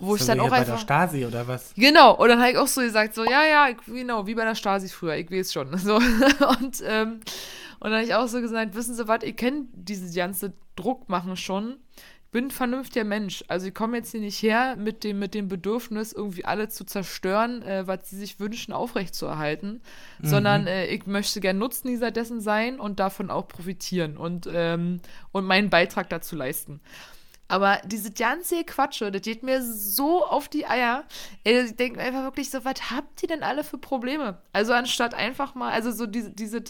Wo 0.00 0.16
ich 0.16 0.20
So 0.20 0.26
dann 0.26 0.36
wie 0.36 0.40
auch 0.42 0.44
hier 0.44 0.50
bei 0.50 0.64
der 0.64 0.74
einfach. 0.74 0.82
Stasi 0.82 1.24
oder 1.24 1.48
was? 1.48 1.72
Genau, 1.74 2.16
und 2.16 2.28
dann 2.28 2.38
habe 2.38 2.50
ich 2.50 2.58
auch 2.58 2.66
so 2.66 2.82
gesagt, 2.82 3.14
so, 3.14 3.24
ja, 3.24 3.46
ja, 3.50 3.68
ich, 3.70 3.78
genau, 3.86 4.26
wie 4.26 4.34
bei 4.34 4.44
der 4.44 4.56
Stasi 4.56 4.90
früher, 4.90 5.16
ich 5.16 5.30
weiß 5.30 5.54
schon. 5.54 5.74
So, 5.78 5.94
und, 5.96 6.82
ähm, 6.86 7.20
und 7.80 7.90
dann 7.90 7.94
habe 7.94 8.04
ich 8.04 8.14
auch 8.14 8.28
so 8.28 8.42
gesagt, 8.42 8.74
wissen 8.74 8.94
Sie 8.94 9.08
was, 9.08 9.22
ich 9.22 9.36
kenne 9.36 9.64
diese 9.72 10.14
ganze 10.14 10.52
Druckmachen 10.76 11.36
schon. 11.36 11.78
Ich 12.26 12.30
bin 12.30 12.46
ein 12.46 12.50
vernünftiger 12.50 13.04
Mensch. 13.04 13.44
Also 13.46 13.68
ich 13.68 13.74
komme 13.74 13.96
jetzt 13.96 14.10
hier 14.10 14.20
nicht 14.20 14.42
her 14.42 14.74
mit 14.76 15.04
dem, 15.04 15.20
mit 15.20 15.34
dem 15.34 15.46
Bedürfnis, 15.46 16.12
irgendwie 16.12 16.44
alle 16.44 16.68
zu 16.68 16.84
zerstören, 16.84 17.62
äh, 17.62 17.86
was 17.86 18.10
sie 18.10 18.16
sich 18.16 18.40
wünschen, 18.40 18.72
aufrechtzuerhalten, 18.72 19.82
sondern 20.20 20.66
äh, 20.66 20.86
ich 20.86 21.06
möchte 21.06 21.40
gern 21.40 21.58
Nutznießer 21.58 22.10
dessen 22.10 22.40
sein 22.40 22.80
und 22.80 22.98
davon 22.98 23.30
auch 23.30 23.46
profitieren 23.46 24.16
und, 24.16 24.48
ähm, 24.52 25.00
und 25.30 25.44
meinen 25.44 25.70
Beitrag 25.70 26.08
dazu 26.10 26.34
leisten. 26.34 26.80
Aber 27.46 27.80
diese 27.84 28.10
ganze 28.10 28.64
Quatsche, 28.64 29.12
das 29.12 29.22
geht 29.22 29.42
mir 29.42 29.62
so 29.62 30.24
auf 30.24 30.48
die 30.48 30.66
Eier. 30.66 31.04
Ich 31.44 31.76
denke 31.76 31.98
mir 31.98 32.04
einfach 32.04 32.24
wirklich 32.24 32.50
so, 32.50 32.64
was 32.64 32.90
habt 32.90 33.22
ihr 33.22 33.28
denn 33.28 33.42
alle 33.42 33.64
für 33.64 33.78
Probleme? 33.78 34.38
Also 34.52 34.72
anstatt 34.72 35.14
einfach 35.14 35.54
mal, 35.54 35.70
also 35.70 35.92
so 35.92 36.06
diese, 36.06 36.64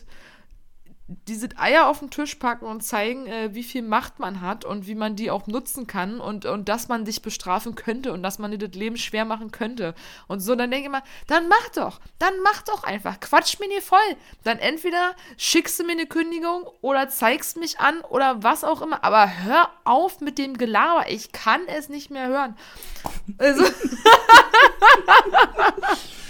diese, 1.06 1.48
Eier 1.56 1.88
auf 1.88 1.98
den 1.98 2.10
Tisch 2.10 2.36
packen 2.36 2.64
und 2.64 2.82
zeigen, 2.82 3.26
äh, 3.26 3.54
wie 3.54 3.62
viel 3.62 3.82
Macht 3.82 4.18
man 4.18 4.40
hat 4.40 4.64
und 4.64 4.86
wie 4.86 4.94
man 4.94 5.16
die 5.16 5.30
auch 5.30 5.46
nutzen 5.46 5.86
kann 5.86 6.18
und, 6.18 6.46
und 6.46 6.68
dass 6.68 6.88
man 6.88 7.04
dich 7.04 7.20
bestrafen 7.20 7.74
könnte 7.74 8.12
und 8.12 8.22
dass 8.22 8.38
man 8.38 8.50
dir 8.50 8.58
das 8.58 8.74
Leben 8.74 8.96
schwer 8.96 9.26
machen 9.26 9.50
könnte. 9.50 9.94
Und 10.28 10.40
so, 10.40 10.54
dann 10.54 10.70
denke 10.70 10.84
ich 10.84 10.88
immer, 10.88 11.02
dann 11.26 11.48
mach 11.48 11.68
doch, 11.74 12.00
dann 12.18 12.32
mach 12.42 12.62
doch 12.62 12.84
einfach, 12.84 13.20
quatsch 13.20 13.60
mir 13.60 13.68
nicht 13.68 13.82
voll. 13.82 13.98
Dann 14.44 14.58
entweder 14.58 15.14
schickst 15.36 15.78
du 15.78 15.84
mir 15.84 15.92
eine 15.92 16.06
Kündigung 16.06 16.66
oder 16.80 17.08
zeigst 17.10 17.58
mich 17.58 17.80
an 17.80 18.00
oder 18.00 18.42
was 18.42 18.64
auch 18.64 18.80
immer, 18.80 19.04
aber 19.04 19.44
hör 19.44 19.68
auf 19.84 20.20
mit 20.20 20.38
dem 20.38 20.56
Gelaber, 20.56 21.10
ich 21.10 21.32
kann 21.32 21.60
es 21.66 21.90
nicht 21.90 22.10
mehr 22.10 22.28
hören. 22.28 22.56
Also, 23.36 23.64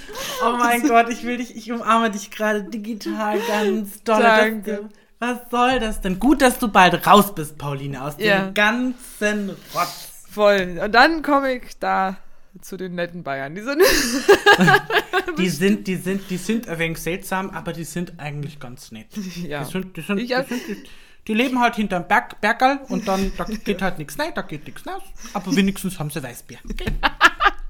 Oh 0.44 0.56
mein 0.56 0.82
Gott, 0.86 1.08
ich 1.10 1.24
will 1.24 1.36
dich, 1.38 1.56
ich 1.56 1.70
umarme 1.72 2.10
dich 2.10 2.30
gerade 2.30 2.64
digital 2.64 3.38
ganz 3.46 4.02
doll. 4.02 4.22
Danke. 4.22 4.88
was 5.18 5.38
soll 5.50 5.78
das 5.80 6.00
denn? 6.00 6.18
Gut, 6.18 6.42
dass 6.42 6.58
du 6.58 6.68
bald 6.68 7.06
raus 7.06 7.34
bist, 7.34 7.56
Pauline, 7.58 8.02
aus 8.02 8.14
Ja. 8.18 8.46
dem 8.46 8.54
ganzen 8.54 9.50
Rotz. 9.74 10.10
voll. 10.30 10.80
Und 10.82 10.92
dann 10.92 11.22
komme 11.22 11.54
ich 11.54 11.78
da 11.78 12.16
zu 12.60 12.76
den 12.76 12.94
netten 12.94 13.22
Bayern. 13.24 13.54
Die 13.54 13.62
sind 13.62 13.82
Die 15.38 15.48
sind, 15.48 15.86
die 15.88 15.96
sind, 15.96 16.30
die 16.30 16.36
sind 16.36 16.68
ein 16.68 16.78
wenig 16.78 16.98
seltsam, 16.98 17.50
aber 17.50 17.72
die 17.72 17.84
sind 17.84 18.12
eigentlich 18.18 18.60
ganz 18.60 18.92
nett. 18.92 19.08
ja. 19.42 19.64
Die 19.64 19.70
sind, 19.72 19.96
die 19.96 20.00
sind, 20.02 20.18
Ich 20.18 20.28
die, 20.28 20.34
sind, 20.34 20.68
die, 20.68 20.84
die 21.26 21.34
leben 21.34 21.58
halt 21.60 21.74
hinterm 21.76 22.06
Berg, 22.06 22.40
Bergerl 22.40 22.80
und 22.88 23.08
dann 23.08 23.32
da 23.36 23.44
geht 23.44 23.82
halt 23.82 23.98
nichts 23.98 24.18
rein, 24.18 24.32
da 24.34 24.42
geht 24.42 24.66
nichts 24.66 24.86
raus. 24.86 25.02
Aber 25.32 25.54
wenigstens 25.56 25.98
haben 25.98 26.10
sie 26.10 26.22
Weißbier. 26.22 26.58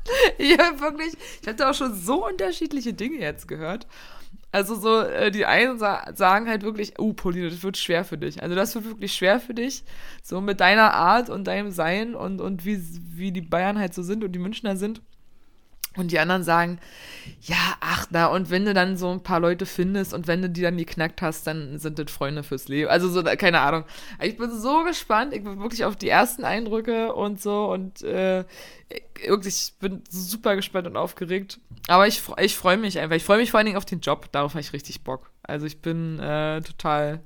Habe 0.59 0.81
wirklich, 0.81 1.15
ich 1.43 1.49
hatte 1.49 1.69
auch 1.69 1.75
schon 1.75 1.95
so 1.95 2.27
unterschiedliche 2.27 2.93
Dinge 2.95 3.19
jetzt 3.19 3.49
gehört. 3.49 3.87
Also 4.53 4.77
so, 4.77 5.01
äh, 5.01 5.33
die 5.33 5.47
einen 5.47 5.79
sa 5.79 6.13
sagen 6.15 6.49
halt 6.49 6.63
wirklich, 6.63 6.95
oh, 6.99 7.13
Pauline, 7.13 7.51
das 7.51 7.63
wird 7.65 7.77
schwer 7.77 8.05
für 8.05 8.17
dich. 8.17 8.41
Also 8.41 8.55
das 8.55 8.75
wird 8.75 8.85
wirklich 8.85 9.13
schwer 9.13 9.41
für 9.41 9.53
dich. 9.53 9.83
So 10.23 10.41
mit 10.41 10.61
deiner 10.61 10.95
Art 10.95 11.29
und 11.29 11.45
deinem 11.49 11.73
Sein 11.73 12.15
und, 12.15 12.41
und 12.41 12.65
wie, 12.65 12.81
wie 13.17 13.33
die 13.33 13.41
Bayern 13.41 13.79
halt 13.79 13.95
so 13.95 14.05
sind 14.05 14.23
und 14.23 14.31
die 14.31 14.39
Münchner 14.39 14.77
sind. 14.77 15.03
Und 15.97 16.11
die 16.11 16.19
anderen 16.19 16.43
sagen, 16.43 16.81
ja, 17.41 17.77
ach, 17.81 18.07
na, 18.11 18.27
und 18.27 18.51
wenn 18.51 18.65
du 18.65 18.75
dann 18.75 18.97
so 18.97 19.11
ein 19.11 19.23
paar 19.23 19.39
Leute 19.39 19.65
findest 19.65 20.13
und 20.13 20.27
wenn 20.27 20.43
du 20.43 20.51
die 20.51 20.63
dann 20.63 20.77
geknackt 20.77 21.23
hast, 21.23 21.47
dann 21.47 21.79
sind 21.79 21.99
das 21.99 22.11
Freunde 22.11 22.43
fürs 22.43 22.69
Leben. 22.69 22.91
Also 22.91 23.09
so, 23.09 23.23
keine 23.23 23.61
Ahnung. 23.61 23.85
Ich 24.21 24.37
bin 24.37 24.51
so 24.51 24.83
gespannt, 24.83 25.33
ich 25.33 25.45
bin 25.45 25.61
wirklich 25.61 25.85
auf 25.85 25.95
die 25.97 26.09
ersten 26.09 26.45
Eindrücke 26.45 27.13
und 27.15 27.41
so 27.41 27.71
und 27.73 28.03
äh, 28.03 28.45
wirklich, 29.25 29.69
ich 29.69 29.79
bin 29.79 30.03
super 30.11 30.57
gespannt 30.57 30.87
und 30.87 30.97
aufgeregt. 30.97 31.61
Aber 31.87 32.09
ich, 32.09 32.23
ich 32.39 32.57
freue 32.57 32.77
mich 32.77 32.99
einfach. 32.99 33.17
Ich 33.17 33.25
freue 33.25 33.39
mich 33.39 33.51
vor 33.51 33.59
allen 33.59 33.67
Dingen 33.67 33.79
auf 33.79 33.85
den 33.85 34.01
Job, 34.01 34.33
darauf 34.33 34.53
habe 34.53 34.61
ich 34.61 34.73
richtig 34.73 35.05
Bock. 35.05 35.31
Also 35.43 35.67
ich 35.67 35.81
bin 35.81 36.19
äh, 36.19 36.61
total 36.63 37.21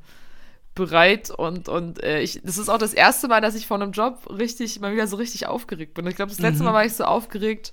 bereit 0.74 1.30
und, 1.30 1.68
und 1.68 2.02
äh, 2.04 2.20
ich, 2.20 2.40
das 2.44 2.56
ist 2.56 2.68
auch 2.68 2.78
das 2.78 2.94
erste 2.94 3.26
Mal, 3.26 3.40
dass 3.40 3.56
ich 3.56 3.66
vor 3.66 3.80
einem 3.80 3.90
Job 3.90 4.28
richtig, 4.30 4.78
mal 4.80 4.92
wieder 4.92 5.08
so 5.08 5.16
richtig 5.16 5.46
aufgeregt 5.46 5.94
bin. 5.94 6.06
Ich 6.06 6.14
glaube, 6.14 6.30
das 6.30 6.38
letzte 6.38 6.62
mhm. 6.62 6.66
Mal 6.66 6.74
war 6.74 6.84
ich 6.84 6.94
so 6.94 7.04
aufgeregt, 7.04 7.72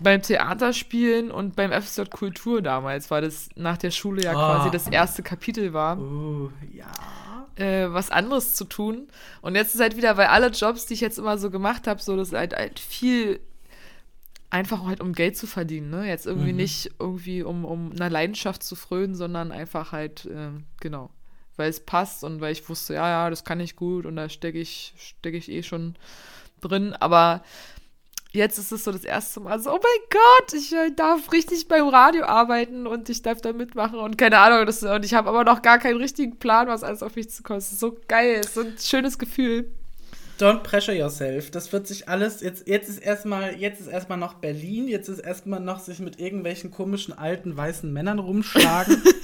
beim 0.00 0.22
Theaterspielen 0.22 1.30
und 1.30 1.56
beim 1.56 1.72
FSJ 1.72 2.02
Kultur 2.10 2.62
damals, 2.62 3.10
weil 3.10 3.22
das 3.22 3.48
nach 3.56 3.78
der 3.78 3.90
Schule 3.90 4.22
ja 4.22 4.32
oh. 4.32 4.34
quasi 4.34 4.70
das 4.70 4.88
erste 4.88 5.22
Kapitel 5.22 5.72
war. 5.72 5.98
Uh, 5.98 6.50
ja. 6.72 6.86
Äh, 7.56 7.92
was 7.92 8.10
anderes 8.10 8.54
zu 8.54 8.64
tun. 8.64 9.08
Und 9.40 9.54
jetzt 9.54 9.74
ist 9.74 9.80
halt 9.80 9.96
wieder, 9.96 10.16
weil 10.18 10.26
alle 10.26 10.48
Jobs, 10.48 10.86
die 10.86 10.94
ich 10.94 11.00
jetzt 11.00 11.18
immer 11.18 11.38
so 11.38 11.50
gemacht 11.50 11.86
habe, 11.86 12.02
so 12.02 12.16
das 12.16 12.28
ist 12.28 12.34
halt, 12.34 12.54
halt 12.54 12.78
viel 12.78 13.40
einfach 14.50 14.84
halt 14.84 15.00
um 15.00 15.12
Geld 15.12 15.36
zu 15.36 15.46
verdienen, 15.46 15.90
ne? 15.90 16.06
Jetzt 16.06 16.26
irgendwie 16.26 16.52
mhm. 16.52 16.58
nicht 16.58 16.90
irgendwie 16.98 17.42
um, 17.42 17.64
um 17.64 17.92
einer 17.92 18.10
Leidenschaft 18.10 18.62
zu 18.62 18.76
frönen, 18.76 19.14
sondern 19.14 19.52
einfach 19.52 19.92
halt, 19.92 20.26
äh, 20.26 20.50
genau, 20.80 21.10
weil 21.56 21.70
es 21.70 21.80
passt 21.80 22.24
und 22.24 22.40
weil 22.40 22.52
ich 22.52 22.68
wusste, 22.68 22.94
ja, 22.94 23.08
ja, 23.08 23.30
das 23.30 23.44
kann 23.44 23.60
ich 23.60 23.76
gut 23.76 24.06
und 24.06 24.16
da 24.16 24.28
stecke 24.28 24.58
ich, 24.58 24.94
stecke 24.98 25.36
ich 25.36 25.50
eh 25.50 25.62
schon 25.62 25.96
drin, 26.60 26.92
aber 26.94 27.42
jetzt 28.36 28.58
ist 28.58 28.72
es 28.72 28.84
so 28.84 28.92
das 28.92 29.04
erste 29.04 29.40
Mal 29.40 29.58
so, 29.58 29.70
oh 29.70 29.80
mein 29.82 30.08
Gott, 30.10 30.54
ich 30.54 30.72
äh, 30.72 30.90
darf 30.94 31.32
richtig 31.32 31.66
beim 31.68 31.88
Radio 31.88 32.24
arbeiten 32.24 32.86
und 32.86 33.08
ich 33.08 33.22
darf 33.22 33.40
da 33.40 33.52
mitmachen 33.52 33.98
und 33.98 34.18
keine 34.18 34.38
Ahnung. 34.38 34.66
Das, 34.66 34.82
und 34.82 35.04
ich 35.04 35.14
habe 35.14 35.28
aber 35.28 35.44
noch 35.44 35.62
gar 35.62 35.78
keinen 35.78 35.96
richtigen 35.96 36.38
Plan, 36.38 36.68
was 36.68 36.84
alles 36.84 37.02
auf 37.02 37.16
mich 37.16 37.30
zu 37.30 37.42
kommt. 37.42 37.62
so 37.62 37.96
geil, 38.08 38.42
so 38.44 38.60
ein 38.60 38.76
schönes 38.78 39.18
Gefühl. 39.18 39.70
Don't 40.38 40.62
pressure 40.62 40.94
yourself. 40.94 41.50
Das 41.50 41.72
wird 41.72 41.86
sich 41.86 42.08
alles. 42.08 42.42
Jetzt, 42.42 42.68
jetzt 42.68 42.90
ist 42.90 42.98
erstmal, 42.98 43.56
jetzt 43.56 43.80
ist 43.80 43.86
erstmal 43.86 44.18
noch 44.18 44.34
Berlin, 44.34 44.86
jetzt 44.86 45.08
ist 45.08 45.20
erstmal 45.20 45.60
noch 45.60 45.78
sich 45.78 45.98
mit 45.98 46.20
irgendwelchen 46.20 46.70
komischen 46.70 47.16
alten 47.16 47.56
weißen 47.56 47.90
Männern 47.90 48.18
rumschlagen. 48.18 49.02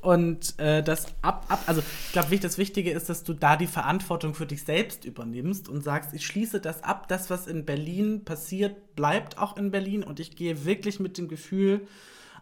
Und 0.00 0.58
äh, 0.58 0.82
das 0.82 1.06
ab, 1.20 1.44
ab, 1.48 1.62
also 1.66 1.82
ich 2.06 2.12
glaube, 2.12 2.38
das 2.38 2.56
Wichtige 2.56 2.90
ist, 2.90 3.10
dass 3.10 3.22
du 3.22 3.34
da 3.34 3.56
die 3.56 3.66
Verantwortung 3.66 4.34
für 4.34 4.46
dich 4.46 4.64
selbst 4.64 5.04
übernimmst 5.04 5.68
und 5.68 5.82
sagst, 5.82 6.14
ich 6.14 6.26
schließe 6.26 6.60
das 6.60 6.82
ab, 6.82 7.08
das, 7.08 7.28
was 7.28 7.46
in 7.46 7.66
Berlin 7.66 8.24
passiert, 8.24 8.96
bleibt 8.96 9.36
auch 9.36 9.58
in 9.58 9.70
Berlin 9.70 10.02
und 10.02 10.18
ich 10.18 10.36
gehe 10.36 10.64
wirklich 10.64 11.00
mit 11.00 11.18
dem 11.18 11.28
Gefühl 11.28 11.86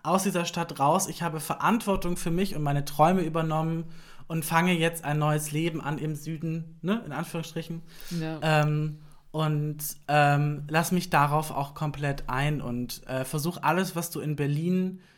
aus 0.04 0.22
dieser 0.22 0.44
Stadt 0.44 0.78
raus, 0.78 1.09
ich 1.09 1.22
habe 1.22 1.40
Verantwortung 1.40 2.16
für 2.16 2.30
mich 2.30 2.54
und 2.54 2.62
meine 2.62 2.84
Träume 2.84 3.22
übernommen 3.22 3.84
und 4.28 4.44
fange 4.44 4.72
jetzt 4.72 5.04
ein 5.04 5.18
neues 5.18 5.50
Leben 5.50 5.80
an 5.80 5.98
im 5.98 6.14
Süden, 6.14 6.78
ne, 6.82 7.02
in 7.04 7.12
Anführungsstrichen. 7.12 7.82
Ja. 8.20 8.38
Ähm, 8.42 8.98
und 9.32 9.78
ähm, 10.06 10.62
lass 10.68 10.92
mich 10.92 11.11
darauf 11.11 11.50
auch 11.50 11.74
komplett 11.74 12.28
ein 12.28 12.61
und 12.61 13.04
äh, 13.09 13.24
versuch 13.24 13.59
alles, 13.62 13.96
was 13.96 14.11
du 14.11 14.20
in 14.20 14.36
Berlin 14.36 15.00
äh, 15.00 15.17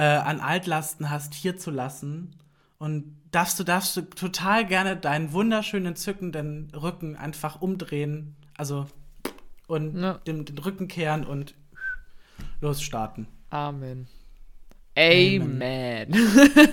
an 0.00 0.40
Altlasten 0.40 1.10
hast, 1.10 1.34
hier 1.34 1.56
zu 1.56 1.70
lassen. 1.70 2.36
Und 2.78 3.16
darfst 3.32 3.58
du, 3.58 3.64
darfst 3.64 3.96
du 3.96 4.02
total 4.02 4.64
gerne 4.66 4.96
deinen 4.96 5.32
wunderschönen, 5.32 5.96
zückenden 5.96 6.70
Rücken 6.74 7.16
einfach 7.16 7.60
umdrehen. 7.60 8.36
Also 8.56 8.86
und 9.66 10.00
ja. 10.00 10.14
den, 10.26 10.44
den 10.44 10.58
Rücken 10.58 10.88
kehren 10.88 11.24
und 11.24 11.54
losstarten. 12.60 13.28
Amen. 13.50 14.08
Amen. 14.96 16.12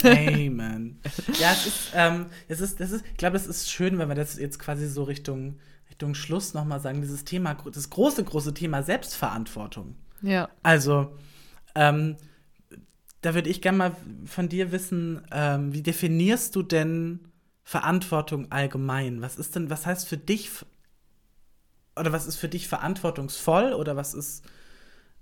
Amen. 0.04 1.00
Ja, 1.40 1.52
es 1.52 1.68
ist, 1.68 1.92
ähm, 1.94 2.26
es 2.48 2.60
ist, 2.60 2.80
das 2.80 2.92
ist, 2.92 3.06
ich 3.06 3.18
glaube, 3.18 3.36
es 3.38 3.46
ist 3.46 3.70
schön, 3.70 4.00
wenn 4.00 4.10
wir 4.10 4.16
das 4.16 4.40
jetzt 4.40 4.58
quasi 4.58 4.88
so 4.88 5.04
Richtung, 5.04 5.60
Richtung 5.90 6.16
Schluss 6.16 6.56
nochmal 6.56 6.80
sagen, 6.80 7.02
dieses 7.02 7.24
Thema, 7.24 7.56
das 7.72 7.90
große, 7.92 8.24
große 8.24 8.56
Thema 8.56 8.82
Selbstverantwortung. 8.82 9.96
Ja. 10.24 10.50
Also, 10.64 11.16
ähm, 11.76 12.16
da 13.26 13.34
würde 13.34 13.50
ich 13.50 13.60
gerne 13.60 13.78
mal 13.80 13.96
von 14.26 14.50
dir 14.50 14.72
wissen, 14.72 15.26
ähm, 15.32 15.74
wie 15.74 15.82
definierst 15.82 16.56
du 16.56 16.62
denn 16.62 17.28
Verantwortung 17.64 18.52
allgemein? 18.52 19.20
Was 19.24 19.38
ist 19.38 19.56
denn, 19.56 19.72
was 19.72 19.88
heißt 19.88 20.08
für 20.08 20.18
dich 20.18 20.52
oder 21.96 22.12
was 22.12 22.28
ist 22.28 22.36
für 22.36 22.50
dich 22.50 22.68
verantwortungsvoll 22.68 23.74
oder 23.74 23.96
was 23.96 24.14
ist 24.14 24.46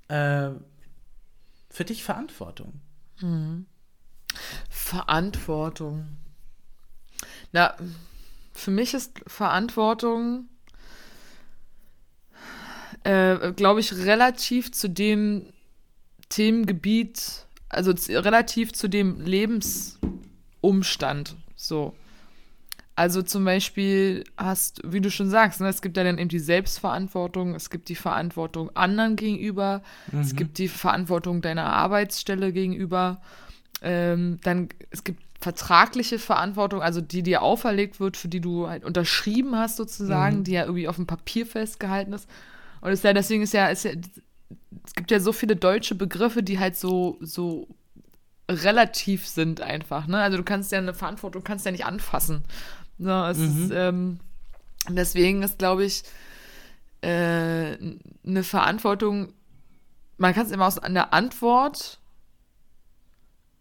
äh, 0.09 0.49
für 1.69 1.85
dich 1.85 2.03
Verantwortung? 2.03 2.81
Mhm. 3.21 3.67
Verantwortung. 4.69 6.17
Na, 7.53 7.73
für 8.51 8.71
mich 8.71 8.93
ist 8.93 9.21
Verantwortung, 9.27 10.49
äh, 13.05 13.53
glaube 13.53 13.79
ich, 13.79 13.93
relativ 13.93 14.73
zu 14.73 14.89
dem 14.89 15.53
Themengebiet 16.27 17.45
also 17.73 17.93
relativ 18.09 18.73
zu 18.73 18.87
dem 18.87 19.21
Lebensumstand. 19.21 21.35
So. 21.55 21.93
Also 22.95 23.23
zum 23.23 23.43
Beispiel 23.43 24.23
hast, 24.37 24.81
wie 24.85 25.01
du 25.01 25.09
schon 25.09 25.29
sagst, 25.29 25.61
ne, 25.61 25.67
es 25.67 25.81
gibt 25.81 25.97
ja 25.97 26.03
dann 26.03 26.19
eben 26.19 26.29
die 26.29 26.37
Selbstverantwortung, 26.37 27.55
es 27.55 27.71
gibt 27.71 27.89
die 27.89 27.95
Verantwortung 27.95 28.69
anderen 28.75 29.15
gegenüber, 29.15 29.81
mhm. 30.11 30.19
es 30.19 30.35
gibt 30.35 30.59
die 30.59 30.67
Verantwortung 30.67 31.41
deiner 31.41 31.73
Arbeitsstelle 31.73 32.53
gegenüber, 32.53 33.19
ähm, 33.81 34.39
dann 34.43 34.69
es 34.91 35.03
gibt 35.03 35.23
vertragliche 35.41 36.19
Verantwortung, 36.19 36.81
also 36.81 37.01
die 37.01 37.23
dir 37.23 37.41
auferlegt 37.41 37.99
wird, 37.99 38.15
für 38.15 38.29
die 38.29 38.39
du 38.39 38.69
halt 38.69 38.85
unterschrieben 38.85 39.55
hast 39.55 39.77
sozusagen, 39.77 40.39
mhm. 40.39 40.43
die 40.43 40.51
ja 40.51 40.61
irgendwie 40.61 40.87
auf 40.87 40.95
dem 40.95 41.07
Papier 41.07 41.47
festgehalten 41.47 42.13
ist. 42.13 42.29
Und 42.81 42.91
ist 42.91 43.03
ja, 43.03 43.13
deswegen 43.13 43.41
ist 43.41 43.53
ja, 43.53 43.67
ist 43.67 43.85
ja 43.85 43.91
es 44.85 44.93
gibt 44.93 45.11
ja 45.11 45.19
so 45.19 45.31
viele 45.31 45.55
deutsche 45.55 45.95
Begriffe, 45.95 46.43
die 46.43 46.59
halt 46.59 46.75
so, 46.75 47.17
so 47.21 47.67
relativ 48.49 49.27
sind 49.27 49.61
einfach, 49.61 50.07
ne? 50.07 50.21
Also 50.21 50.37
du 50.37 50.43
kannst 50.43 50.71
ja 50.71 50.77
eine 50.77 50.93
Verantwortung, 50.93 51.43
kannst 51.43 51.65
ja 51.65 51.71
nicht 51.71 51.85
anfassen. 51.85 52.43
Ne? 52.97 53.29
Es 53.29 53.37
mhm. 53.37 53.63
ist, 53.63 53.71
ähm, 53.73 54.19
deswegen 54.89 55.43
ist, 55.43 55.59
glaube 55.59 55.85
ich, 55.85 56.03
äh, 57.01 57.77
eine 58.25 58.43
Verantwortung, 58.43 59.33
man 60.17 60.33
kann 60.33 60.45
es 60.45 60.51
immer 60.51 60.67
aus 60.67 60.79
einer 60.79 61.13
Antwort 61.13 61.99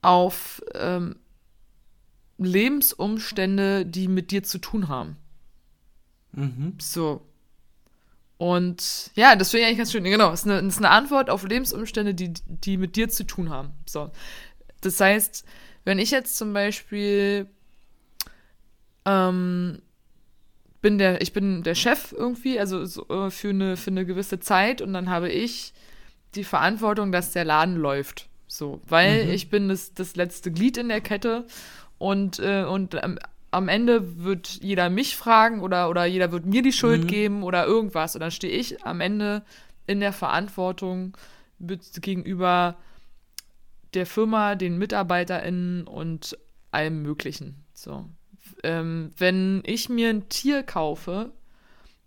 auf 0.03 0.63
ähm, 0.75 1.17
Lebensumstände, 2.39 3.87
die 3.87 4.09
mit 4.09 4.31
dir 4.31 4.43
zu 4.43 4.59
tun 4.59 4.89
haben. 4.89 5.17
Mhm. 6.33 6.75
So. 6.81 7.23
Und 8.43 9.13
ja, 9.15 9.37
das 9.37 9.53
finde 9.53 9.61
ich 9.61 9.67
eigentlich 9.69 9.79
ganz 9.79 9.93
schön. 9.93 10.03
Genau, 10.03 10.33
es 10.33 10.41
ist, 10.41 10.51
eine, 10.51 10.67
ist 10.67 10.79
eine 10.79 10.91
Antwort 10.91 11.31
auf 11.31 11.45
Lebensumstände, 11.45 12.13
die, 12.13 12.33
die 12.45 12.77
mit 12.77 12.97
dir 12.97 13.09
zu 13.09 13.23
tun 13.23 13.51
haben. 13.51 13.71
So. 13.89 14.11
Das 14.81 14.99
heißt, 14.99 15.45
wenn 15.85 16.01
ich 16.01 16.11
jetzt 16.11 16.37
zum 16.37 16.53
Beispiel 16.53 17.47
ähm, 19.07 19.81
bin 20.81 20.99
der, 20.99 21.21
ich 21.21 21.33
bin 21.33 21.63
der 21.63 21.77
Chef 21.77 22.11
irgendwie, 22.11 22.59
also 22.59 22.85
so, 22.85 23.07
äh, 23.11 23.31
für, 23.31 23.51
eine, 23.51 23.77
für 23.77 23.93
eine 23.93 24.05
gewisse 24.05 24.41
Zeit 24.41 24.83
und 24.83 24.93
dann 24.93 25.09
habe 25.09 25.31
ich 25.31 25.73
die 26.35 26.43
Verantwortung, 26.43 27.13
dass 27.13 27.31
der 27.31 27.45
Laden 27.45 27.77
läuft. 27.77 28.29
So, 28.49 28.81
weil 28.89 29.27
mhm. 29.27 29.31
ich 29.31 29.51
bin 29.51 29.69
das, 29.69 29.95
das 29.95 30.17
letzte 30.17 30.51
Glied 30.51 30.79
in 30.79 30.89
der 30.89 31.01
Kette 31.01 31.47
und, 31.97 32.41
äh, 32.41 32.65
und 32.65 32.97
ähm, 33.01 33.21
am 33.53 33.69
Ende 33.69 34.25
wird 34.25 34.49
jeder 34.63 34.91
mich 34.91 35.17
fragen 35.17 35.61
oder, 35.61 35.89
oder 35.91 36.07
jeder 36.07 36.33
wird 36.33 36.47
mir 36.47 36.63
die 36.63 36.73
Schuld 36.73 37.05
mhm. 37.05 37.07
geben 37.07 37.43
oder 37.43 37.67
irgendwas. 37.67 38.17
Und 38.17 38.21
dann 38.21 38.31
stehe 38.31 38.53
ich 38.53 38.85
am 38.85 39.01
Ende 39.01 39.43
in 39.87 40.01
der 40.01 40.13
Verantwortung 40.13 41.17
gegenüber 41.61 42.77
der 43.95 44.07
Firma, 44.07 44.55
den 44.55 44.79
MitarbeiterInnen 44.79 45.87
und 45.87 46.37
allem 46.71 47.03
Möglichen. 47.03 47.65
So. 47.75 48.07
Ähm, 48.65 49.11
wenn 49.19 49.63
ich 49.67 49.91
mir 49.91 50.09
ein 50.09 50.31
Tier 50.31 50.63
kaufe, 50.63 51.31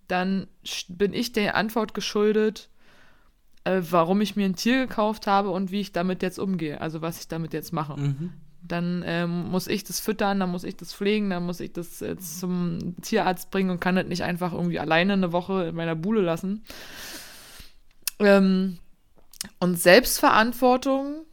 dann 0.07 0.47
bin 0.89 1.13
ich 1.13 1.31
der 1.31 1.55
Antwort 1.55 1.93
geschuldet, 1.93 2.69
äh, 3.65 3.81
warum 3.89 4.19
ich 4.21 4.35
mir 4.35 4.45
ein 4.45 4.55
Tier 4.55 4.87
gekauft 4.87 5.27
habe 5.27 5.51
und 5.51 5.71
wie 5.71 5.81
ich 5.81 5.91
damit 5.91 6.23
jetzt 6.23 6.39
umgehe, 6.39 6.81
also 6.81 7.03
was 7.03 7.19
ich 7.19 7.27
damit 7.27 7.53
jetzt 7.53 7.71
mache. 7.71 7.99
Mhm. 7.99 8.33
Dann 8.67 9.03
ähm, 9.05 9.49
muss 9.49 9.67
ich 9.67 9.83
das 9.83 9.99
füttern, 9.99 10.39
dann 10.39 10.51
muss 10.51 10.63
ich 10.63 10.75
das 10.75 10.93
pflegen, 10.93 11.29
dann 11.29 11.45
muss 11.45 11.59
ich 11.59 11.73
das 11.73 12.01
äh, 12.01 12.17
zum 12.17 12.95
Tierarzt 13.01 13.51
bringen 13.51 13.69
und 13.69 13.79
kann 13.79 13.95
das 13.95 14.07
nicht 14.07 14.23
einfach 14.23 14.53
irgendwie 14.53 14.79
alleine 14.79 15.13
eine 15.13 15.31
Woche 15.31 15.65
in 15.65 15.75
meiner 15.75 15.95
Bude 15.95 16.21
lassen. 16.21 16.63
Ähm, 18.19 18.79
und 19.59 19.79
Selbstverantwortung 19.79 21.25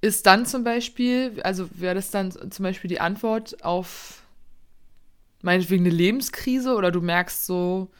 ist 0.00 0.26
dann 0.26 0.46
zum 0.46 0.64
Beispiel, 0.64 1.40
also 1.42 1.68
wäre 1.72 1.94
das 1.94 2.10
dann 2.10 2.30
zum 2.30 2.62
Beispiel 2.62 2.88
die 2.88 3.00
Antwort 3.00 3.64
auf 3.64 4.22
meinetwegen 5.42 5.84
eine 5.84 5.94
Lebenskrise 5.94 6.74
oder 6.74 6.90
du 6.90 7.00
merkst 7.00 7.46
so, 7.46 7.90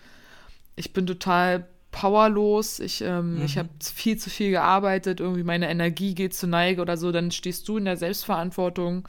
ich 0.77 0.93
bin 0.93 1.07
total 1.07 1.69
powerlos, 1.95 2.81
ich, 2.81 3.03
ähm, 3.03 3.37
mhm. 3.37 3.45
ich 3.45 3.57
habe 3.57 3.69
viel 3.81 4.19
zu 4.19 4.29
viel 4.29 4.51
gearbeitet, 4.51 5.21
irgendwie 5.21 5.45
meine 5.45 5.71
Energie 5.71 6.17
geht 6.17 6.35
zu 6.35 6.49
Neige 6.49 6.83
oder 6.83 6.97
so, 6.97 7.13
dann 7.13 7.31
stehst 7.31 7.69
du 7.69 7.79
in 7.79 7.85
der 7.85 7.97
Selbstverantwortung, 7.97 9.09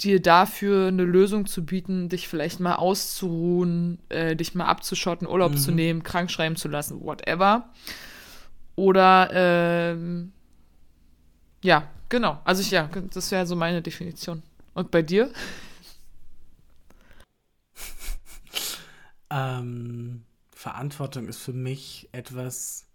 dir 0.00 0.22
dafür 0.22 0.88
eine 0.88 1.04
Lösung 1.04 1.44
zu 1.44 1.66
bieten, 1.66 2.08
dich 2.08 2.28
vielleicht 2.28 2.60
mal 2.60 2.76
auszuruhen, 2.76 3.98
äh, 4.08 4.34
dich 4.34 4.54
mal 4.54 4.64
abzuschotten, 4.64 5.28
Urlaub 5.28 5.52
mhm. 5.52 5.58
zu 5.58 5.70
nehmen, 5.70 6.02
krank 6.02 6.30
schreiben 6.30 6.56
zu 6.56 6.68
lassen, 6.68 7.02
whatever. 7.02 7.68
Oder 8.74 9.28
ähm, 9.34 10.32
ja, 11.62 11.90
genau. 12.08 12.40
Also 12.44 12.62
ich, 12.62 12.70
ja, 12.70 12.88
das 13.12 13.30
wäre 13.30 13.46
so 13.46 13.54
meine 13.54 13.82
Definition. 13.82 14.42
Und 14.72 14.90
bei 14.90 15.02
dir? 15.02 15.30
ähm, 19.30 20.22
Verantwortung 20.62 21.26
ist 21.26 21.38
für 21.38 21.52
mich 21.52 22.08
etwas, 22.12 22.86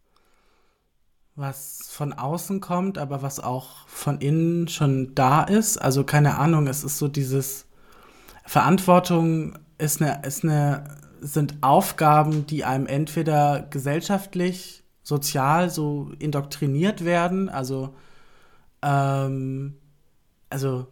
was 1.36 1.90
von 1.92 2.14
außen 2.14 2.62
kommt, 2.62 2.98
aber 2.98 3.22
was 3.22 3.42
auch 3.42 3.86
von 3.90 4.22
innen 4.22 4.70
schon 4.70 5.14
da 5.16 5.44
ist. 5.44 5.78
Also 5.78 6.06
keine 6.06 6.38
Ahnung, 6.38 6.68
es 6.68 6.86
ist 6.86 6.98
so 6.98 7.10
dieses 7.10 7.66
Verantwortung 8.46 9.60
ist 9.78 10.02
eine, 10.02 10.22
ist 10.26 10.46
eine, 10.46 10.98
sind 11.20 11.58
Aufgaben, 11.60 12.48
die 12.48 12.64
einem 12.64 12.88
entweder 12.88 13.68
gesellschaftlich, 13.70 14.86
sozial 15.04 15.70
so 15.70 16.12
indoktriniert 16.20 17.04
werden, 17.04 17.50
also 17.50 17.94
ähm, 18.82 19.76
also 20.50 20.88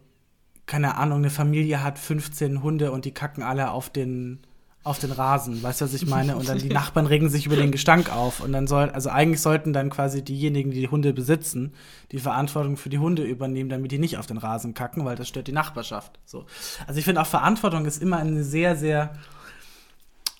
keine 0.66 0.96
Ahnung, 0.96 1.18
eine 1.18 1.30
Familie 1.30 1.82
hat 1.82 1.98
15 1.98 2.62
Hunde 2.62 2.92
und 2.92 3.06
die 3.06 3.14
kacken 3.14 3.42
alle 3.42 3.70
auf 3.70 3.88
den 3.88 4.45
auf 4.86 4.98
den 4.98 5.10
Rasen, 5.10 5.62
weißt 5.62 5.80
du, 5.80 5.84
was 5.84 5.94
ich 5.94 6.06
meine? 6.06 6.36
Und 6.36 6.48
dann 6.48 6.58
die 6.58 6.68
Nachbarn 6.68 7.06
regen 7.06 7.28
sich 7.28 7.46
über 7.46 7.56
den 7.56 7.72
Gestank 7.72 8.10
auf. 8.12 8.40
Und 8.40 8.52
dann 8.52 8.66
soll, 8.66 8.88
also 8.90 9.10
eigentlich 9.10 9.40
sollten 9.40 9.72
dann 9.72 9.90
quasi 9.90 10.22
diejenigen, 10.22 10.70
die 10.70 10.80
die 10.80 10.88
Hunde 10.88 11.12
besitzen, 11.12 11.74
die 12.12 12.18
Verantwortung 12.18 12.76
für 12.76 12.88
die 12.88 12.98
Hunde 12.98 13.24
übernehmen, 13.24 13.68
damit 13.68 13.90
die 13.90 13.98
nicht 13.98 14.16
auf 14.16 14.26
den 14.26 14.38
Rasen 14.38 14.74
kacken, 14.74 15.04
weil 15.04 15.16
das 15.16 15.28
stört 15.28 15.48
die 15.48 15.52
Nachbarschaft. 15.52 16.20
So. 16.24 16.46
Also 16.86 16.98
ich 16.98 17.04
finde 17.04 17.20
auch 17.20 17.26
Verantwortung 17.26 17.84
ist 17.84 18.00
immer 18.00 18.18
eine 18.18 18.44
sehr, 18.44 18.76
sehr 18.76 19.14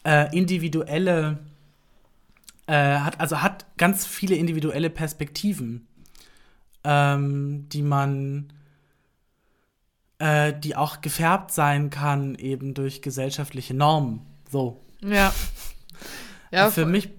äh, 0.04 0.34
individuelle, 0.36 1.38
äh, 2.66 2.98
hat, 2.98 3.20
also 3.20 3.42
hat 3.42 3.66
ganz 3.76 4.06
viele 4.06 4.36
individuelle 4.36 4.90
Perspektiven, 4.90 5.88
ähm, 6.84 7.68
die 7.68 7.82
man 7.82 8.52
äh, 10.18 10.52
die 10.58 10.76
auch 10.76 11.00
gefärbt 11.00 11.50
sein 11.50 11.90
kann, 11.90 12.36
eben 12.36 12.74
durch 12.74 13.02
gesellschaftliche 13.02 13.74
Normen. 13.74 14.35
So. 14.50 14.80
Ja. 15.02 15.32
ja 16.50 16.70
für 16.70 16.86
mich 16.86 17.10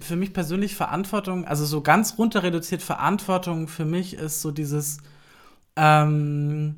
für 0.00 0.16
mich 0.16 0.32
persönlich 0.32 0.74
Verantwortung, 0.74 1.44
also 1.44 1.64
so 1.64 1.80
ganz 1.80 2.18
runter 2.18 2.42
reduziert 2.42 2.82
Verantwortung 2.82 3.68
für 3.68 3.84
mich 3.84 4.14
ist 4.14 4.42
so 4.42 4.50
dieses 4.50 4.98
ähm, 5.76 6.76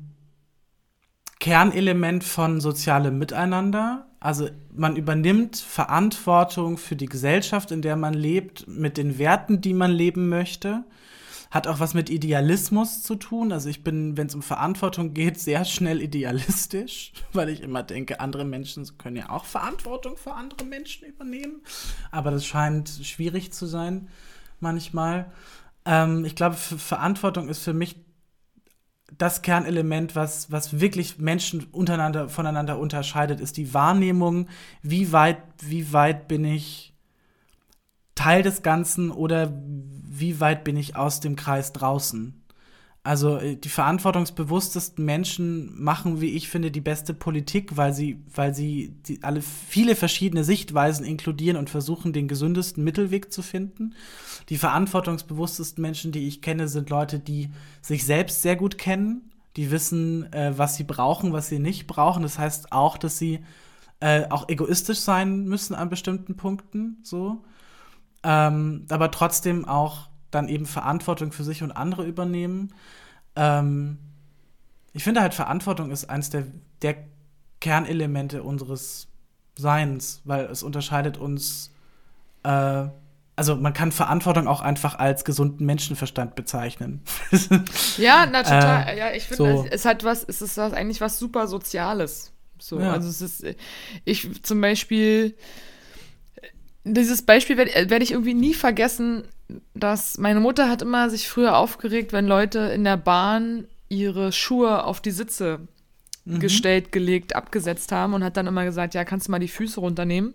Kernelement 1.39 2.23
von 2.23 2.61
sozialem 2.61 3.17
Miteinander. 3.17 4.05
Also 4.19 4.49
man 4.71 4.97
übernimmt 4.97 5.57
Verantwortung 5.57 6.77
für 6.77 6.95
die 6.95 7.07
Gesellschaft, 7.07 7.71
in 7.71 7.81
der 7.81 7.95
man 7.95 8.13
lebt, 8.13 8.67
mit 8.67 8.97
den 8.97 9.17
Werten, 9.17 9.61
die 9.61 9.73
man 9.73 9.91
leben 9.91 10.27
möchte 10.29 10.83
hat 11.51 11.67
auch 11.67 11.79
was 11.79 11.93
mit 11.93 12.09
Idealismus 12.09 13.01
zu 13.01 13.15
tun. 13.15 13.51
Also 13.51 13.69
ich 13.69 13.83
bin, 13.83 14.17
wenn 14.17 14.27
es 14.27 14.35
um 14.35 14.41
Verantwortung 14.41 15.13
geht, 15.13 15.39
sehr 15.39 15.65
schnell 15.65 16.01
idealistisch, 16.01 17.11
weil 17.33 17.49
ich 17.49 17.61
immer 17.61 17.83
denke, 17.83 18.19
andere 18.19 18.45
Menschen 18.45 18.85
können 18.97 19.15
ja 19.15 19.29
auch 19.29 19.45
Verantwortung 19.45 20.15
für 20.17 20.33
andere 20.33 20.63
Menschen 20.65 21.07
übernehmen. 21.07 21.61
Aber 22.11 22.31
das 22.31 22.45
scheint 22.45 22.89
schwierig 23.03 23.51
zu 23.51 23.65
sein 23.65 24.09
manchmal. 24.59 25.31
Ähm, 25.85 26.23
ich 26.25 26.35
glaube, 26.35 26.55
Verantwortung 26.55 27.49
ist 27.49 27.63
für 27.63 27.73
mich 27.73 27.95
das 29.17 29.41
Kernelement, 29.41 30.15
was, 30.15 30.51
was 30.51 30.79
wirklich 30.79 31.17
Menschen 31.17 31.65
untereinander, 31.71 32.29
voneinander 32.29 32.77
unterscheidet, 32.77 33.39
ist 33.39 33.57
die 33.57 33.73
Wahrnehmung, 33.73 34.47
wie 34.83 35.11
weit, 35.11 35.41
wie 35.63 35.91
weit 35.93 36.27
bin 36.27 36.45
ich 36.45 36.88
Teil 38.19 38.43
des 38.43 38.63
Ganzen 38.63 39.11
oder 39.11 39.53
wie 39.63 40.41
weit 40.41 40.65
bin 40.65 40.75
ich 40.75 40.97
aus 40.97 41.21
dem 41.21 41.37
Kreis 41.37 41.71
draußen. 41.71 42.33
Also 43.01 43.37
äh, 43.37 43.55
die 43.55 43.69
verantwortungsbewusstesten 43.69 45.05
Menschen 45.05 45.81
machen, 45.81 46.19
wie 46.19 46.31
ich 46.31 46.49
finde, 46.49 46.69
die 46.69 46.81
beste 46.81 47.13
Politik, 47.13 47.77
weil 47.77 47.93
sie, 47.93 48.21
weil 48.35 48.53
sie 48.53 48.93
die, 49.07 49.23
alle 49.23 49.41
viele 49.41 49.95
verschiedene 49.95 50.43
Sichtweisen 50.43 51.05
inkludieren 51.05 51.55
und 51.55 51.69
versuchen, 51.69 52.11
den 52.11 52.27
gesündesten 52.27 52.83
Mittelweg 52.83 53.31
zu 53.31 53.41
finden. 53.41 53.95
Die 54.49 54.57
verantwortungsbewusstesten 54.57 55.81
Menschen, 55.81 56.11
die 56.11 56.27
ich 56.27 56.41
kenne, 56.41 56.67
sind 56.67 56.89
Leute, 56.89 57.19
die 57.19 57.51
sich 57.81 58.03
selbst 58.03 58.41
sehr 58.41 58.57
gut 58.57 58.77
kennen, 58.77 59.31
die 59.55 59.71
wissen, 59.71 60.31
äh, 60.33 60.57
was 60.57 60.75
sie 60.75 60.83
brauchen, 60.83 61.31
was 61.31 61.47
sie 61.47 61.59
nicht 61.59 61.87
brauchen. 61.87 62.23
Das 62.23 62.37
heißt 62.37 62.73
auch, 62.73 62.97
dass 62.97 63.17
sie 63.17 63.39
äh, 64.01 64.25
auch 64.29 64.49
egoistisch 64.49 64.99
sein 64.99 65.45
müssen 65.45 65.73
an 65.73 65.89
bestimmten 65.89 66.35
Punkten, 66.35 66.97
so 67.01 67.45
ähm, 68.23 68.85
aber 68.89 69.11
trotzdem 69.11 69.65
auch 69.65 70.09
dann 70.31 70.47
eben 70.47 70.65
Verantwortung 70.65 71.31
für 71.31 71.43
sich 71.43 71.63
und 71.63 71.71
andere 71.71 72.05
übernehmen. 72.05 72.73
Ähm, 73.35 73.97
ich 74.93 75.03
finde 75.03 75.21
halt, 75.21 75.33
Verantwortung 75.33 75.91
ist 75.91 76.09
eines 76.09 76.29
der, 76.29 76.45
der 76.81 76.95
Kernelemente 77.59 78.43
unseres 78.43 79.07
Seins, 79.55 80.21
weil 80.23 80.45
es 80.45 80.63
unterscheidet 80.63 81.17
uns. 81.17 81.71
Äh, 82.43 82.87
also 83.35 83.55
man 83.55 83.73
kann 83.73 83.93
Verantwortung 83.93 84.47
auch 84.47 84.59
einfach 84.59 84.99
als 84.99 85.23
gesunden 85.23 85.65
Menschenverstand 85.65 86.35
bezeichnen. 86.35 87.01
ja, 87.97 88.27
na 88.29 88.43
total. 88.43 88.87
Äh, 88.87 88.97
ja, 88.97 89.11
ich 89.13 89.27
finde, 89.27 89.57
so. 89.57 89.65
es, 89.65 89.71
es 89.71 89.85
hat 89.85 90.03
was, 90.03 90.23
es 90.23 90.41
ist 90.41 90.57
was, 90.57 90.73
eigentlich 90.73 90.99
was 90.99 91.19
super 91.19 91.47
Soziales. 91.47 92.33
So, 92.57 92.79
ja. 92.79 92.91
also 92.91 93.07
es 93.07 93.21
ist, 93.21 93.45
ich 94.03 94.43
zum 94.43 94.59
Beispiel 94.59 95.37
dieses 96.93 97.21
Beispiel 97.21 97.57
werde 97.57 97.89
werd 97.89 98.03
ich 98.03 98.11
irgendwie 98.11 98.33
nie 98.33 98.53
vergessen, 98.53 99.23
dass 99.73 100.17
meine 100.17 100.39
Mutter 100.39 100.69
hat 100.69 100.81
immer 100.81 101.09
sich 101.09 101.27
früher 101.27 101.57
aufgeregt, 101.57 102.13
wenn 102.13 102.27
Leute 102.27 102.59
in 102.59 102.83
der 102.83 102.97
Bahn 102.97 103.67
ihre 103.87 104.31
Schuhe 104.31 104.83
auf 104.83 105.01
die 105.01 105.11
Sitze 105.11 105.61
mhm. 106.25 106.39
gestellt, 106.39 106.91
gelegt, 106.91 107.35
abgesetzt 107.35 107.91
haben 107.91 108.13
und 108.13 108.23
hat 108.23 108.37
dann 108.37 108.47
immer 108.47 108.65
gesagt, 108.65 108.93
ja, 108.93 109.03
kannst 109.03 109.27
du 109.27 109.31
mal 109.31 109.39
die 109.39 109.47
Füße 109.47 109.79
runternehmen? 109.79 110.33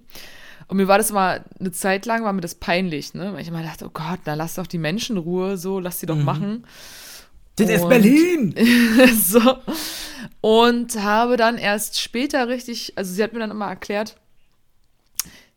Und 0.67 0.79
mir 0.79 0.89
war 0.89 0.99
das 0.99 1.11
immer 1.11 1.41
eine 1.61 1.73
Zeit 1.73 2.07
lang, 2.07 2.25
war 2.25 2.33
mir 2.33 2.41
das 2.41 2.55
peinlich, 2.55 3.13
ne? 3.15 3.35
Weil 3.35 3.43
ich 3.43 3.49
immer 3.49 3.63
dachte, 3.63 3.87
oh 3.87 3.91
Gott, 3.93 4.21
na 4.25 4.35
lass 4.35 4.55
doch 4.55 4.67
die 4.67 4.79
Menschen 4.79 5.19
Ruhe, 5.19 5.59
so, 5.59 5.79
lass 5.79 6.01
sie 6.01 6.07
doch 6.07 6.17
mhm. 6.17 6.25
machen. 6.25 6.67
Das 7.57 7.71
ist 7.71 7.89
Berlin! 7.89 8.55
so. 9.23 9.59
Und 10.41 11.01
habe 11.01 11.37
dann 11.37 11.57
erst 11.57 12.01
später 12.01 12.49
richtig, 12.49 12.95
also 12.97 13.13
sie 13.13 13.23
hat 13.23 13.33
mir 13.33 13.39
dann 13.39 13.51
immer 13.51 13.69
erklärt, 13.69 14.17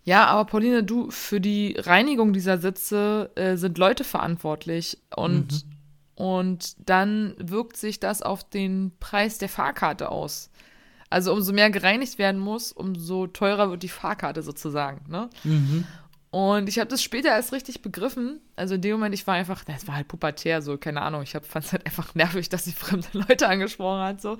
ja, 0.07 0.25
aber 0.27 0.45
Pauline, 0.45 0.85
du, 0.85 1.11
für 1.11 1.41
die 1.41 1.75
Reinigung 1.77 2.31
dieser 2.31 2.59
Sitze 2.59 3.29
äh, 3.35 3.57
sind 3.57 3.77
Leute 3.77 4.05
verantwortlich 4.05 4.99
und, 5.13 5.51
mhm. 5.51 5.71
und 6.15 6.89
dann 6.89 7.35
wirkt 7.39 7.75
sich 7.75 7.99
das 7.99 8.21
auf 8.21 8.49
den 8.49 8.93
Preis 9.01 9.37
der 9.37 9.49
Fahrkarte 9.49 10.07
aus. 10.07 10.49
Also 11.09 11.33
umso 11.33 11.51
mehr 11.51 11.69
gereinigt 11.71 12.19
werden 12.19 12.39
muss, 12.39 12.71
umso 12.71 13.27
teurer 13.27 13.69
wird 13.69 13.83
die 13.83 13.89
Fahrkarte 13.89 14.43
sozusagen. 14.43 15.11
Ne? 15.11 15.29
Mhm. 15.43 15.83
Und 16.29 16.67
ich 16.67 16.77
habe 16.77 16.89
das 16.89 17.01
später 17.01 17.29
erst 17.29 17.53
richtig 17.53 17.81
begriffen. 17.81 18.41
Also 18.57 18.75
in 18.75 18.81
dem 18.81 18.91
Moment, 18.93 19.15
ich 19.15 19.25
war 19.25 19.35
einfach, 19.35 19.63
das 19.63 19.87
war 19.87 19.95
halt 19.95 20.09
pubertär, 20.09 20.61
so, 20.61 20.77
keine 20.77 21.01
Ahnung. 21.01 21.23
Ich 21.23 21.31
fand 21.31 21.65
es 21.65 21.71
halt 21.71 21.85
einfach 21.85 22.15
nervig, 22.15 22.49
dass 22.49 22.65
sie 22.65 22.73
fremde 22.73 23.07
Leute 23.13 23.47
angesprochen 23.47 24.01
hat, 24.01 24.21
so. 24.21 24.37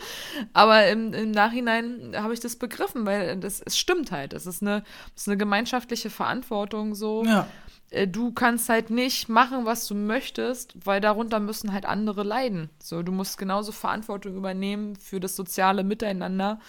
Aber 0.54 0.88
im, 0.88 1.14
im 1.14 1.32
Nachhinein 1.32 2.14
habe 2.16 2.34
ich 2.34 2.42
das 2.42 2.58
begriffen, 2.58 3.06
weil 3.06 3.38
das, 3.38 3.62
es 3.62 3.78
stimmt 3.78 4.12
halt. 4.12 4.34
Es 4.34 4.46
ist 4.46 4.62
eine, 4.62 4.84
ist 5.16 5.30
eine 5.30 5.38
gemeinschaftliche 5.38 6.10
Verantwortung, 6.10 6.94
so. 6.94 7.24
Ja. 7.24 7.48
Äh, 7.90 8.08
du 8.08 8.32
kannst 8.34 8.68
halt 8.68 8.90
nicht 8.90 9.30
machen, 9.30 9.66
was 9.66 9.88
du 9.88 9.96
möchtest, 9.96 10.86
weil 10.86 11.00
darunter 11.00 11.40
müssen 11.40 11.72
halt 11.72 11.86
andere 11.86 12.24
leiden. 12.24 12.70
So, 12.80 13.02
du 13.02 13.14
musst 13.14 13.38
genauso 13.38 13.72
Verantwortung 13.72 14.36
übernehmen 14.36 14.98
für 14.98 15.22
das 15.22 15.38
soziale 15.38 15.86
Miteinander 15.86 16.60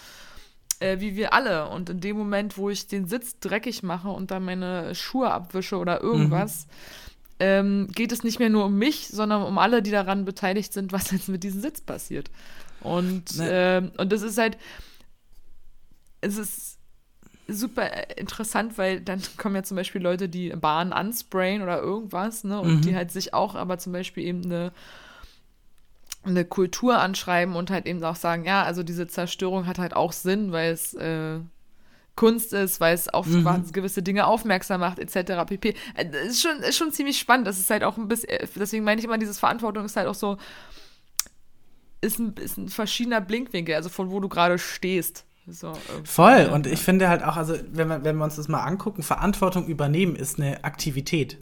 äh, 0.79 0.99
wie 0.99 1.15
wir 1.15 1.33
alle. 1.33 1.69
Und 1.69 1.89
in 1.89 1.99
dem 1.99 2.17
Moment, 2.17 2.57
wo 2.57 2.69
ich 2.69 2.87
den 2.87 3.07
Sitz 3.07 3.39
dreckig 3.39 3.83
mache 3.83 4.09
und 4.09 4.31
dann 4.31 4.45
meine 4.45 4.95
Schuhe 4.95 5.31
abwische 5.31 5.77
oder 5.77 6.01
irgendwas, 6.01 6.67
mhm. 6.67 6.71
ähm, 7.39 7.87
geht 7.93 8.11
es 8.11 8.23
nicht 8.23 8.39
mehr 8.39 8.49
nur 8.49 8.65
um 8.65 8.77
mich, 8.77 9.07
sondern 9.07 9.43
um 9.43 9.57
alle, 9.57 9.81
die 9.81 9.91
daran 9.91 10.25
beteiligt 10.25 10.73
sind, 10.73 10.91
was 10.91 11.11
jetzt 11.11 11.29
mit 11.29 11.43
diesem 11.43 11.61
Sitz 11.61 11.81
passiert. 11.81 12.29
Und, 12.81 13.37
nee. 13.37 13.47
ähm, 13.49 13.91
und 13.97 14.11
das 14.11 14.21
ist 14.21 14.37
halt, 14.37 14.57
es 16.21 16.37
ist 16.37 16.77
super 17.47 18.17
interessant, 18.17 18.77
weil 18.77 19.01
dann 19.01 19.21
kommen 19.37 19.55
ja 19.55 19.63
zum 19.63 19.75
Beispiel 19.75 20.01
Leute, 20.01 20.29
die 20.29 20.49
Bahnen 20.49 20.93
ansprayen 20.93 21.61
oder 21.61 21.81
irgendwas, 21.81 22.43
ne? 22.43 22.59
Und 22.59 22.77
mhm. 22.77 22.81
die 22.81 22.95
halt 22.95 23.11
sich 23.11 23.33
auch 23.33 23.55
aber 23.55 23.79
zum 23.79 23.91
Beispiel 23.93 24.23
eben 24.23 24.45
eine 24.45 24.71
eine 26.23 26.45
Kultur 26.45 26.99
anschreiben 26.99 27.55
und 27.55 27.71
halt 27.71 27.85
eben 27.85 28.03
auch 28.03 28.15
sagen, 28.15 28.45
ja, 28.45 28.63
also 28.63 28.83
diese 28.83 29.07
Zerstörung 29.07 29.65
hat 29.65 29.79
halt 29.79 29.95
auch 29.95 30.11
Sinn, 30.11 30.51
weil 30.51 30.71
es 30.73 30.93
äh, 30.93 31.39
Kunst 32.15 32.51
ist, 32.51 32.81
weil 32.81 32.93
es 32.93 33.07
auf 33.07 33.27
mhm. 33.27 33.71
gewisse 33.71 34.03
Dinge 34.03 34.27
aufmerksam 34.27 34.81
macht, 34.81 34.99
etc. 34.99 35.45
pp. 35.47 35.73
Äh, 35.95 36.27
ist 36.27 36.41
schon, 36.41 36.57
ist 36.57 36.77
schon 36.77 36.91
ziemlich 36.91 37.17
spannend. 37.17 37.47
Das 37.47 37.57
ist 37.57 37.69
halt 37.69 37.83
auch 37.83 37.97
ein 37.97 38.09
bisschen, 38.09 38.29
äh, 38.29 38.47
deswegen 38.55 38.83
meine 38.83 38.99
ich 38.99 39.05
immer, 39.05 39.17
dieses 39.17 39.39
Verantwortung 39.39 39.85
ist 39.85 39.95
halt 39.95 40.07
auch 40.07 40.15
so, 40.15 40.37
ist 42.01 42.19
ein, 42.19 42.33
ist 42.33 42.57
ein 42.57 42.67
verschiedener 42.67 43.21
Blinkwinkel, 43.21 43.75
also 43.75 43.87
von 43.87 44.11
wo 44.11 44.19
du 44.19 44.27
gerade 44.27 44.57
stehst. 44.59 45.25
So, 45.47 45.73
Voll. 46.03 46.49
Und 46.53 46.67
ich 46.67 46.79
finde 46.79 47.09
halt 47.09 47.23
auch, 47.23 47.37
also 47.37 47.55
wenn 47.71 47.87
wir, 47.87 48.03
wenn 48.03 48.17
wir 48.17 48.25
uns 48.25 48.35
das 48.35 48.49
mal 48.49 48.63
angucken, 48.63 49.01
Verantwortung 49.01 49.65
übernehmen 49.67 50.15
ist 50.15 50.39
eine 50.39 50.63
Aktivität. 50.63 51.39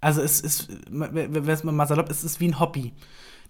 Also 0.00 0.20
es 0.20 0.42
ist, 0.42 0.68
wenn 0.90 1.48
es 1.48 1.64
mal 1.64 1.86
salopp 1.86 2.10
ist, 2.10 2.18
es 2.18 2.24
ist 2.24 2.40
wie 2.40 2.48
ein 2.48 2.60
Hobby. 2.60 2.92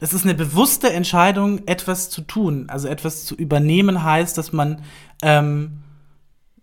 Das 0.04 0.12
ist 0.12 0.24
eine 0.24 0.34
bewusste 0.34 0.92
Entscheidung, 0.92 1.66
etwas 1.66 2.10
zu 2.10 2.20
tun. 2.20 2.66
Also 2.68 2.88
etwas 2.88 3.24
zu 3.24 3.34
übernehmen 3.34 4.04
heißt, 4.04 4.36
dass 4.36 4.52
man 4.52 4.82
ähm, 5.22 5.78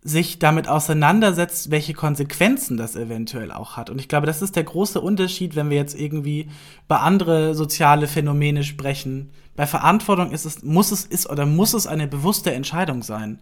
sich 0.03 0.37
damit 0.37 0.67
auseinandersetzt, 0.67 1.71
welche 1.71 1.95
Konsequenzen 1.95 2.77
das 2.77 2.95
eventuell 2.95 3.51
auch 3.51 3.77
hat. 3.77 3.89
Und 3.89 3.99
ich 3.99 4.07
glaube, 4.07 4.27
das 4.27 4.43
ist 4.43 4.55
der 4.55 4.63
große 4.63 5.01
Unterschied, 5.01 5.55
wenn 5.55 5.71
wir 5.71 5.77
jetzt 5.77 5.99
irgendwie 5.99 6.51
über 6.85 7.01
andere 7.01 7.55
soziale 7.55 8.05
Phänomene 8.05 8.63
sprechen. 8.63 9.31
Bei 9.55 9.65
Verantwortung 9.65 10.29
ist 10.29 10.45
es, 10.45 10.61
muss 10.61 10.91
es, 10.91 11.03
ist 11.03 11.27
oder 11.27 11.47
muss 11.47 11.73
es 11.73 11.87
eine 11.87 12.07
bewusste 12.07 12.53
Entscheidung 12.53 13.01
sein. 13.01 13.41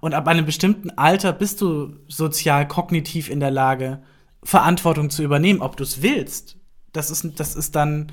Und 0.00 0.12
ab 0.12 0.28
einem 0.28 0.44
bestimmten 0.44 0.90
Alter 0.90 1.32
bist 1.32 1.62
du 1.62 1.96
sozial 2.08 2.68
kognitiv 2.68 3.30
in 3.30 3.40
der 3.40 3.50
Lage, 3.50 4.02
Verantwortung 4.42 5.08
zu 5.08 5.22
übernehmen, 5.22 5.62
ob 5.62 5.78
du 5.78 5.84
es 5.84 6.02
willst. 6.02 6.58
Das 6.92 7.10
ist, 7.10 7.40
das 7.40 7.56
ist 7.56 7.74
dann, 7.74 8.12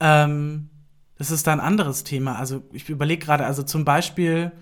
ähm, 0.00 0.70
das 1.18 1.30
ist 1.30 1.46
dann 1.46 1.60
ein 1.60 1.66
anderes 1.66 2.04
Thema. 2.04 2.36
Also 2.36 2.62
ich 2.72 2.88
überlege 2.88 3.24
gerade, 3.24 3.46
also 3.46 3.62
zum 3.62 3.84
Beispiel, 3.84 4.52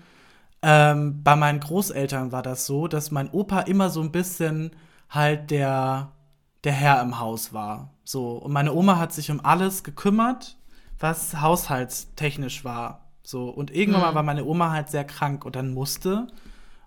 ähm, 0.61 1.21
bei 1.23 1.35
meinen 1.35 1.59
Großeltern 1.59 2.31
war 2.31 2.41
das 2.41 2.65
so, 2.65 2.87
dass 2.87 3.11
mein 3.11 3.29
Opa 3.29 3.61
immer 3.61 3.89
so 3.89 4.01
ein 4.01 4.11
bisschen 4.11 4.71
halt 5.09 5.51
der, 5.51 6.11
der 6.63 6.71
Herr 6.71 7.01
im 7.01 7.19
Haus 7.19 7.53
war. 7.53 7.93
So. 8.03 8.37
Und 8.37 8.51
meine 8.53 8.73
Oma 8.73 8.97
hat 8.97 9.13
sich 9.13 9.29
um 9.31 9.43
alles 9.43 9.83
gekümmert, 9.83 10.57
was 10.97 11.41
haushaltstechnisch 11.41 12.63
war. 12.63 13.11
So. 13.23 13.49
Und 13.49 13.71
irgendwann 13.71 14.01
mhm. 14.01 14.07
mal 14.07 14.15
war 14.15 14.23
meine 14.23 14.45
Oma 14.45 14.71
halt 14.71 14.89
sehr 14.89 15.03
krank 15.03 15.45
und 15.45 15.55
dann 15.55 15.73
musste 15.73 16.27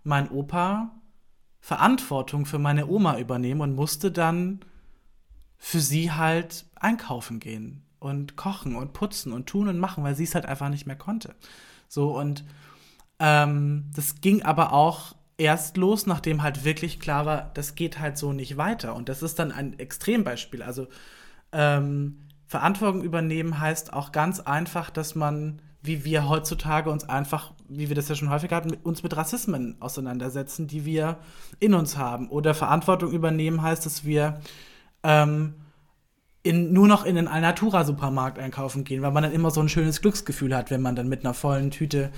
mein 0.02 0.30
Opa 0.30 0.90
Verantwortung 1.60 2.46
für 2.46 2.58
meine 2.58 2.86
Oma 2.86 3.18
übernehmen 3.18 3.60
und 3.60 3.74
musste 3.74 4.10
dann 4.10 4.60
für 5.58 5.80
sie 5.80 6.12
halt 6.12 6.64
einkaufen 6.76 7.40
gehen 7.40 7.84
und 8.00 8.36
kochen 8.36 8.76
und 8.76 8.92
putzen 8.92 9.32
und 9.32 9.46
tun 9.46 9.68
und 9.68 9.78
machen, 9.78 10.04
weil 10.04 10.14
sie 10.14 10.24
es 10.24 10.34
halt 10.34 10.46
einfach 10.46 10.68
nicht 10.68 10.86
mehr 10.86 10.96
konnte. 10.96 11.34
So 11.88 12.16
und 12.16 12.44
ähm, 13.18 13.90
das 13.94 14.20
ging 14.20 14.42
aber 14.42 14.72
auch 14.72 15.14
erst 15.38 15.76
los, 15.76 16.06
nachdem 16.06 16.42
halt 16.42 16.64
wirklich 16.64 17.00
klar 17.00 17.24
war, 17.24 17.50
das 17.54 17.74
geht 17.74 17.98
halt 17.98 18.18
so 18.18 18.32
nicht 18.32 18.56
weiter. 18.56 18.94
Und 18.94 19.08
das 19.08 19.22
ist 19.22 19.38
dann 19.38 19.52
ein 19.52 19.78
Extrembeispiel. 19.78 20.62
Also 20.62 20.88
ähm, 21.52 22.28
Verantwortung 22.46 23.02
übernehmen 23.02 23.58
heißt 23.58 23.92
auch 23.92 24.12
ganz 24.12 24.40
einfach, 24.40 24.90
dass 24.90 25.14
man, 25.14 25.62
wie 25.80 26.04
wir 26.04 26.28
heutzutage 26.28 26.90
uns 26.90 27.08
einfach, 27.08 27.52
wie 27.68 27.88
wir 27.88 27.96
das 27.96 28.08
ja 28.08 28.16
schon 28.16 28.30
häufig 28.30 28.50
hatten, 28.50 28.74
uns 28.74 29.02
mit 29.02 29.16
Rassismen 29.16 29.80
auseinandersetzen, 29.80 30.66
die 30.66 30.84
wir 30.84 31.18
in 31.60 31.74
uns 31.74 31.96
haben. 31.96 32.28
Oder 32.28 32.54
Verantwortung 32.54 33.12
übernehmen 33.12 33.62
heißt, 33.62 33.86
dass 33.86 34.04
wir 34.04 34.40
ähm, 35.04 35.54
in, 36.42 36.72
nur 36.72 36.88
noch 36.88 37.04
in 37.04 37.16
den 37.16 37.28
Alnatura-Supermarkt 37.28 38.38
einkaufen 38.38 38.84
gehen, 38.84 39.02
weil 39.02 39.10
man 39.10 39.22
dann 39.22 39.32
immer 39.32 39.50
so 39.50 39.60
ein 39.60 39.68
schönes 39.68 40.00
Glücksgefühl 40.00 40.56
hat, 40.56 40.70
wenn 40.70 40.80
man 40.80 40.96
dann 40.96 41.08
mit 41.08 41.24
einer 41.24 41.34
vollen 41.34 41.70
Tüte 41.70 42.10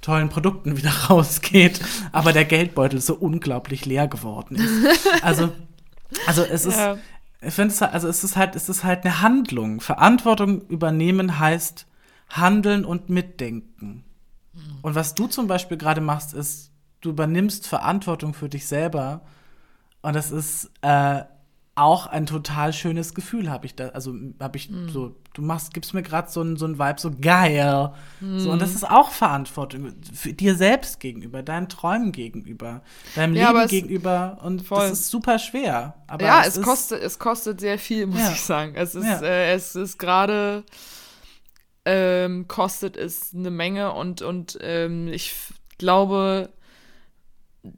tollen 0.00 0.28
Produkten 0.28 0.76
wieder 0.76 0.90
rausgeht, 0.90 1.80
aber 2.12 2.32
der 2.32 2.44
Geldbeutel 2.44 3.00
so 3.00 3.14
unglaublich 3.14 3.86
leer 3.86 4.08
geworden 4.08 4.56
ist. 4.56 4.98
Also, 5.22 5.52
also 6.26 6.42
es 6.42 6.64
ist, 6.64 6.78
ja. 6.78 6.96
ich 7.42 7.52
finde 7.52 7.74
es, 7.74 7.82
also 7.82 8.08
es 8.08 8.24
ist 8.24 8.36
halt, 8.36 8.56
es 8.56 8.68
ist 8.68 8.84
halt 8.84 9.04
eine 9.04 9.20
Handlung. 9.20 9.80
Verantwortung 9.80 10.62
übernehmen 10.68 11.38
heißt 11.38 11.86
handeln 12.30 12.84
und 12.84 13.08
mitdenken. 13.10 14.04
Mhm. 14.52 14.78
Und 14.82 14.94
was 14.94 15.14
du 15.14 15.26
zum 15.26 15.48
Beispiel 15.48 15.76
gerade 15.76 16.00
machst, 16.00 16.34
ist, 16.34 16.70
du 17.00 17.10
übernimmst 17.10 17.66
Verantwortung 17.66 18.34
für 18.34 18.48
dich 18.48 18.66
selber. 18.66 19.22
Und 20.02 20.14
das 20.14 20.30
ist 20.30 20.70
äh, 20.82 21.22
auch 21.78 22.06
ein 22.06 22.26
total 22.26 22.72
schönes 22.72 23.14
Gefühl, 23.14 23.50
habe 23.50 23.66
ich 23.66 23.74
da. 23.74 23.88
Also 23.88 24.14
habe 24.40 24.56
ich 24.56 24.70
mm. 24.70 24.88
so, 24.88 25.16
du 25.34 25.42
machst, 25.42 25.74
gibst 25.74 25.94
mir 25.94 26.02
gerade 26.02 26.30
so 26.30 26.42
ein 26.42 26.56
so 26.56 26.66
ein 26.66 26.78
Vibe, 26.78 27.00
so 27.00 27.10
geil. 27.20 27.92
Mm. 28.20 28.38
So, 28.38 28.50
und 28.50 28.60
das 28.60 28.74
ist 28.74 28.88
auch 28.88 29.10
Verantwortung 29.10 29.94
für 30.12 30.32
dir 30.32 30.54
selbst 30.56 31.00
gegenüber, 31.00 31.42
deinen 31.42 31.68
Träumen 31.68 32.12
gegenüber, 32.12 32.82
deinem 33.14 33.34
ja, 33.34 33.52
Leben 33.52 33.68
gegenüber. 33.68 34.38
Und 34.42 34.62
voll. 34.62 34.88
das 34.88 35.00
ist 35.00 35.08
super 35.08 35.38
schwer. 35.38 35.94
Aber 36.06 36.24
ja, 36.24 36.42
es, 36.42 36.56
es 36.56 36.62
kostet, 36.62 37.02
es 37.02 37.18
kostet 37.18 37.60
sehr 37.60 37.78
viel, 37.78 38.06
muss 38.06 38.20
ja. 38.20 38.32
ich 38.32 38.40
sagen. 38.40 38.72
Es 38.74 38.94
ist, 38.94 39.04
ja. 39.04 39.20
äh, 39.22 39.54
es 39.54 39.74
ist 39.74 39.98
gerade 39.98 40.64
ähm, 41.84 42.46
kostet 42.48 42.96
es 42.96 43.34
eine 43.34 43.50
Menge 43.50 43.92
und, 43.92 44.20
und 44.20 44.58
ähm, 44.60 45.08
ich 45.08 45.34
glaube, 45.78 46.50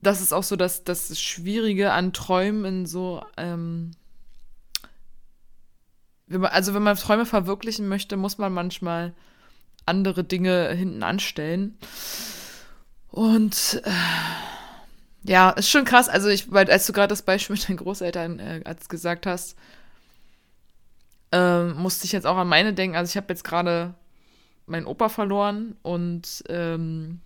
das 0.03 0.21
ist 0.21 0.33
auch 0.33 0.43
so 0.43 0.57
das, 0.57 0.85
das 0.85 1.19
Schwierige 1.21 1.93
an 1.93 2.13
Träumen 2.13 2.87
so, 2.87 3.23
ähm, 3.37 3.93
also 6.43 6.75
wenn 6.75 6.83
man 6.83 6.97
Träume 6.97 7.27
verwirklichen 7.27 7.89
möchte, 7.89 8.17
muss 8.17 8.39
man 8.39 8.53
manchmal 8.53 9.13
andere 9.87 10.25
Dinge 10.25 10.71
hinten 10.71 11.03
anstellen. 11.03 11.77
Und 13.09 13.83
äh, 13.85 13.91
ja, 15.25 15.51
ist 15.51 15.71
schon 15.71 15.85
krass. 15.85 16.09
Also 16.09 16.29
ich, 16.29 16.53
weil 16.53 16.71
als 16.71 16.87
du 16.87 16.93
gerade 16.93 17.09
das 17.09 17.23
Beispiel 17.23 17.57
mit 17.57 17.69
deinen 17.69 17.77
Großeltern 17.77 18.39
äh, 18.39 18.61
als 18.65 18.89
gesagt 18.89 19.27
hast, 19.27 19.57
äh, 21.33 21.65
musste 21.65 22.05
ich 22.05 22.13
jetzt 22.13 22.27
auch 22.27 22.37
an 22.37 22.49
meine 22.49 22.73
denken. 22.73 22.97
Also 22.97 23.11
ich 23.11 23.17
habe 23.17 23.33
jetzt 23.33 23.45
gerade 23.45 23.95
meinen 24.67 24.87
Opa 24.87 25.09
verloren 25.09 25.77
und 25.83 26.45
ähm, 26.49 27.21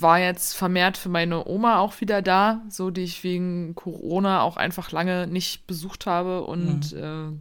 war 0.00 0.18
jetzt 0.18 0.54
vermehrt 0.54 0.96
für 0.96 1.08
meine 1.08 1.46
Oma 1.46 1.78
auch 1.78 2.00
wieder 2.00 2.22
da, 2.22 2.62
so 2.68 2.90
die 2.90 3.02
ich 3.02 3.22
wegen 3.24 3.74
Corona 3.74 4.42
auch 4.42 4.56
einfach 4.56 4.90
lange 4.90 5.26
nicht 5.26 5.66
besucht 5.66 6.06
habe 6.06 6.42
und 6.44 6.92
mhm. 6.92 6.98
äh, 6.98 7.38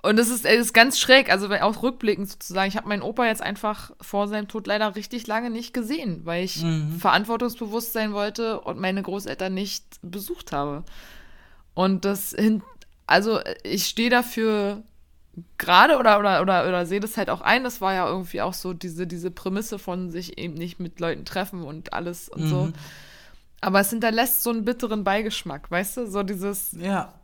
und 0.00 0.18
es 0.20 0.30
ist, 0.30 0.46
ist 0.46 0.72
ganz 0.72 1.00
schräg, 1.00 1.30
also 1.30 1.52
auch 1.52 1.82
rückblickend 1.82 2.30
sozusagen. 2.30 2.68
Ich 2.68 2.76
habe 2.76 2.88
meinen 2.88 3.02
Opa 3.02 3.26
jetzt 3.26 3.42
einfach 3.42 3.90
vor 4.00 4.28
seinem 4.28 4.46
Tod 4.46 4.68
leider 4.68 4.94
richtig 4.94 5.26
lange 5.26 5.50
nicht 5.50 5.74
gesehen, 5.74 6.20
weil 6.24 6.44
ich 6.44 6.62
mhm. 6.62 6.98
verantwortungsbewusst 7.00 7.92
sein 7.92 8.12
wollte 8.12 8.60
und 8.60 8.78
meine 8.78 9.02
Großeltern 9.02 9.52
nicht 9.52 9.84
besucht 10.02 10.52
habe. 10.52 10.84
Und 11.74 12.04
das 12.04 12.30
hin, 12.30 12.62
also 13.06 13.40
ich 13.64 13.86
stehe 13.86 14.08
dafür 14.08 14.84
gerade 15.58 15.98
oder, 15.98 16.18
oder, 16.18 16.42
oder, 16.42 16.68
oder 16.68 16.86
sehe 16.86 17.00
das 17.00 17.16
halt 17.16 17.30
auch 17.30 17.40
ein. 17.40 17.64
Das 17.64 17.80
war 17.80 17.94
ja 17.94 18.08
irgendwie 18.08 18.40
auch 18.40 18.54
so 18.54 18.72
diese, 18.72 19.06
diese 19.06 19.30
Prämisse 19.30 19.78
von 19.78 20.10
sich 20.10 20.38
eben 20.38 20.54
nicht 20.54 20.80
mit 20.80 21.00
Leuten 21.00 21.24
treffen 21.24 21.62
und 21.62 21.92
alles 21.92 22.28
und 22.28 22.44
mhm. 22.44 22.48
so. 22.48 22.72
Aber 23.60 23.80
es 23.80 23.90
hinterlässt 23.90 24.42
so 24.42 24.50
einen 24.50 24.64
bitteren 24.64 25.04
Beigeschmack, 25.04 25.70
weißt 25.70 25.96
du? 25.96 26.06
So 26.06 26.22
dieses. 26.22 26.72
Ja. 26.72 27.14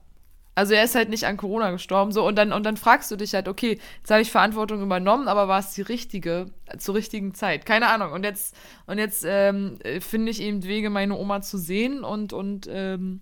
Also 0.56 0.74
er 0.74 0.84
ist 0.84 0.94
halt 0.94 1.08
nicht 1.08 1.26
an 1.26 1.36
Corona 1.36 1.72
gestorben, 1.72 2.12
so 2.12 2.24
und 2.24 2.36
dann 2.36 2.52
und 2.52 2.64
dann 2.64 2.76
fragst 2.76 3.10
du 3.10 3.16
dich 3.16 3.34
halt, 3.34 3.48
okay, 3.48 3.80
jetzt 3.98 4.10
habe 4.10 4.22
ich 4.22 4.30
Verantwortung 4.30 4.82
übernommen, 4.82 5.26
aber 5.26 5.48
war 5.48 5.58
es 5.58 5.72
die 5.72 5.82
richtige 5.82 6.46
zur 6.78 6.94
richtigen 6.94 7.34
Zeit? 7.34 7.66
Keine 7.66 7.88
Ahnung. 7.88 8.12
Und 8.12 8.22
jetzt 8.22 8.54
und 8.86 8.98
jetzt 8.98 9.24
ähm, 9.26 9.78
finde 9.98 10.30
ich 10.30 10.40
eben 10.40 10.62
Wege, 10.62 10.90
meine 10.90 11.16
Oma 11.16 11.40
zu 11.40 11.58
sehen 11.58 12.04
und 12.04 12.32
und 12.32 12.68
ähm, 12.70 13.20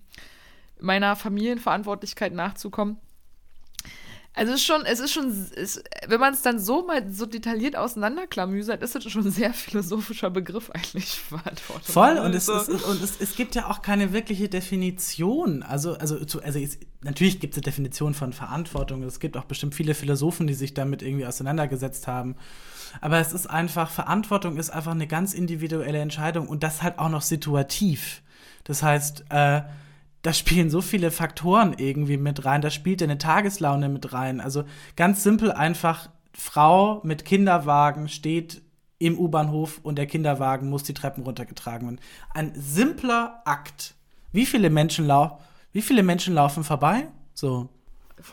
meiner 0.79 1.15
Familienverantwortlichkeit 1.15 2.33
nachzukommen. 2.33 2.97
Also 4.35 4.51
es 4.51 4.61
ist 4.61 4.65
schon, 4.65 4.85
es 4.85 4.99
ist 4.99 5.13
schon, 5.13 5.31
es, 5.55 5.83
wenn 6.07 6.19
man 6.19 6.33
es 6.33 6.41
dann 6.41 6.57
so 6.57 6.85
mal 6.85 7.07
so 7.11 7.27
detailliert 7.27 7.75
auseinanderklamüsert, 7.75 8.81
ist 8.81 8.95
es 8.95 9.11
schon 9.11 9.25
ein 9.25 9.31
sehr 9.31 9.53
philosophischer 9.53 10.31
Begriff 10.31 10.71
eigentlich. 10.71 11.19
Voll, 11.83 12.17
und, 12.17 12.33
es, 12.33 12.49
ist, 12.49 12.69
und 12.69 13.03
es, 13.03 13.21
es 13.21 13.35
gibt 13.35 13.53
ja 13.53 13.69
auch 13.69 13.83
keine 13.83 14.11
wirkliche 14.11 14.49
Definition. 14.49 15.61
Also, 15.61 15.93
also, 15.97 16.25
zu, 16.25 16.41
also 16.41 16.57
es, 16.57 16.79
natürlich 17.01 17.39
gibt 17.39 17.53
es 17.53 17.59
eine 17.59 17.65
Definition 17.65 18.15
von 18.15 18.33
Verantwortung. 18.33 19.03
Es 19.03 19.19
gibt 19.19 19.37
auch 19.37 19.45
bestimmt 19.45 19.75
viele 19.75 19.93
Philosophen, 19.93 20.47
die 20.47 20.55
sich 20.55 20.73
damit 20.73 21.03
irgendwie 21.03 21.27
auseinandergesetzt 21.27 22.07
haben. 22.07 22.35
Aber 23.01 23.19
es 23.19 23.33
ist 23.33 23.47
einfach, 23.47 23.91
Verantwortung 23.91 24.57
ist 24.57 24.71
einfach 24.71 24.91
eine 24.91 25.07
ganz 25.07 25.33
individuelle 25.35 25.99
Entscheidung 25.99 26.47
und 26.47 26.63
das 26.63 26.81
halt 26.81 26.97
auch 26.97 27.09
noch 27.09 27.21
situativ. 27.21 28.23
Das 28.63 28.81
heißt, 28.81 29.25
äh, 29.29 29.61
da 30.23 30.33
spielen 30.33 30.69
so 30.69 30.81
viele 30.81 31.11
Faktoren 31.11 31.75
irgendwie 31.77 32.17
mit 32.17 32.45
rein. 32.45 32.61
Da 32.61 32.71
spielt 32.71 33.03
eine 33.03 33.17
Tageslaune 33.17 33.89
mit 33.89 34.13
rein. 34.13 34.41
Also 34.41 34.63
ganz 34.95 35.21
simpel 35.21 35.51
einfach, 35.51 36.09
Frau 36.33 37.01
mit 37.03 37.25
Kinderwagen 37.25 38.07
steht 38.07 38.63
im 38.97 39.19
U-Bahnhof 39.19 39.81
und 39.83 39.97
der 39.97 40.07
Kinderwagen 40.07 40.69
muss 40.69 40.83
die 40.83 40.93
Treppen 40.93 41.23
runtergetragen 41.23 41.87
werden. 41.87 41.99
Ein 42.33 42.53
simpler 42.55 43.41
Akt. 43.45 43.95
Wie 44.31 44.45
viele 44.45 44.69
Menschen, 44.69 45.05
lau 45.05 45.39
wie 45.73 45.81
viele 45.81 46.03
Menschen 46.03 46.35
laufen 46.35 46.63
vorbei? 46.63 47.07
So. 47.33 47.67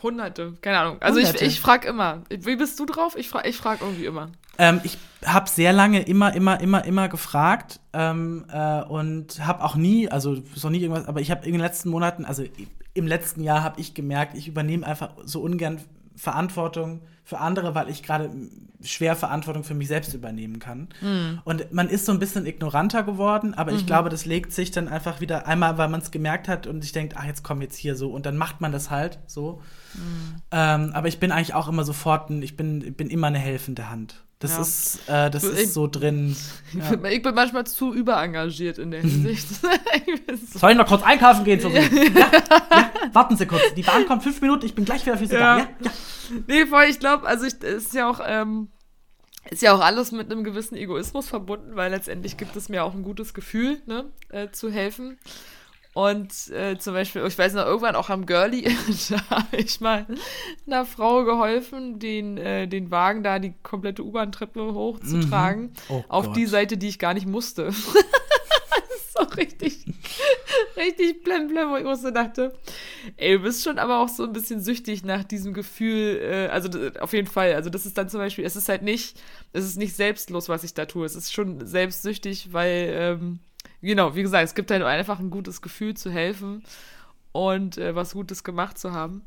Hunderte, 0.01 0.53
keine 0.61 0.79
Ahnung. 0.79 1.01
Also 1.01 1.19
Hunderte. 1.19 1.43
ich, 1.45 1.53
ich 1.53 1.61
frage 1.61 1.87
immer. 1.87 2.23
Wie 2.29 2.55
bist 2.55 2.79
du 2.79 2.85
drauf? 2.85 3.15
Ich 3.15 3.29
frage 3.29 3.49
ich 3.49 3.57
frag 3.57 3.81
irgendwie 3.81 4.05
immer. 4.05 4.31
Ähm, 4.57 4.81
ich 4.83 4.97
habe 5.25 5.49
sehr 5.49 5.73
lange 5.73 6.01
immer, 6.01 6.33
immer, 6.33 6.59
immer, 6.59 6.83
immer 6.85 7.09
gefragt 7.09 7.79
ähm, 7.93 8.45
äh, 8.51 8.81
und 8.83 9.45
habe 9.45 9.63
auch 9.63 9.75
nie, 9.75 10.09
also 10.09 10.33
ist 10.33 10.63
noch 10.63 10.71
nie 10.71 10.79
irgendwas, 10.79 11.07
aber 11.07 11.21
ich 11.21 11.31
habe 11.31 11.45
in 11.45 11.53
den 11.53 11.61
letzten 11.61 11.89
Monaten, 11.89 12.25
also 12.25 12.43
im 12.93 13.07
letzten 13.07 13.41
Jahr 13.43 13.63
habe 13.63 13.79
ich 13.79 13.93
gemerkt, 13.93 14.35
ich 14.35 14.47
übernehme 14.47 14.85
einfach 14.85 15.11
so 15.23 15.41
ungern 15.41 15.79
Verantwortung 16.21 17.01
für 17.23 17.39
andere, 17.39 17.73
weil 17.73 17.89
ich 17.89 18.03
gerade 18.03 18.29
schwer 18.83 19.15
Verantwortung 19.15 19.63
für 19.63 19.73
mich 19.73 19.87
selbst 19.87 20.13
übernehmen 20.13 20.59
kann. 20.59 20.89
Und 21.45 21.73
man 21.73 21.89
ist 21.89 22.05
so 22.05 22.11
ein 22.11 22.19
bisschen 22.19 22.45
ignoranter 22.45 23.01
geworden, 23.01 23.55
aber 23.55 23.71
ich 23.71 23.87
glaube, 23.87 24.09
das 24.09 24.25
legt 24.25 24.53
sich 24.53 24.69
dann 24.69 24.87
einfach 24.87 25.19
wieder 25.19 25.47
einmal, 25.47 25.79
weil 25.79 25.89
man 25.89 25.99
es 25.99 26.11
gemerkt 26.11 26.47
hat 26.47 26.67
und 26.67 26.83
ich 26.83 26.91
denke, 26.91 27.15
ach, 27.17 27.25
jetzt 27.25 27.43
komm 27.43 27.59
jetzt 27.63 27.75
hier 27.75 27.95
so 27.95 28.11
und 28.11 28.27
dann 28.27 28.37
macht 28.37 28.61
man 28.61 28.71
das 28.71 28.91
halt 28.91 29.17
so. 29.25 29.63
Ähm, 30.51 30.91
aber 30.93 31.07
ich 31.07 31.19
bin 31.19 31.31
eigentlich 31.31 31.55
auch 31.55 31.67
immer 31.67 31.83
sofort, 31.85 32.29
ein, 32.29 32.43
ich 32.43 32.55
bin, 32.55 32.93
bin 32.93 33.09
immer 33.09 33.27
eine 33.27 33.39
helfende 33.39 33.89
Hand. 33.89 34.23
Das 34.41 34.55
Ja. 34.55 34.61
ist, 34.61 34.99
äh, 35.07 35.29
das 35.31 35.43
Ich- 35.43 35.59
ist 35.61 35.73
so 35.73 35.87
drin. 35.87 36.35
Ich, 36.73 36.79
Ja. 36.79 36.95
bin, 36.95 37.11
ich 37.11 37.21
bin 37.21 37.33
manchmal 37.35 37.65
zu 37.65 37.93
überengagiert 37.93 38.77
in 38.77 38.91
der 38.91 39.01
Hinsicht. 39.01 39.47
So- 40.51 40.59
Soll 40.59 40.71
ich 40.71 40.77
noch 40.77 40.87
kurz 40.87 41.03
einkaufen 41.03 41.43
gehen 41.45 41.59
ja, 41.61 41.79
ja, 41.79 42.91
warten 43.13 43.37
Sie 43.37 43.45
kurz. 43.45 43.61
Die 43.75 43.83
Bahn 43.83 44.05
kommt 44.07 44.23
fünf 44.23 44.41
Minuten, 44.41 44.65
ich 44.65 44.73
bin 44.75 44.83
gleich 44.85 45.05
wieder 45.05 45.17
für 45.17 45.27
Sie 45.27 45.35
da. 45.35 45.59
Ja, 45.59 45.67
ja. 45.83 45.91
nee, 46.47 46.65
voll, 46.65 46.85
ich 46.89 46.99
glaube, 46.99 47.25
also 47.27 47.45
ich, 47.45 47.53
es 47.61 47.85
ist 47.85 47.93
ja 47.93 48.09
auch, 48.09 48.19
ähm, 48.25 48.69
ist 49.49 49.61
ja 49.61 49.73
auch 49.73 49.81
alles 49.81 50.11
mit 50.11 50.31
einem 50.31 50.43
gewissen 50.43 50.75
Egoismus 50.75 51.27
verbunden, 51.27 51.75
weil 51.75 51.91
letztendlich 51.91 52.37
gibt 52.37 52.55
es 52.55 52.69
mir 52.69 52.83
auch 52.83 52.93
ein 52.93 53.03
gutes 53.03 53.33
Gefühl, 53.33 53.81
ne, 53.85 54.05
äh, 54.29 54.49
zu 54.51 54.71
helfen. 54.71 55.17
Und 55.93 56.49
äh, 56.51 56.77
zum 56.77 56.93
Beispiel, 56.93 57.25
ich 57.25 57.37
weiß 57.37 57.53
noch, 57.53 57.65
irgendwann 57.65 57.95
auch 57.95 58.09
am 58.09 58.25
Girlie, 58.25 58.63
da 59.09 59.29
habe 59.29 59.57
ich 59.57 59.81
mal 59.81 60.05
einer 60.65 60.85
Frau 60.85 61.25
geholfen, 61.25 61.99
den, 61.99 62.37
äh, 62.37 62.67
den 62.67 62.91
Wagen 62.91 63.23
da 63.23 63.39
die 63.39 63.53
komplette 63.61 64.03
U-Bahn-Treppe 64.03 64.73
hochzutragen. 64.73 65.73
Oh 65.89 66.03
auf 66.07 66.27
Gott. 66.27 66.37
die 66.37 66.45
Seite, 66.45 66.77
die 66.77 66.87
ich 66.87 66.99
gar 66.99 67.13
nicht 67.13 67.27
musste. 67.27 67.65
das 67.65 67.75
ist 67.75 69.13
so 69.13 69.23
richtig, 69.35 69.85
richtig 70.77 71.23
blem 71.23 71.49
blem, 71.49 71.69
wo 71.69 71.75
ich 71.75 71.99
so 71.99 72.11
dachte, 72.11 72.57
ey, 73.17 73.37
du 73.37 73.43
bist 73.43 73.61
schon 73.61 73.77
aber 73.77 73.99
auch 73.99 74.09
so 74.09 74.23
ein 74.23 74.31
bisschen 74.31 74.61
süchtig 74.61 75.03
nach 75.03 75.25
diesem 75.25 75.53
Gefühl, 75.53 76.21
äh, 76.21 76.47
also 76.47 76.69
auf 77.01 77.11
jeden 77.11 77.27
Fall, 77.27 77.53
also 77.53 77.69
das 77.69 77.85
ist 77.85 77.97
dann 77.97 78.07
zum 78.07 78.21
Beispiel, 78.21 78.45
es 78.45 78.55
ist 78.55 78.69
halt 78.69 78.81
nicht, 78.81 79.19
es 79.51 79.65
ist 79.65 79.75
nicht 79.77 79.93
selbstlos, 79.97 80.47
was 80.47 80.63
ich 80.63 80.73
da 80.73 80.85
tue, 80.85 81.05
es 81.05 81.17
ist 81.17 81.33
schon 81.33 81.67
selbstsüchtig, 81.67 82.53
weil, 82.53 82.93
ähm, 82.93 83.39
genau, 83.81 84.15
wie 84.15 84.21
gesagt, 84.21 84.43
es 84.45 84.55
gibt 84.55 84.71
halt 84.71 84.83
einfach 84.83 85.19
ein 85.19 85.29
gutes 85.29 85.61
Gefühl 85.61 85.95
zu 85.95 86.11
helfen 86.11 86.63
und 87.31 87.77
äh, 87.77 87.95
was 87.95 88.13
Gutes 88.13 88.43
gemacht 88.43 88.77
zu 88.77 88.91
haben. 88.93 89.23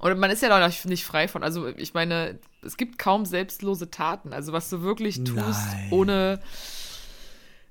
Und 0.00 0.18
man 0.18 0.30
ist 0.30 0.42
ja 0.42 0.48
da 0.48 0.68
nicht, 0.84 1.04
frei 1.04 1.28
von. 1.28 1.42
Also 1.44 1.68
ich 1.68 1.94
meine, 1.94 2.38
es 2.62 2.76
gibt 2.76 2.98
kaum 2.98 3.24
selbstlose 3.24 3.90
Taten. 3.90 4.32
Also 4.32 4.52
was 4.52 4.68
du 4.68 4.82
wirklich 4.82 5.22
tust, 5.22 5.36
Nein. 5.38 5.88
ohne 5.90 6.40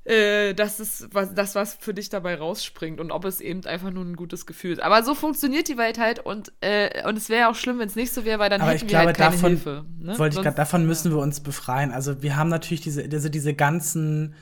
äh, 0.05 0.53
dass 0.55 0.79
es 0.79 1.07
was, 1.11 1.33
das, 1.35 1.55
was 1.55 1.75
für 1.79 1.93
dich 1.93 2.09
dabei 2.09 2.35
rausspringt 2.35 2.99
und 2.99 3.11
ob 3.11 3.25
es 3.25 3.41
eben 3.41 3.65
einfach 3.65 3.91
nur 3.91 4.03
ein 4.05 4.15
gutes 4.15 4.45
Gefühl 4.45 4.71
ist. 4.73 4.81
Aber 4.81 5.03
so 5.03 5.13
funktioniert 5.13 5.67
die 5.67 5.77
Welt 5.77 5.99
halt 5.99 6.19
und, 6.19 6.51
äh, 6.61 7.05
und 7.07 7.17
es 7.17 7.29
wäre 7.29 7.41
ja 7.41 7.51
auch 7.51 7.55
schlimm, 7.55 7.79
wenn 7.79 7.89
es 7.89 7.95
nicht 7.95 8.13
so 8.13 8.23
wäre, 8.25 8.39
weil 8.39 8.49
dann 8.49 8.61
Aber 8.61 8.71
hätten 8.71 8.77
ich 8.85 8.91
wir 8.91 9.01
glaube, 9.01 9.07
halt 9.07 9.17
keine 9.17 9.31
davon 9.35 9.49
Hilfe. 9.51 9.85
Ne? 9.99 10.17
wollte 10.17 10.29
ich 10.29 10.35
Sonst- 10.35 10.45
grad, 10.45 10.57
davon 10.57 10.85
müssen 10.87 11.11
wir 11.11 11.19
uns 11.19 11.41
befreien. 11.41 11.91
Also 11.91 12.21
wir 12.23 12.37
haben 12.37 12.49
natürlich 12.49 12.81
diese, 12.81 13.07
diese, 13.09 13.29
diese 13.29 13.53
ganzen 13.53 14.33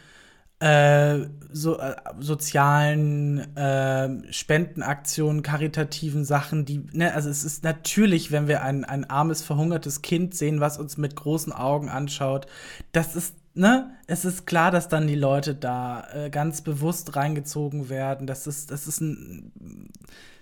äh, 0.60 1.28
so, 1.52 1.78
äh, 1.80 1.96
sozialen 2.20 3.56
äh, 3.56 4.34
Spendenaktionen, 4.34 5.44
karitativen 5.44 6.26
Sachen, 6.26 6.66
die, 6.66 6.84
ne, 6.94 7.14
also 7.14 7.30
es 7.30 7.44
ist 7.44 7.64
natürlich, 7.64 8.32
wenn 8.32 8.48
wir 8.48 8.64
ein, 8.64 8.84
ein 8.84 9.08
armes, 9.10 9.44
verhungertes 9.44 10.02
Kind 10.02 10.34
sehen, 10.34 10.60
was 10.60 10.78
uns 10.78 10.98
mit 10.98 11.16
großen 11.16 11.54
Augen 11.54 11.90
anschaut, 11.90 12.48
das 12.92 13.16
ist, 13.16 13.36
ne, 13.54 13.92
es 14.08 14.26
ist 14.26 14.48
klar, 14.48 14.72
dass 14.72 14.88
dann 14.88 15.08
die 15.08 15.16
Leute 15.16 15.54
da 15.54 16.08
äh, 16.14 16.30
ganz 16.32 16.62
bewusst 16.62 17.16
reingezogen 17.16 17.90
werden. 17.90 18.26
Das 18.26 18.48
ist, 18.48 18.72
das 18.72 18.88
ist 18.88 19.02
ein, 19.02 19.52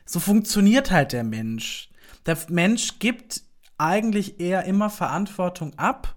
so 0.06 0.22
funktioniert 0.22 0.92
halt 0.92 1.12
der 1.12 1.26
Mensch. 1.26 1.90
Der 2.26 2.38
Mensch 2.50 3.00
gibt 3.00 3.42
eigentlich 3.78 4.40
eher 4.40 4.64
immer 4.64 4.90
Verantwortung 4.90 5.74
ab 5.78 6.16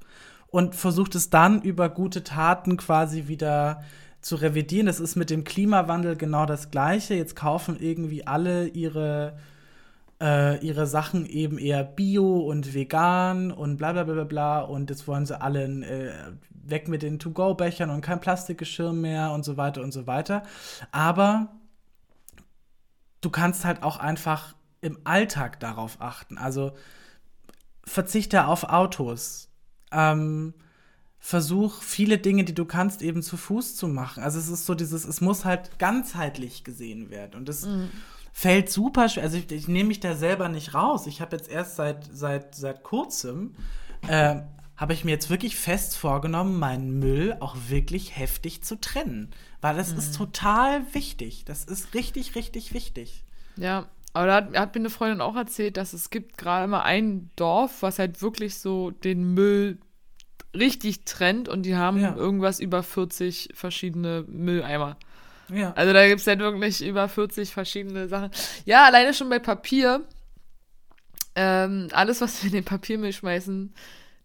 und 0.50 0.74
versucht 0.74 1.14
es 1.14 1.30
dann 1.30 1.62
über 1.62 1.88
gute 1.88 2.24
Taten 2.24 2.76
quasi 2.76 3.28
wieder 3.28 3.82
zu 4.20 4.36
revidieren. 4.36 4.86
Das 4.86 5.00
ist 5.00 5.16
mit 5.16 5.30
dem 5.30 5.44
Klimawandel 5.44 6.16
genau 6.16 6.46
das 6.46 6.70
Gleiche. 6.70 7.14
Jetzt 7.14 7.36
kaufen 7.36 7.76
irgendwie 7.78 8.26
alle 8.26 8.66
ihre, 8.68 9.36
äh, 10.20 10.58
ihre 10.64 10.86
Sachen 10.86 11.26
eben 11.26 11.58
eher 11.58 11.84
bio 11.84 12.38
und 12.40 12.74
vegan 12.74 13.52
und 13.52 13.76
bla 13.76 13.92
bla 13.92 14.04
bla 14.04 14.24
bla. 14.24 14.60
Und 14.60 14.90
jetzt 14.90 15.06
wollen 15.06 15.26
sie 15.26 15.40
alle 15.40 15.64
äh, 15.64 16.12
weg 16.50 16.88
mit 16.88 17.02
den 17.02 17.18
To-Go-Bechern 17.18 17.90
und 17.90 18.00
kein 18.00 18.20
Plastikgeschirr 18.20 18.92
mehr 18.92 19.32
und 19.32 19.44
so 19.44 19.56
weiter 19.56 19.82
und 19.82 19.92
so 19.92 20.06
weiter. 20.06 20.42
Aber 20.92 21.48
du 23.20 23.30
kannst 23.30 23.64
halt 23.64 23.82
auch 23.82 23.98
einfach 23.98 24.54
im 24.80 24.98
Alltag 25.04 25.60
darauf 25.60 26.00
achten. 26.00 26.38
Also 26.38 26.72
verzichte 27.84 28.46
auf 28.46 28.64
Autos. 28.64 29.47
Ähm, 29.92 30.54
versuch 31.18 31.82
viele 31.82 32.18
Dinge, 32.18 32.44
die 32.44 32.54
du 32.54 32.64
kannst, 32.64 33.02
eben 33.02 33.22
zu 33.22 33.36
Fuß 33.36 33.76
zu 33.76 33.88
machen. 33.88 34.22
Also 34.22 34.38
es 34.38 34.48
ist 34.48 34.66
so 34.66 34.74
dieses, 34.74 35.04
es 35.04 35.20
muss 35.20 35.44
halt 35.44 35.78
ganzheitlich 35.78 36.64
gesehen 36.64 37.10
werden. 37.10 37.34
Und 37.34 37.48
das 37.48 37.66
fällt 38.32 38.70
super 38.70 39.08
schwer. 39.08 39.24
Also 39.24 39.36
ich, 39.36 39.50
ich 39.50 39.68
nehme 39.68 39.88
mich 39.88 40.00
da 40.00 40.14
selber 40.14 40.48
nicht 40.48 40.74
raus. 40.74 41.06
Ich 41.06 41.20
habe 41.20 41.36
jetzt 41.36 41.50
erst 41.50 41.76
seit, 41.76 42.08
seit, 42.12 42.54
seit 42.54 42.84
kurzem, 42.84 43.54
äh, 44.06 44.36
habe 44.76 44.92
ich 44.92 45.04
mir 45.04 45.10
jetzt 45.10 45.28
wirklich 45.28 45.56
fest 45.56 45.96
vorgenommen, 45.96 46.56
meinen 46.56 47.00
Müll 47.00 47.36
auch 47.40 47.56
wirklich 47.66 48.16
heftig 48.16 48.62
zu 48.62 48.80
trennen. 48.80 49.30
Weil 49.60 49.76
das 49.76 49.90
ist 49.90 50.14
total 50.14 50.82
wichtig. 50.94 51.44
Das 51.44 51.64
ist 51.64 51.94
richtig, 51.94 52.36
richtig 52.36 52.72
wichtig. 52.72 53.24
Ja, 53.56 53.88
aber 54.12 54.26
da 54.26 54.34
hat, 54.36 54.56
hat 54.56 54.74
mir 54.74 54.80
eine 54.80 54.90
Freundin 54.90 55.20
auch 55.20 55.36
erzählt, 55.36 55.76
dass 55.76 55.92
es 55.92 56.10
gibt 56.10 56.38
gerade 56.38 56.66
mal 56.66 56.82
ein 56.82 57.30
Dorf, 57.36 57.82
was 57.82 57.98
halt 57.98 58.20
wirklich 58.22 58.58
so 58.58 58.90
den 58.90 59.34
Müll 59.34 59.78
richtig 60.56 61.04
trennt 61.04 61.48
und 61.48 61.62
die 61.64 61.76
haben 61.76 62.00
Ja. 62.00 62.16
irgendwas 62.16 62.58
über 62.60 62.82
40 62.82 63.50
verschiedene 63.54 64.24
Mülleimer. 64.28 64.96
Ja. 65.50 65.72
Also 65.74 65.92
da 65.92 66.06
gibt 66.08 66.20
es 66.20 66.26
halt 66.26 66.40
wirklich 66.40 66.84
über 66.84 67.08
40 67.08 67.52
verschiedene 67.52 68.08
Sachen. 68.08 68.30
Ja, 68.64 68.84
alleine 68.86 69.14
schon 69.14 69.28
bei 69.28 69.38
Papier. 69.38 70.02
Ähm, 71.34 71.88
alles, 71.92 72.20
was 72.20 72.42
wir 72.42 72.48
in 72.48 72.54
den 72.56 72.64
Papiermüll 72.64 73.12
schmeißen, 73.12 73.72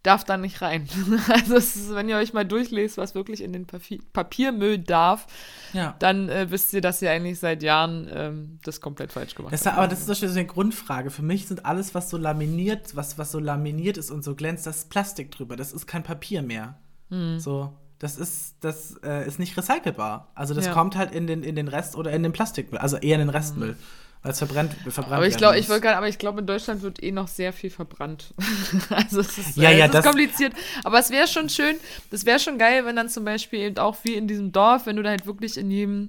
darf 0.04 0.22
da 0.22 0.36
nicht 0.36 0.62
rein. 0.62 0.88
Also 1.28 1.56
ist, 1.56 1.92
wenn 1.94 2.08
ihr 2.08 2.16
euch 2.16 2.32
mal 2.32 2.44
durchlest, 2.44 2.96
was 2.98 3.14
wirklich 3.14 3.42
in 3.42 3.52
den 3.52 3.66
Papi 3.66 4.00
Papiermüll 4.12 4.78
darf, 4.78 5.26
ja. 5.72 5.96
dann 5.98 6.28
äh, 6.28 6.50
wisst 6.50 6.72
ihr, 6.72 6.80
dass 6.80 7.02
ihr 7.02 7.10
eigentlich 7.10 7.40
seit 7.40 7.62
Jahren 7.62 8.08
ähm, 8.12 8.58
das 8.62 8.80
komplett 8.80 9.12
falsch 9.12 9.34
gemacht 9.34 9.52
habt. 9.52 9.66
aber 9.76 9.88
das 9.88 10.00
ist 10.00 10.08
doch 10.08 10.14
schon 10.14 10.28
so 10.28 10.38
eine 10.38 10.46
Grundfrage. 10.46 11.10
Für 11.10 11.22
mich 11.22 11.46
sind 11.48 11.64
alles, 11.66 11.94
was 11.94 12.10
so 12.10 12.18
laminiert, 12.18 12.94
was, 12.94 13.18
was 13.18 13.32
so 13.32 13.38
laminiert 13.38 13.96
ist 13.96 14.10
und 14.10 14.22
so 14.22 14.34
glänzt, 14.34 14.66
das 14.66 14.78
ist 14.78 14.90
Plastik 14.90 15.30
drüber. 15.30 15.56
Das 15.56 15.72
ist 15.72 15.86
kein 15.86 16.02
Papier 16.02 16.42
mehr. 16.42 16.78
Hm. 17.10 17.40
So, 17.40 17.72
das 17.98 18.18
ist, 18.18 18.56
das 18.60 18.96
äh, 19.02 19.26
ist 19.26 19.38
nicht 19.38 19.56
recycelbar. 19.56 20.30
Also 20.34 20.52
das 20.54 20.66
Ja. 20.66 20.72
kommt 20.72 20.96
halt 20.96 21.12
in 21.12 21.26
den, 21.26 21.42
in 21.42 21.56
den 21.56 21.68
Rest 21.68 21.96
oder 21.96 22.12
in 22.12 22.22
den 22.22 22.32
Plastikmüll, 22.32 22.78
also 22.78 22.96
eher 22.98 23.14
in 23.14 23.20
den 23.20 23.30
Restmüll. 23.30 23.76
Weil 24.24 24.32
es 24.32 24.38
verbrennt, 24.38 24.72
verbrannt 24.88 25.12
Aber 25.12 25.26
ich 25.26 25.36
glaube, 25.36 25.58
ich 25.58 25.68
wollte 25.68 25.82
gerade, 25.82 25.98
aber 25.98 26.08
ich 26.08 26.16
glaube, 26.16 26.40
in 26.40 26.46
Deutschland 26.46 26.80
wird 26.80 27.02
eh 27.02 27.12
noch 27.12 27.28
sehr 27.28 27.52
viel 27.52 27.68
verbrannt. 27.68 28.32
also 28.88 29.20
es 29.20 29.36
ist, 29.36 29.56
Ja, 29.58 29.68
äh, 29.68 29.78
ja, 29.78 29.86
es 29.86 29.94
ist 29.94 30.02
kompliziert. 30.02 30.54
Aber 30.82 30.98
es 30.98 31.10
wäre 31.10 31.28
schon 31.28 31.50
schön, 31.50 31.76
das 32.10 32.24
wäre 32.24 32.40
schon 32.40 32.56
geil, 32.56 32.86
wenn 32.86 32.96
dann 32.96 33.10
zum 33.10 33.26
Beispiel 33.26 33.60
eben 33.60 33.76
auch 33.76 33.98
wie 34.02 34.14
in 34.14 34.26
diesem 34.26 34.50
Dorf, 34.50 34.86
wenn 34.86 34.96
du 34.96 35.02
da 35.02 35.10
halt 35.10 35.26
wirklich 35.26 35.58
in 35.58 35.70
jedem, 35.70 36.08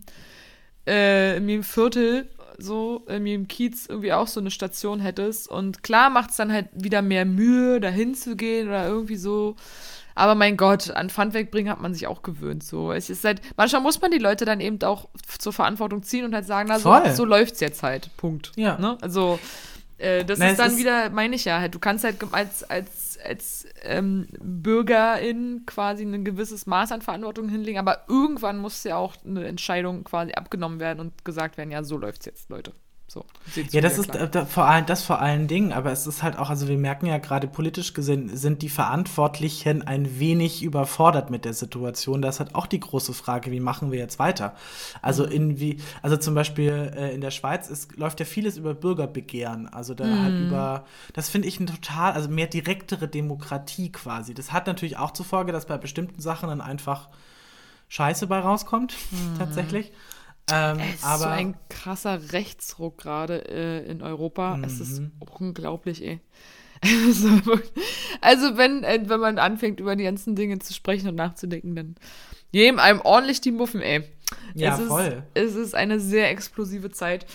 äh, 0.87 1.35
in 1.35 1.49
jedem 1.49 1.63
Viertel 1.63 2.29
so, 2.57 3.03
in 3.09 3.27
jedem 3.27 3.49
Kiez 3.49 3.85
irgendwie 3.87 4.13
auch 4.13 4.27
so 4.27 4.39
eine 4.39 4.49
Station 4.49 5.01
hättest. 5.01 5.49
Und 5.49 5.83
klar 5.83 6.09
macht 6.09 6.29
es 6.29 6.37
dann 6.37 6.53
halt 6.53 6.69
wieder 6.73 7.01
mehr 7.01 7.25
Mühe, 7.25 7.81
da 7.81 7.89
hinzugehen 7.89 8.69
oder 8.69 8.87
irgendwie 8.87 9.17
so. 9.17 9.57
Aber 10.15 10.33
mein 10.33 10.55
Gott, 10.55 10.91
an 10.91 11.09
Pfand 11.09 11.33
wegbringen 11.33 11.69
hat 11.71 11.81
man 11.81 11.93
sich 11.93 12.07
auch 12.07 12.21
gewöhnt. 12.23 12.63
So, 12.63 12.91
es 12.93 13.09
ist 13.09 13.23
halt, 13.25 13.41
manchmal 13.57 13.81
muss 13.81 13.99
man 14.01 14.11
die 14.11 14.17
Leute 14.17 14.45
dann 14.45 14.61
eben 14.61 14.81
auch 14.83 15.09
zur 15.37 15.51
Verantwortung 15.51 16.03
ziehen 16.03 16.23
und 16.25 16.33
halt 16.33 16.45
sagen, 16.45 16.69
na, 16.69 16.79
so, 16.79 16.95
so 17.13 17.25
läuft's 17.25 17.59
jetzt 17.59 17.83
halt. 17.83 18.09
Punkt. 18.15 18.53
Ja. 18.55 18.77
Ne? 18.79 18.97
Also, 19.01 19.37
äh, 19.97 20.23
das 20.23 20.39
Na, 20.39 20.45
ist 20.47 20.51
es 20.53 20.57
dann 20.57 20.71
ist- 20.71 20.77
wieder, 20.77 21.09
meine 21.09 21.35
ich 21.35 21.43
ja, 21.45 21.59
halt, 21.59 21.75
du 21.75 21.79
kannst 21.79 22.05
halt 22.05 22.17
als, 22.31 22.63
als, 22.63 23.17
als 23.25 23.65
ähm, 23.83 24.27
Bürgerin 24.41 25.63
quasi 25.65 26.03
ein 26.03 26.23
gewisses 26.23 26.65
Maß 26.65 26.91
an 26.91 27.01
Verantwortung 27.01 27.49
hinlegen, 27.49 27.79
aber 27.79 28.05
irgendwann 28.07 28.57
muss 28.57 28.83
ja 28.83 28.95
auch 28.97 29.15
eine 29.25 29.45
Entscheidung 29.47 30.03
quasi 30.03 30.31
abgenommen 30.33 30.79
werden 30.79 30.99
und 30.99 31.25
gesagt 31.25 31.57
werden, 31.57 31.71
ja, 31.71 31.83
so 31.83 31.97
läuft's 31.97 32.25
jetzt, 32.25 32.49
Leute. 32.49 32.73
So, 33.15 33.25
Ja, 33.71 33.79
das 33.79 33.97
ist 33.97 34.13
äh, 34.13 34.29
da, 34.29 34.45
vor 34.45 34.65
allem 34.65 34.85
das 34.85 35.01
vor 35.01 35.21
allen 35.21 35.47
Dingen, 35.47 35.71
aber 35.71 35.89
es 35.93 36.05
ist 36.05 36.21
halt 36.21 36.37
auch, 36.37 36.49
also 36.49 36.67
wir 36.67 36.77
merken 36.77 37.05
ja 37.05 37.17
gerade 37.17 37.47
politisch 37.47 37.93
gesehen, 37.93 38.35
sind 38.35 38.61
die 38.61 38.67
Verantwortlichen 38.67 39.83
ein 39.87 40.19
wenig 40.19 40.61
überfordert 40.63 41.29
mit 41.29 41.45
der 41.45 41.53
Situation. 41.53 42.21
Das 42.21 42.35
ist 42.35 42.39
halt 42.41 42.55
auch 42.55 42.67
die 42.67 42.81
große 42.81 43.13
Frage, 43.13 43.51
wie 43.51 43.61
machen 43.61 43.89
wir 43.89 43.99
jetzt 43.99 44.19
weiter? 44.19 44.53
Also 45.01 45.23
in 45.23 45.61
wie, 45.61 45.77
also 46.01 46.17
zum 46.17 46.35
Beispiel 46.35 46.91
äh, 46.93 47.15
in 47.15 47.21
der 47.21 47.31
Schweiz 47.31 47.69
ist, 47.69 47.95
läuft 47.95 48.19
ja 48.19 48.25
vieles 48.25 48.57
über 48.57 48.73
Bürgerbegehren, 48.73 49.69
also 49.69 49.93
da 49.93 50.05
halt 50.05 50.37
über, 50.37 50.83
das 51.13 51.29
finde 51.29 51.47
ich 51.47 51.57
ein 51.61 51.67
total, 51.67 52.11
also 52.11 52.27
mehr 52.27 52.47
direktere 52.47 53.07
Demokratie 53.07 53.93
quasi. 53.93 54.33
Das 54.33 54.51
hat 54.51 54.67
natürlich 54.67 54.97
auch 54.97 55.11
zur 55.11 55.25
Folge, 55.25 55.53
dass 55.53 55.67
bei 55.67 55.77
bestimmten 55.77 56.19
Sachen 56.21 56.49
dann 56.49 56.59
einfach 56.59 57.07
Scheiße 57.87 58.27
bei 58.27 58.39
rauskommt, 58.39 58.93
tatsächlich. 59.37 59.93
Ähm, 60.51 60.77
Es 60.79 60.95
ist 60.97 61.03
aber 61.03 61.23
so 61.23 61.29
ein 61.29 61.55
krasser 61.69 62.31
Rechtsruck 62.33 62.97
gerade 62.97 63.47
äh, 63.49 63.89
in 63.89 64.01
Europa. 64.01 64.59
Es 64.63 64.79
ist 64.79 64.99
Mhm. 64.99 65.11
unglaublich, 65.39 66.03
ey. 66.03 66.19
Also 66.83 67.29
also 68.21 68.57
wenn, 68.57 68.83
äh, 68.83 69.01
wenn 69.05 69.19
man 69.19 69.39
anfängt, 69.39 69.79
über 69.79 69.95
die 69.95 70.03
ganzen 70.03 70.35
Dinge 70.35 70.59
zu 70.59 70.73
sprechen 70.73 71.09
und 71.09 71.15
nachzudenken, 71.15 71.75
dann 71.75 71.95
geben 72.51 72.79
einem 72.79 73.01
ordentlich 73.01 73.41
die 73.41 73.51
Muffen, 73.51 73.81
ey. 73.81 74.03
Ja, 74.53 74.73
es 74.75 74.79
ist, 74.81 74.87
voll. 74.87 75.23
Es 75.33 75.55
ist 75.55 75.73
eine 75.75 75.99
sehr 75.99 76.29
explosive 76.29 76.91
Zeit. 76.91 77.25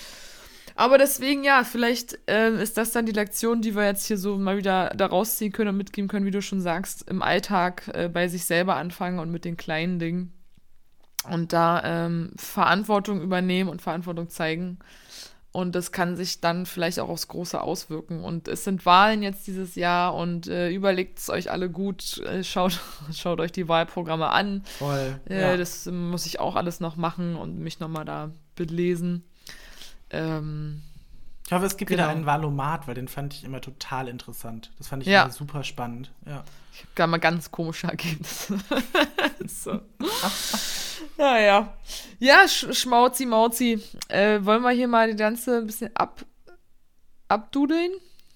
Aber 0.77 0.99
deswegen, 0.99 1.45
ja, 1.45 1.65
vielleicht 1.65 2.19
ähm, 2.27 2.59
ist 2.59 2.77
das 2.77 2.93
dann 2.93 3.07
die 3.07 3.13
Lektion, 3.13 3.61
die 3.61 3.75
wir 3.75 3.85
jetzt 3.87 4.07
hier 4.07 4.17
so 4.19 4.39
mal 4.39 4.57
wieder 4.57 4.91
da 4.97 5.07
rausziehen 5.07 5.53
können 5.53 5.71
und 5.71 5.77
mitgeben 5.77 6.09
können, 6.09 6.27
wie 6.27 6.31
du 6.31 6.41
schon 6.43 6.61
sagst, 6.61 7.09
im 7.11 7.23
Alltag 7.23 7.89
äh, 7.93 8.09
bei 8.09 8.29
sich 8.29 8.45
selber 8.45 8.77
anfangen 8.77 9.19
und 9.19 9.31
mit 9.31 9.45
den 9.45 9.57
kleinen 9.57 9.99
Dingen. 9.99 10.33
Und 11.29 11.53
da 11.53 11.83
ähm, 12.07 12.33
Verantwortung 12.37 13.21
übernehmen 13.21 13.69
und 13.69 13.83
Verantwortung 13.83 14.29
zeigen. 14.31 14.79
Und 15.53 15.75
das 15.75 15.91
kann 15.91 16.17
sich 16.17 16.41
dann 16.41 16.65
vielleicht 16.65 17.01
auch 17.01 17.09
aufs 17.09 17.27
Große 17.29 17.61
auswirken. 17.61 18.23
Und 18.23 18.47
es 18.47 18.63
sind 18.65 18.87
Wahlen 18.87 19.23
jetzt 19.23 19.47
dieses 19.49 19.75
Jahr 19.75 20.15
und 20.15 20.47
äh, 20.47 20.71
überlegt 20.71 21.19
es 21.19 21.29
euch 21.29 21.51
alle 21.51 21.69
gut. 21.69 22.19
Äh, 22.19 22.45
schaut, 22.45 22.79
schaut 23.13 23.41
euch 23.41 23.51
die 23.53 23.67
Wahlprogramme 23.69 24.29
an. 24.31 24.63
Voll. 24.79 25.21
Äh, 25.29 25.41
ja. 25.41 25.57
Das 25.57 25.87
muss 25.87 26.25
ich 26.27 26.39
auch 26.41 26.55
alles 26.57 26.79
noch 26.81 26.97
machen 26.97 27.35
und 27.37 27.59
mich 27.59 27.81
nochmal 27.81 28.05
da 28.05 28.31
belesen. 28.55 29.25
Ähm, 30.11 30.83
Ich 31.47 31.53
hoffe, 31.53 31.67
es 31.67 31.77
gibt 31.77 31.89
Genau. 31.91 32.05
wieder 32.05 32.11
einen 32.13 32.27
Valomat, 32.27 32.87
weil 32.87 32.95
den 32.95 33.09
fand 33.09 33.35
ich 33.35 33.43
immer 33.45 33.61
total 33.61 34.07
interessant. 34.09 34.71
Das 34.79 34.87
fand 34.87 35.03
ich 35.03 35.09
Ja. 35.09 35.25
immer 35.25 35.33
super 35.33 35.65
spannend. 35.65 36.13
Ja. 36.27 36.45
Ich 36.73 36.81
habe 36.81 36.91
gar 36.95 37.07
mal 37.07 37.19
ganz 37.19 37.51
komische 37.51 37.87
Ergebnisse. 37.89 38.59
so. 39.47 39.81
Naja. 41.17 41.75
Ja, 42.19 42.49
Sch 42.49 42.67
Schmauzi, 42.73 43.27
Mauzi. 43.27 43.79
Äh, 44.09 44.43
wollen 44.43 44.63
wir 44.63 44.71
hier 44.71 44.89
mal 44.89 45.11
die 45.11 45.17
ganze 45.17 45.59
ein 45.59 45.67
bisschen 45.67 45.95
ab, 45.95 46.25
abdudeln? 47.29 47.91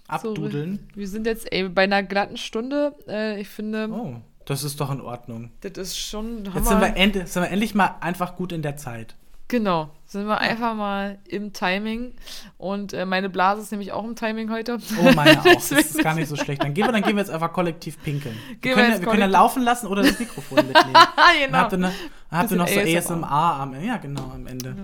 Abdudeln. 0.07 0.89
Wir 0.95 1.09
sind 1.09 1.27
jetzt 1.27 1.51
ey, 1.51 1.69
bei 1.69 1.85
einer 1.85 2.03
glatten 2.03 2.37
Stunde. 2.37 2.95
Äh, 3.09 3.41
ich 3.41 3.49
finde, 3.49 3.89
Oh, 3.91 4.17
das 4.45 4.65
ist 4.65 4.81
doch 4.81 4.91
in 4.91 5.01
Ordnung. 5.01 5.51
das 5.61 5.73
ist 5.77 5.99
schon. 5.99 6.45
Jetzt 6.45 6.69
sind 6.69 6.81
wir, 6.81 6.95
end, 6.97 7.15
sind 7.29 7.43
wir 7.43 7.51
endlich 7.51 7.75
mal 7.75 7.97
einfach 8.01 8.37
gut 8.37 8.53
in 8.53 8.61
der 8.63 8.77
Zeit. 8.77 9.15
Genau, 9.49 9.91
sind 10.15 10.27
wir 10.27 10.39
einfach 10.39 10.75
mal 10.75 11.19
im 11.29 11.53
Timing. 11.53 12.15
Und 12.57 12.93
äh, 12.95 13.05
meine 13.05 13.29
Blase 13.29 13.61
ist 13.61 13.71
nämlich 13.73 13.93
auch 13.93 14.05
im 14.05 14.17
Timing 14.17 14.51
heute. 14.51 14.79
Oh, 14.99 15.13
meine 15.15 15.39
auch. 15.41 15.45
Das 15.55 15.71
ist 15.71 15.99
gar 16.03 16.15
nicht 16.15 16.29
so 16.29 16.37
schlecht. 16.37 16.63
Dann 16.63 16.73
gehen 16.73 16.87
wir, 16.87 16.93
dann 16.93 17.03
gehen 17.03 17.17
wir 17.17 17.21
jetzt 17.23 17.31
einfach 17.31 17.53
kollektiv 17.53 18.03
pinkeln. 18.03 18.35
Wir 18.49 18.57
Gehen 18.57 18.63
wir 18.63 18.75
können, 18.75 18.87
ja- 18.87 18.93
jetzt 18.95 19.01
wir 19.03 19.09
können 19.09 19.21
ja 19.21 19.27
laufen 19.27 19.63
lassen 19.63 19.87
oder 19.89 20.03
das 20.03 20.19
Mikrofon 20.19 20.57
mitnehmen. 20.67 20.91
Ah, 20.95 21.09
Dann 21.17 21.47
genau. 21.47 21.59
habt 21.59 21.73
ihr, 21.73 21.79
ne, 21.79 21.93
dann 22.31 22.39
habt 22.39 22.51
ihr 22.51 22.57
noch 22.57 22.69
so 22.69 22.81
ASMR 22.81 23.31
am 23.31 23.75
Ende. 23.75 23.87
Ja, 23.87 23.97
genau, 23.99 24.31
am 24.35 24.47
Ende. 24.47 24.75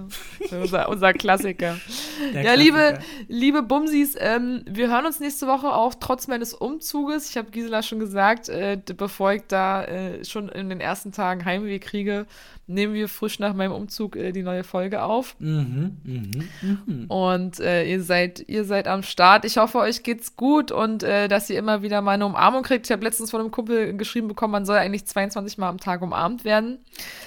unser, 0.51 0.89
unser 0.89 1.13
Klassiker. 1.15 1.77
Der 2.35 2.43
ja, 2.43 2.55
liebe, 2.55 2.77
Klassiker. 2.79 3.05
liebe 3.29 3.63
Bumsis, 3.63 4.17
ähm, 4.19 4.63
wir 4.69 4.89
hören 4.91 5.07
uns 5.07 5.21
nächste 5.21 5.47
Woche 5.47 5.69
auch 5.73 5.95
trotz 5.99 6.29
meines 6.29 6.53
Umzuges. 6.55 7.31
Ich 7.31 7.37
habe 7.37 7.51
Gisela 7.51 7.83
schon 7.83 7.99
gesagt, 8.01 8.49
äh, 8.49 8.79
bevor 8.97 9.33
ich 9.33 9.43
da 9.49 9.85
äh, 9.85 10.25
schon 10.25 10.49
in 10.49 10.69
den 10.69 10.81
ersten 10.81 11.13
Tagen 11.13 11.45
Heimweh 11.45 11.79
kriege, 11.79 12.27
nehmen 12.67 12.95
wir 12.95 13.09
frisch 13.09 13.39
nach 13.41 13.55
meinem 13.55 13.73
Umzug 13.73 14.17
äh, 14.17 14.33
die 14.33 14.43
neue 14.43 14.63
Folge 14.65 15.03
auf. 15.03 15.20
Mhm, 15.39 15.97
mhm, 16.05 16.49
mhm. 16.87 17.05
Und 17.09 17.61
äh, 17.61 17.85
ihr 17.85 18.03
seid, 18.03 18.45
ihr 18.49 18.65
seid 18.65 18.87
am 18.89 19.03
Start. 19.03 19.45
Ich 19.45 19.57
hoffe, 19.57 19.79
euch 19.79 20.03
geht's 20.03 20.37
gut 20.37 20.71
und 20.73 21.03
äh, 21.03 21.29
dass 21.29 21.49
ihr 21.51 21.59
immer 21.59 21.83
wieder 21.83 22.01
mal 22.03 22.13
eine 22.13 22.27
Umarmung 22.27 22.63
kriegt. 22.63 22.87
Ich 22.87 22.93
habe 22.93 23.05
letztens 23.05 23.31
von 23.31 23.41
einem 23.41 23.51
Kumpel 23.51 23.97
geschrieben 23.97 24.29
bekommen, 24.29 24.53
man 24.53 24.65
soll 24.67 24.77
eigentlich 24.79 25.07
22 25.07 25.59
Mal 25.59 25.69
am 25.69 25.79
Tag 25.79 26.03
umarmt 26.03 26.45
werden. 26.45 26.79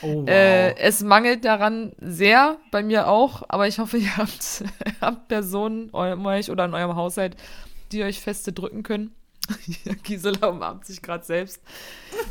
Oh, 0.02 0.22
wow. 0.22 0.30
Äh, 0.30 0.76
es 0.78 1.02
mangelt 1.04 1.46
daran 1.46 1.94
sehr, 2.00 2.58
bei 2.72 2.84
mir 2.84 3.08
auch, 3.08 3.44
aber 3.50 3.68
ich 3.68 3.80
hoffe, 3.80 3.98
ihr 4.00 4.18
habt, 4.18 4.64
habt 5.02 5.28
Personen 5.28 5.90
eu- 5.94 6.14
um 6.14 6.26
euch 6.26 6.50
oder 6.52 6.66
in 6.66 6.74
eurem 6.74 6.96
Haushalt, 6.96 7.36
die 7.92 8.04
euch 8.04 8.20
feste 8.22 8.52
drücken 8.54 8.84
können. 8.84 9.12
Gisela 10.04 10.48
umarmt 10.48 10.86
sich 10.86 11.02
gerade 11.02 11.24
selbst. 11.24 11.62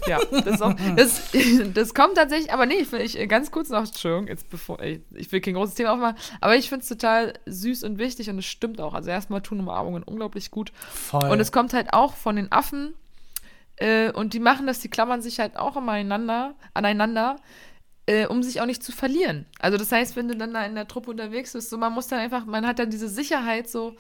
Ja, 0.07 0.19
das, 0.45 0.63
auch, 0.63 0.75
das, 0.97 1.31
das 1.75 1.95
kommt 1.95 2.17
tatsächlich, 2.17 2.53
aber 2.53 2.67
nee, 2.67 2.85
ich, 2.93 3.17
ich 3.17 3.29
ganz 3.29 3.51
kurz 3.51 3.69
noch, 3.69 3.85
Entschuldigung, 3.85 4.29
jetzt 4.29 4.49
bevor, 4.49 4.81
ich, 4.83 5.01
ich 5.15 5.31
will 5.33 5.41
kein 5.41 5.55
großes 5.55 5.75
Thema 5.75 5.93
aufmachen, 5.93 6.17
aber 6.41 6.57
ich 6.57 6.69
finde 6.69 6.83
es 6.83 6.89
total 6.89 7.35
süß 7.47 7.85
und 7.85 7.99
wichtig 7.99 8.31
und 8.31 8.39
es 8.39 8.47
stimmt 8.47 8.81
auch. 8.81 8.95
Also 8.95 9.11
erstmal 9.11 9.43
tun 9.43 9.61
Umarmungen 9.61 10.03
unglaublich 10.03 10.51
gut. 10.51 10.73
Voll. 10.93 11.31
Und 11.31 11.41
es 11.41 11.53
kommt 11.53 11.75
halt 11.75 11.93
auch 11.93 12.15
von 12.15 12.37
den 12.37 12.51
Affen. 12.51 12.95
Äh, 13.77 14.13
und 14.13 14.35
die 14.35 14.41
machen 14.41 14.67
das, 14.67 14.81
die 14.81 14.89
klammern 14.89 15.23
sich 15.23 15.41
halt 15.41 15.57
auch 15.57 15.77
aneinander, 15.77 16.55
aneinander 16.75 17.37
äh, 18.07 18.27
um 18.27 18.43
sich 18.43 18.61
auch 18.61 18.67
nicht 18.67 18.83
zu 18.83 18.93
verlieren. 18.93 19.47
Also 19.59 19.79
das 19.79 19.93
heißt, 19.93 20.17
wenn 20.17 20.29
du 20.29 20.37
dann 20.37 20.53
da 20.53 20.65
in 20.65 20.75
der 20.75 20.89
Truppe 20.89 21.11
unterwegs 21.11 21.53
bist, 21.53 21.71
so 21.71 21.79
man 21.79 21.93
muss 21.93 22.09
dann 22.09 22.19
einfach, 22.19 22.45
man 22.47 22.67
hat 22.67 22.79
dann 22.79 22.91
diese 22.91 23.09
Sicherheit 23.09 23.69
so, 23.69 23.95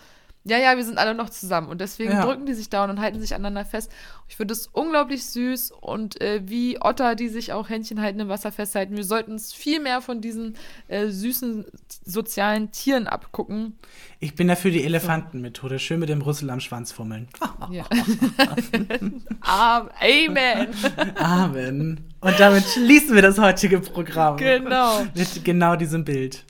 ja, 0.44 0.58
ja, 0.58 0.76
wir 0.76 0.84
sind 0.84 0.98
alle 0.98 1.14
noch 1.14 1.30
zusammen. 1.30 1.68
Und 1.68 1.80
deswegen 1.80 2.12
Ja. 2.12 2.24
drücken 2.24 2.46
die 2.46 2.54
sich 2.54 2.68
da 2.68 2.84
und 2.84 3.00
halten 3.00 3.20
sich 3.20 3.34
aneinander 3.34 3.64
fest. 3.64 3.92
Ich 4.28 4.36
finde 4.36 4.52
es 4.54 4.66
unglaublich 4.66 5.24
süß 5.26 5.72
und 5.80 6.20
äh, 6.20 6.40
wie 6.44 6.78
Otter, 6.80 7.14
die 7.14 7.28
sich 7.28 7.52
auch 7.52 7.68
Händchen 7.68 8.00
halten 8.00 8.18
im 8.20 8.28
Wasser 8.28 8.50
festhalten. 8.50 8.96
Wir 8.96 9.04
sollten 9.04 9.32
uns 9.32 9.52
viel 9.52 9.78
mehr 9.80 10.00
von 10.00 10.20
diesen 10.20 10.56
äh, 10.88 11.08
süßen 11.08 11.64
sozialen 12.04 12.72
Tieren 12.72 13.06
abgucken. 13.06 13.78
ich 14.20 14.34
bin 14.34 14.48
dafür 14.48 14.70
die 14.70 14.82
Elefantenmethode. 14.84 15.78
Schön 15.78 16.00
mit 16.00 16.08
dem 16.08 16.22
Rüssel 16.22 16.48
am 16.50 16.60
Schwanz 16.60 16.92
fummeln. 16.92 17.28
Ja. 17.70 17.84
Amen. 19.40 20.68
Amen. 21.16 22.00
Und 22.20 22.40
damit 22.40 22.64
schließen 22.64 23.14
wir 23.14 23.22
das 23.22 23.38
heutige 23.38 23.80
Programm. 23.80 24.36
Genau. 24.36 25.02
Mit 25.14 25.44
genau 25.44 25.76
diesem 25.76 26.04
Bild. 26.04 26.44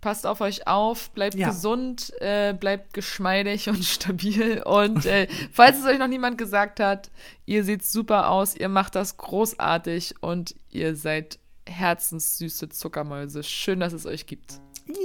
Passt 0.00 0.26
auf 0.26 0.40
euch 0.40 0.66
auf, 0.66 1.10
bleibt 1.10 1.34
Ja. 1.34 1.48
gesund, 1.48 2.12
äh, 2.20 2.54
bleibt 2.54 2.94
geschmeidig 2.94 3.68
und 3.68 3.84
stabil. 3.84 4.62
Und 4.64 5.04
äh, 5.04 5.28
falls 5.52 5.78
es 5.78 5.84
euch 5.84 5.98
noch 5.98 6.06
niemand 6.08 6.38
gesagt 6.38 6.80
hat, 6.80 7.10
ihr 7.44 7.64
seht 7.64 7.84
super 7.84 8.30
aus, 8.30 8.54
ihr 8.56 8.68
macht 8.70 8.94
das 8.94 9.16
großartig 9.18 10.14
und 10.22 10.54
ihr 10.70 10.96
seid 10.96 11.38
herzenssüße 11.68 12.70
Zuckermäuse. 12.70 13.42
Schön, 13.42 13.80
dass 13.80 13.92
es 13.92 14.06
euch 14.06 14.26
gibt. 14.26 14.54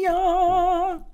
Ja. 0.03 1.05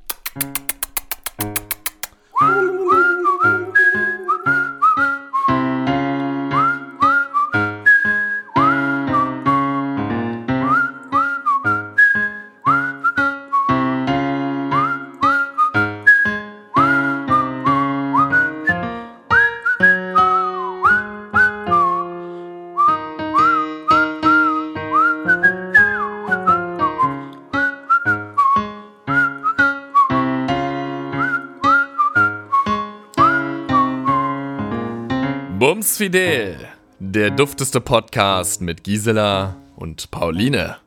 Bums 35.81 35.97
Fidel, 35.97 36.59
der 36.99 37.31
dufteste 37.31 37.81
Podcast 37.81 38.61
mit 38.61 38.83
Gisela 38.83 39.55
und 39.75 40.11
Pauline. 40.11 40.77